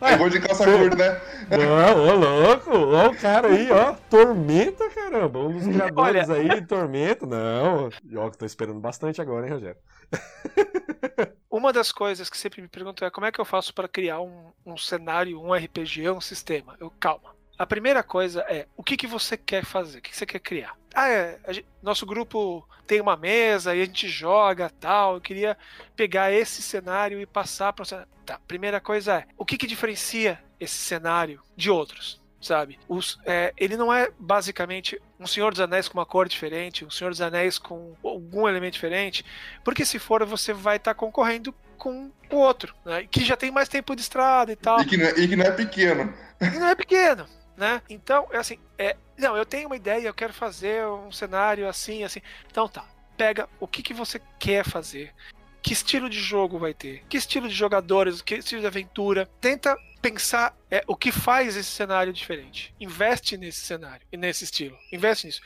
[0.00, 1.20] Ah, Pegou de calça curta, né?
[1.50, 6.54] Não, ô louco, ó o cara aí, ó, Tormenta, caramba, um dos criadores Olha.
[6.54, 9.80] aí, Tormenta, não, e ó, que tô esperando bastante agora, hein, Rogério.
[11.50, 14.20] Uma das coisas que sempre me perguntam é como é que eu faço para criar
[14.20, 16.76] um, um cenário, um RPG, um sistema.
[16.78, 17.37] Eu, calma.
[17.58, 20.38] A primeira coisa é o que, que você quer fazer, o que, que você quer
[20.38, 20.74] criar.
[20.94, 25.14] Ah, é, gente- nosso grupo tem uma mesa e a gente joga tal.
[25.14, 25.56] Eu queria
[25.96, 28.08] pegar esse cenário e passar para o cenário.
[28.24, 32.78] Tá, primeira coisa é o que, que diferencia esse cenário de outros, sabe?
[32.88, 36.90] Os, é, ele não é basicamente um Senhor dos Anéis com uma cor diferente, um
[36.90, 39.24] Senhor dos Anéis com algum elemento diferente,
[39.64, 43.06] porque se for você vai estar concorrendo com o outro, né?
[43.10, 44.80] que já tem mais tempo de estrada e tal.
[44.80, 46.12] E que, não é, e que não é pequeno.
[46.40, 47.26] E não é pequeno,
[47.58, 47.82] né?
[47.90, 52.04] Então, é assim, é, não, eu tenho uma ideia, eu quero fazer um cenário assim,
[52.04, 52.20] assim.
[52.48, 52.86] Então tá,
[53.16, 55.12] pega o que, que você quer fazer,
[55.60, 59.28] que estilo de jogo vai ter, que estilo de jogadores, que estilo de aventura.
[59.40, 62.72] Tenta pensar é, o que faz esse cenário diferente.
[62.78, 64.78] Investe nesse cenário e nesse estilo.
[64.92, 65.40] Investe nisso.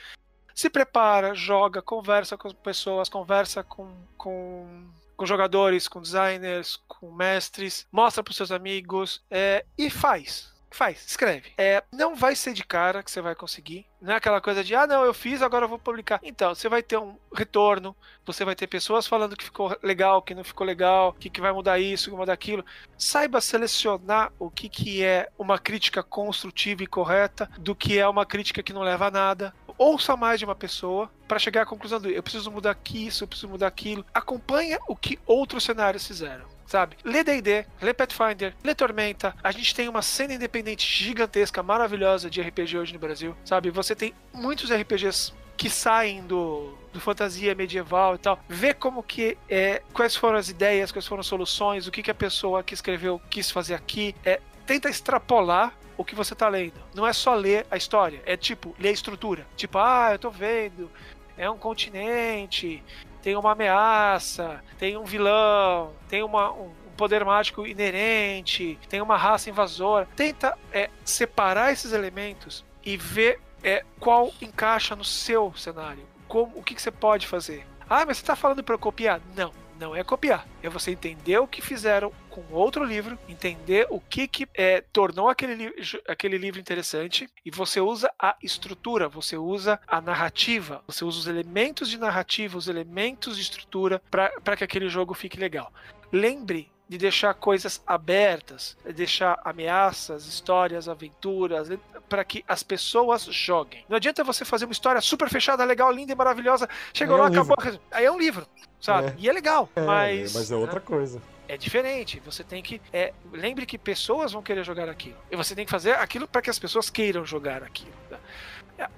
[0.55, 4.87] Se prepara, joga, conversa com as pessoas, conversa com, com,
[5.17, 10.52] com jogadores, com designers, com mestres, mostra para seus amigos é, e faz.
[10.73, 11.53] Faz, escreve.
[11.59, 13.87] É, não vai ser de cara que você vai conseguir.
[14.01, 16.18] Não é aquela coisa de, ah, não, eu fiz, agora eu vou publicar.
[16.23, 17.95] Então, você vai ter um retorno,
[18.25, 21.53] você vai ter pessoas falando que ficou legal, que não ficou legal, que, que vai
[21.53, 22.64] mudar isso, que mudar aquilo.
[22.97, 28.27] Saiba selecionar o que, que é uma crítica construtiva e correta do que é uma
[28.27, 29.55] crítica que não leva a nada.
[29.79, 33.25] Ouça mais de uma pessoa para chegar à conclusão do eu preciso mudar aqui, isso,
[33.25, 34.05] eu preciso mudar aquilo.
[34.12, 36.97] Acompanha o que outros cenários fizeram sabe?
[37.05, 39.35] Lê D&D, lê Pathfinder, lê Tormenta.
[39.45, 43.68] A gente tem uma cena independente gigantesca, maravilhosa de RPG hoje no Brasil, sabe?
[43.68, 48.41] Você tem muitos RPGs que saem do, do fantasia medieval e tal.
[48.49, 52.11] Vê como que é, quais foram as ideias, quais foram as soluções, o que, que
[52.11, 54.14] a pessoa que escreveu quis fazer aqui.
[54.25, 56.81] É, tenta extrapolar o que você tá lendo.
[56.95, 59.47] Não é só ler a história, é tipo, ler a estrutura.
[59.57, 60.91] Tipo, ah, eu tô vendo,
[61.37, 62.83] é um continente,
[63.23, 69.49] tem uma ameaça, tem um vilão, tem uma, um poder mágico inerente, tem uma raça
[69.49, 70.09] invasora.
[70.16, 76.05] Tenta é, separar esses elementos e ver é, qual encaixa no seu cenário.
[76.27, 77.66] Como, o que, que você pode fazer?
[77.89, 79.20] Ah, mas você está falando para copiar?
[79.37, 79.53] Não,
[79.83, 80.47] não é copiar.
[80.62, 85.28] É você entender o que fizeram com outro livro, entender o que, que é, tornou
[85.28, 85.72] aquele, li
[86.09, 91.26] aquele livro interessante e você usa a estrutura, você usa a narrativa, você usa os
[91.26, 95.72] elementos de narrativa, os elementos de estrutura para que aquele jogo fique legal.
[96.12, 101.70] Lembre de deixar coisas abertas, de deixar ameaças, histórias, aventuras,
[102.07, 103.82] para que as pessoas joguem.
[103.88, 106.68] Não adianta você fazer uma história super fechada, legal, linda e maravilhosa.
[106.93, 107.57] Chegou é lá, um acabou.
[107.90, 108.47] Aí é um livro,
[108.78, 109.09] sabe?
[109.09, 109.14] É.
[109.16, 110.34] E é legal, É, mas.
[110.34, 111.22] mas é outra coisa.
[111.49, 112.20] É diferente.
[112.26, 112.78] Você tem que.
[112.93, 115.16] É, lembre que pessoas vão querer jogar aquilo.
[115.30, 117.93] E você tem que fazer aquilo para que as pessoas queiram jogar aquilo.
[118.11, 118.18] tá?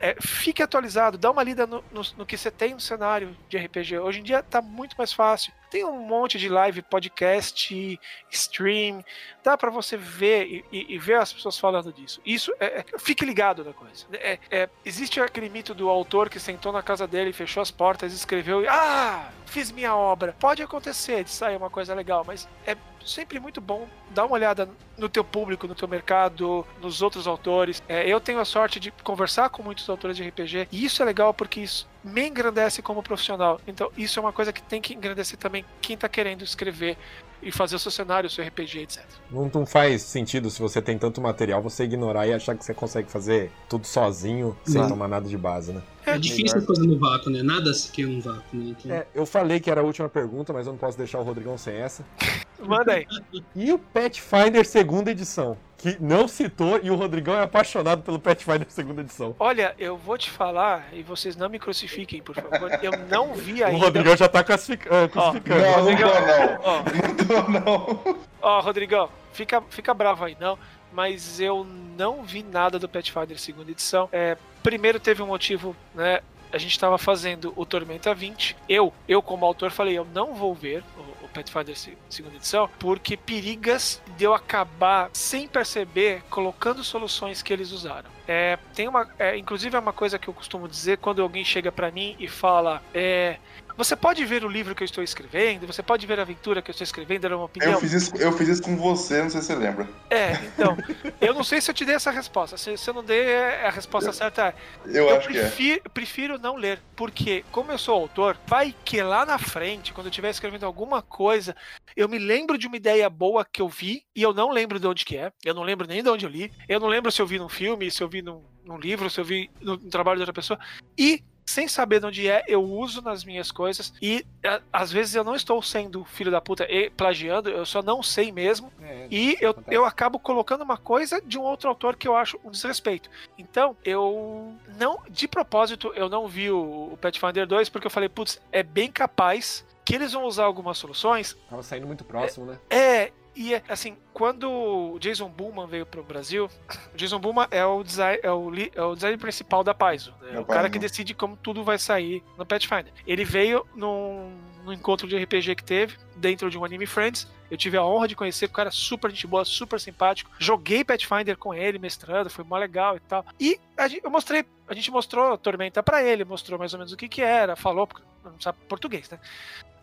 [0.00, 3.56] É, fique atualizado, dá uma lida no, no, no, que você tem no cenário de
[3.56, 3.98] RPG.
[3.98, 5.52] Hoje em dia tá muito mais fácil.
[5.70, 9.04] Tem um monte de live, podcast, stream.
[9.42, 12.20] Dá para você ver e, e, e, ver as pessoas falando disso.
[12.24, 14.06] Isso é, é fique ligado na coisa.
[14.12, 18.12] É, é, existe aquele mito do autor que sentou na casa dele, fechou as portas,
[18.12, 20.36] escreveu e ah, fiz minha obra.
[20.38, 24.68] Pode acontecer de sair uma coisa legal, mas é sempre muito bom dar uma olhada
[24.96, 27.82] no teu público, no teu mercado, nos outros autores.
[27.88, 31.04] É, eu tenho a sorte de conversar com muitos autores de RPG e isso é
[31.04, 33.60] legal porque isso me engrandece como profissional.
[33.66, 36.96] Então, isso é uma coisa que tem que engrandecer também quem tá querendo escrever
[37.44, 39.04] e fazer o seu cenário, o seu RPG, etc.
[39.30, 42.72] Não, não faz sentido se você tem tanto material você ignorar e achar que você
[42.74, 44.88] consegue fazer tudo sozinho, sem Não.
[44.88, 45.82] tomar nada de base, né?
[46.06, 47.42] É difícil fazer no vácuo, né?
[47.42, 48.74] Nada se cria um vácuo, né?
[48.78, 51.22] Então, É, eu falei que era a última pergunta, mas eu não posso deixar o
[51.22, 52.04] Rodrigão sem essa.
[52.58, 53.06] Manda aí.
[53.54, 55.56] E o Pathfinder segunda edição?
[55.84, 59.36] Que não citou e o Rodrigão é apaixonado pelo Pathfinder segunda edição.
[59.38, 62.70] Olha, eu vou te falar, e vocês não me crucifiquem, por favor.
[62.82, 63.84] Eu não vi O ainda.
[63.84, 65.60] Rodrigão já tá classific- ah, crucificando.
[65.60, 66.60] Não, não Rodrigão, não.
[66.64, 68.16] ó, Não tô não.
[68.40, 70.58] Ó, Rodrigão, fica, fica bravo aí, não.
[70.90, 71.64] Mas eu
[71.98, 74.08] não vi nada do Pathfinder segunda edição.
[74.10, 76.20] É, primeiro teve um motivo, né?
[76.50, 78.56] A gente estava fazendo o Tormenta 20.
[78.68, 82.70] Eu, eu como autor, falei, eu não vou ver o, o Pathfinder se- segunda edição,
[82.78, 88.08] porque perigas de eu acabar sem perceber colocando soluções que eles usaram.
[88.26, 91.70] É, tem uma, é, inclusive é uma coisa que eu costumo dizer quando alguém chega
[91.70, 93.36] pra mim e fala, é,
[93.76, 96.70] você pode ver o livro que eu estou escrevendo, você pode ver a aventura que
[96.70, 97.72] eu estou escrevendo, dar uma opinião.
[97.72, 99.88] Eu fiz, isso, eu fiz isso com você, não sei se você lembra.
[100.10, 100.76] É, então,
[101.20, 102.56] eu não sei se eu te dei essa resposta.
[102.56, 104.54] Se, se eu não dei, é- a resposta certa é.
[104.86, 105.42] Eu, acho que é.
[105.42, 106.80] prefiro, prefiro não ler.
[106.94, 111.02] Porque, como eu sou autor, vai que lá na frente, quando eu estiver escrevendo alguma
[111.02, 111.56] coisa,
[111.96, 114.86] eu me lembro de uma ideia boa que eu vi e eu não lembro de
[114.86, 115.32] onde que é.
[115.44, 116.52] Eu não lembro nem de onde eu li.
[116.68, 119.20] Eu não lembro se eu vi num filme, se eu vi num, num livro, se
[119.20, 120.58] eu vi no, no trabalho de outra pessoa.
[120.96, 121.22] E.
[121.46, 123.92] Sem saber de onde é, eu uso nas minhas coisas.
[124.00, 127.82] E a- às vezes eu não estou sendo filho da puta e plagiando, eu só
[127.82, 128.72] não sei mesmo.
[128.80, 129.76] É, E eu, Acontece.
[129.76, 133.10] eu acabo colocando uma coisa de um outro autor que eu acho um desrespeito.
[133.38, 138.08] Então, eu não, de propósito, eu não vi o, o Pathfinder 2 porque eu falei,
[138.08, 141.36] putz, é bem capaz que eles vão usar algumas soluções.
[141.50, 142.58] Tava saindo muito próximo, né?
[142.70, 146.50] É, e assim, quando o Jason Bullman veio pro Brasil, o
[146.96, 150.14] Jason Bullman é o design, é o, é o design principal da Paizo.
[150.22, 150.34] né?
[150.34, 152.92] É o cara que decide como tudo vai sair no Pathfinder.
[153.06, 154.32] Ele veio num,
[154.64, 157.28] num encontro de RPG que teve, dentro de um Anime Friends.
[157.50, 160.30] Eu tive a honra de conhecer o cara super gente boa, super simpático.
[160.38, 163.24] Joguei Pathfinder com ele, mestrando, foi mó legal e tal.
[163.38, 166.92] E gente, eu mostrei, a gente mostrou a Tormenta pra ele, mostrou mais ou menos
[166.92, 169.18] o que que era, falou, porque não sabe português, né?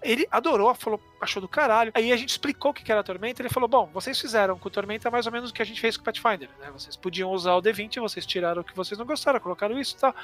[0.03, 1.91] Ele adorou, falou, achou do caralho.
[1.93, 3.41] Aí a gente explicou o que era a Tormenta.
[3.41, 5.95] Ele falou: Bom, vocês fizeram com Tormenta mais ou menos o que a gente fez
[5.95, 6.71] com Pathfinder, né?
[6.73, 9.99] Vocês podiam usar o D20, vocês tiraram o que vocês não gostaram, colocaram isso e
[9.99, 10.15] tal,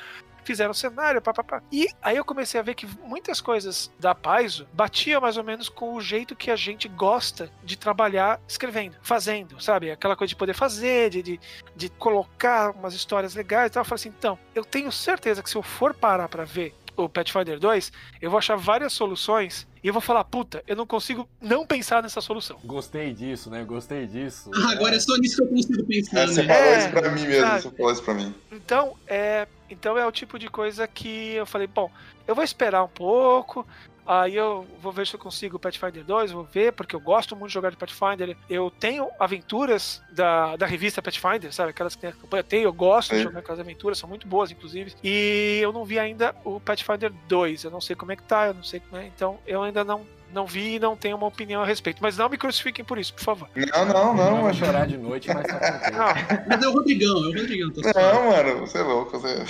[0.44, 1.62] fizeram o cenário, papapá.
[1.72, 5.70] E aí eu comecei a ver que muitas coisas da Paizo batiam mais ou menos
[5.70, 9.92] com o jeito que a gente gosta de trabalhar escrevendo, fazendo, sabe?
[9.92, 11.40] Aquela coisa de poder fazer, de, de,
[11.76, 13.82] de colocar umas histórias legais e tal.
[13.82, 17.08] Eu falei assim: então, eu tenho certeza que se eu for parar pra ver o
[17.08, 21.30] Pathfinder 2, eu vou achar várias soluções e eu vou falar, puta, eu não consigo
[21.40, 22.58] não pensar nessa solução.
[22.66, 23.64] Gostei disso, né?
[23.64, 24.50] Gostei disso.
[24.56, 26.54] Ah, agora é só nisso que eu consigo pensar, É, você né?
[26.56, 27.62] falou É, isso pra mim mesmo, sabe?
[27.62, 28.36] você falou isso pra mim.
[28.52, 31.92] Então, é, então é o tipo de coisa que eu falei, bom,
[32.26, 33.64] eu vou esperar um pouco,
[34.08, 37.36] aí eu vou ver se eu consigo o Pathfinder 2, vou ver, porque eu gosto
[37.36, 38.36] muito de jogar de Pathfinder.
[38.50, 41.72] Eu tenho aventuras da, da revista Pathfinder, sabe?
[41.72, 43.24] Aquelas que tem a campanha, tem, eu gosto de Sim.
[43.24, 44.94] jogar aquelas aventuras, são muito boas, inclusive.
[45.04, 48.48] E eu não vi ainda o Pathfinder 2, eu não sei como é que tá,
[48.48, 50.06] eu não sei como é, então eu ainda não.
[50.34, 52.00] Não vi e não tenho uma opinião a respeito.
[52.02, 53.50] Mas não me crucifiquem por isso, por favor.
[53.56, 54.54] Não, não, não, Vai mano.
[54.54, 55.92] chorar de noite, mas tá.
[55.92, 57.74] Não, Mas é o Rodrigão, é o Rodrigão.
[57.74, 57.98] Certo.
[57.98, 59.20] Não, mano, você é louco.
[59.20, 59.46] Você...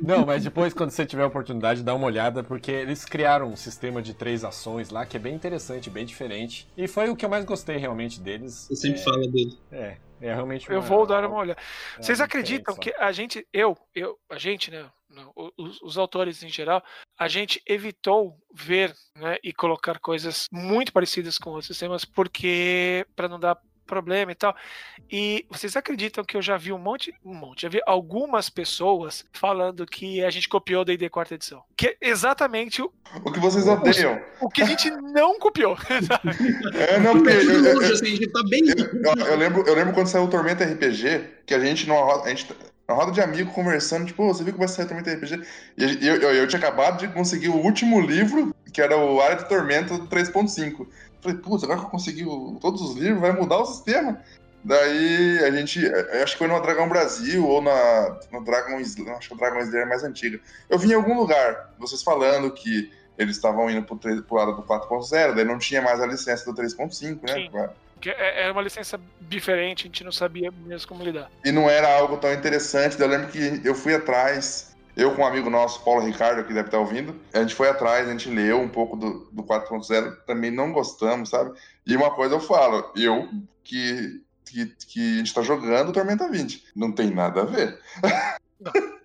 [0.00, 3.56] Não, mas depois, quando você tiver a oportunidade, dá uma olhada, porque eles criaram um
[3.56, 6.68] sistema de três ações lá que é bem interessante, bem diferente.
[6.76, 8.66] E foi o que eu mais gostei realmente deles.
[8.68, 9.58] Você sempre é, fala dele.
[9.72, 11.60] É, é realmente eu uma- vou dar uma olhada.
[11.98, 12.98] é Vocês uma acreditam diferença.
[12.98, 16.82] que a gente, eu, eu, a gente, né, não, os, os autores em geral,
[17.18, 23.28] a gente evitou ver, né, e colocar coisas muito parecidas com outros sistemas porque para
[23.28, 24.54] não dar problema e tal.
[25.10, 29.24] E vocês acreditam que eu já vi um monte, um monte, já vi algumas pessoas
[29.32, 32.92] falando que a gente copiou o D&D quarta edição, que é exatamente o,
[33.24, 34.20] O que vocês odeiam.
[34.40, 35.76] o que a gente não copiou.
[36.74, 37.30] É, não, porque.
[37.34, 38.62] Tá eu- eu- longe, assim, a gente tá bem.
[38.68, 42.24] eu, eu lembro, eu lembro quando saiu o Tormenta RPG, que a gente numa roda,
[42.24, 42.46] a gente,
[42.88, 45.42] numa roda de amigo conversando, tipo, "Ô, você viu que vai sair o Tormenta RPG?
[45.76, 49.36] E eu, eu, eu tinha acabado de conseguir o último livro, que era o Área
[49.36, 50.86] de Tormenta do 3.5.
[51.24, 54.20] Falei, putz, agora que eu consegui o- todos os livros, vai mudar o sistema.
[54.62, 59.16] Daí a gente, eu acho que foi no Dragão Brasil ou na, no Dragon Slayer,
[59.16, 60.38] acho que o Dragon Slayer é mais antiga.
[60.70, 64.54] Eu vi em algum lugar, vocês falando que eles estavam indo pro, 3 pro lado
[64.56, 67.34] do 4.0, daí não tinha mais a licença do 3.5, né?
[67.34, 67.50] Sim.
[68.10, 71.30] É- Era uma licença diferente, a gente não sabia mesmo como lidar.
[71.44, 72.98] E não era algo tão interessante.
[72.98, 76.52] daí Eu lembro que eu fui atrás, eu com um amigo nosso, Paulo Ricardo, que
[76.54, 80.16] deve estar ouvindo, a gente foi atrás, a gente leu um pouco do, do 4.0,
[80.26, 81.52] também não gostamos, sabe?
[81.86, 83.28] E uma coisa eu falo, eu
[83.62, 87.78] que, que, que a gente tá jogando Tormenta 20, não tem nada a ver.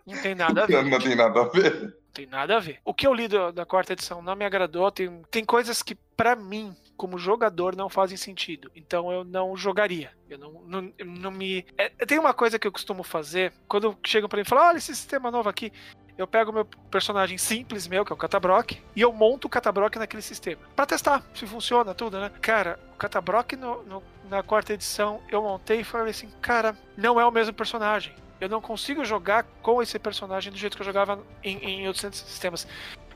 [0.05, 0.83] Não tem nada a ver.
[0.83, 1.81] Não tem nada a ver.
[1.81, 2.79] Não tem nada a ver.
[2.83, 4.91] O que eu li do- da quarta edição não me agradou.
[4.91, 8.69] Tem, tem coisas que, pra mim, como jogador, não fazem sentido.
[8.75, 10.11] Então eu não jogaria.
[10.29, 11.65] Eu não, não, eu não me.
[11.77, 14.77] É, tem uma coisa que eu costumo fazer quando chegam pra mim e falam: olha
[14.77, 15.71] esse sistema novo aqui.
[16.17, 19.97] Eu pego meu personagem simples meu, que é o Catabrock, e eu monto o Catabrock
[19.97, 20.61] naquele sistema.
[20.75, 22.29] Pra testar se funciona tudo, né?
[22.41, 27.17] Cara, o Catabrock no, no- na quarta edição eu montei e falei assim: cara, não
[27.17, 28.13] é o mesmo personagem.
[28.41, 32.17] Eu não consigo jogar com esse personagem do jeito que eu jogava em, em outros
[32.17, 32.67] sistemas.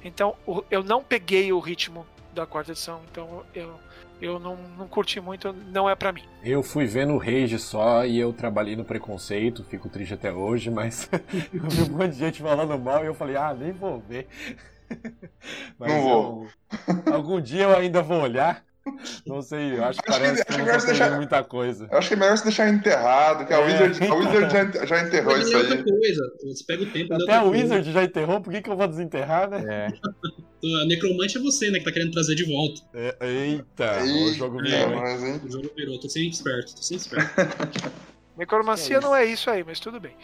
[0.02, 0.36] Então,
[0.72, 3.02] eu não peguei o ritmo da quarta edição.
[3.12, 3.74] Então, eu,
[4.22, 6.24] eu não, não curti muito, não é pra mim.
[6.44, 10.70] Eu fui vendo o Rage só e eu trabalhei no preconceito, fico triste até hoje,
[10.70, 11.10] mas
[11.54, 14.28] eu vi um monte de gente falando mal e eu falei, ah, nem vou ver.
[15.80, 16.48] Mas Não vou.
[17.08, 18.64] eu- algum dia eu ainda vou olhar.
[19.26, 21.88] Não sei, eu acho que Acho que- parece que que eu não deixar- muita coisa.
[21.92, 23.66] Eu acho que é melhor você deixar enterrado, que a É.
[23.66, 25.84] Wizard, a Wizard já, já enterrou isso outra aí.
[25.84, 26.22] coisa.
[26.44, 27.64] Você pega o tempo Até a coisa.
[27.64, 29.64] Wizard já enterrou, por que, que eu vou desenterrar, né?
[29.68, 29.88] É.
[30.82, 31.80] A Necromante é você, né?
[31.80, 32.82] Que tá querendo trazer de volta.
[32.94, 35.42] É, eita, o Eita, jogo virou, mas, hein?
[35.44, 36.00] O jogo virou.
[36.00, 37.34] Tô sempre esperto, tô sempre esperto.
[38.36, 40.16] Necromancia É não é isso aí, mas tudo bem.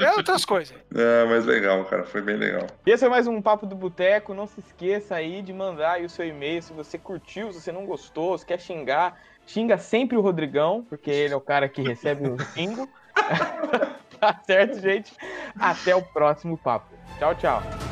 [0.00, 0.76] é outras coisas.
[0.94, 2.04] É, mas legal, cara.
[2.04, 2.66] Foi bem legal.
[2.84, 4.34] Esse é mais um Papo do Boteco.
[4.34, 6.62] Não se esqueça aí de mandar aí o seu e-mail.
[6.62, 11.10] Se você curtiu, se você não gostou, se quer xingar, xinga sempre o Rodrigão, porque
[11.10, 12.88] ele é o cara que recebe o xingo.
[14.20, 15.12] tá certo, gente?
[15.58, 16.86] Até o próximo papo.
[17.18, 17.91] Tchau, tchau.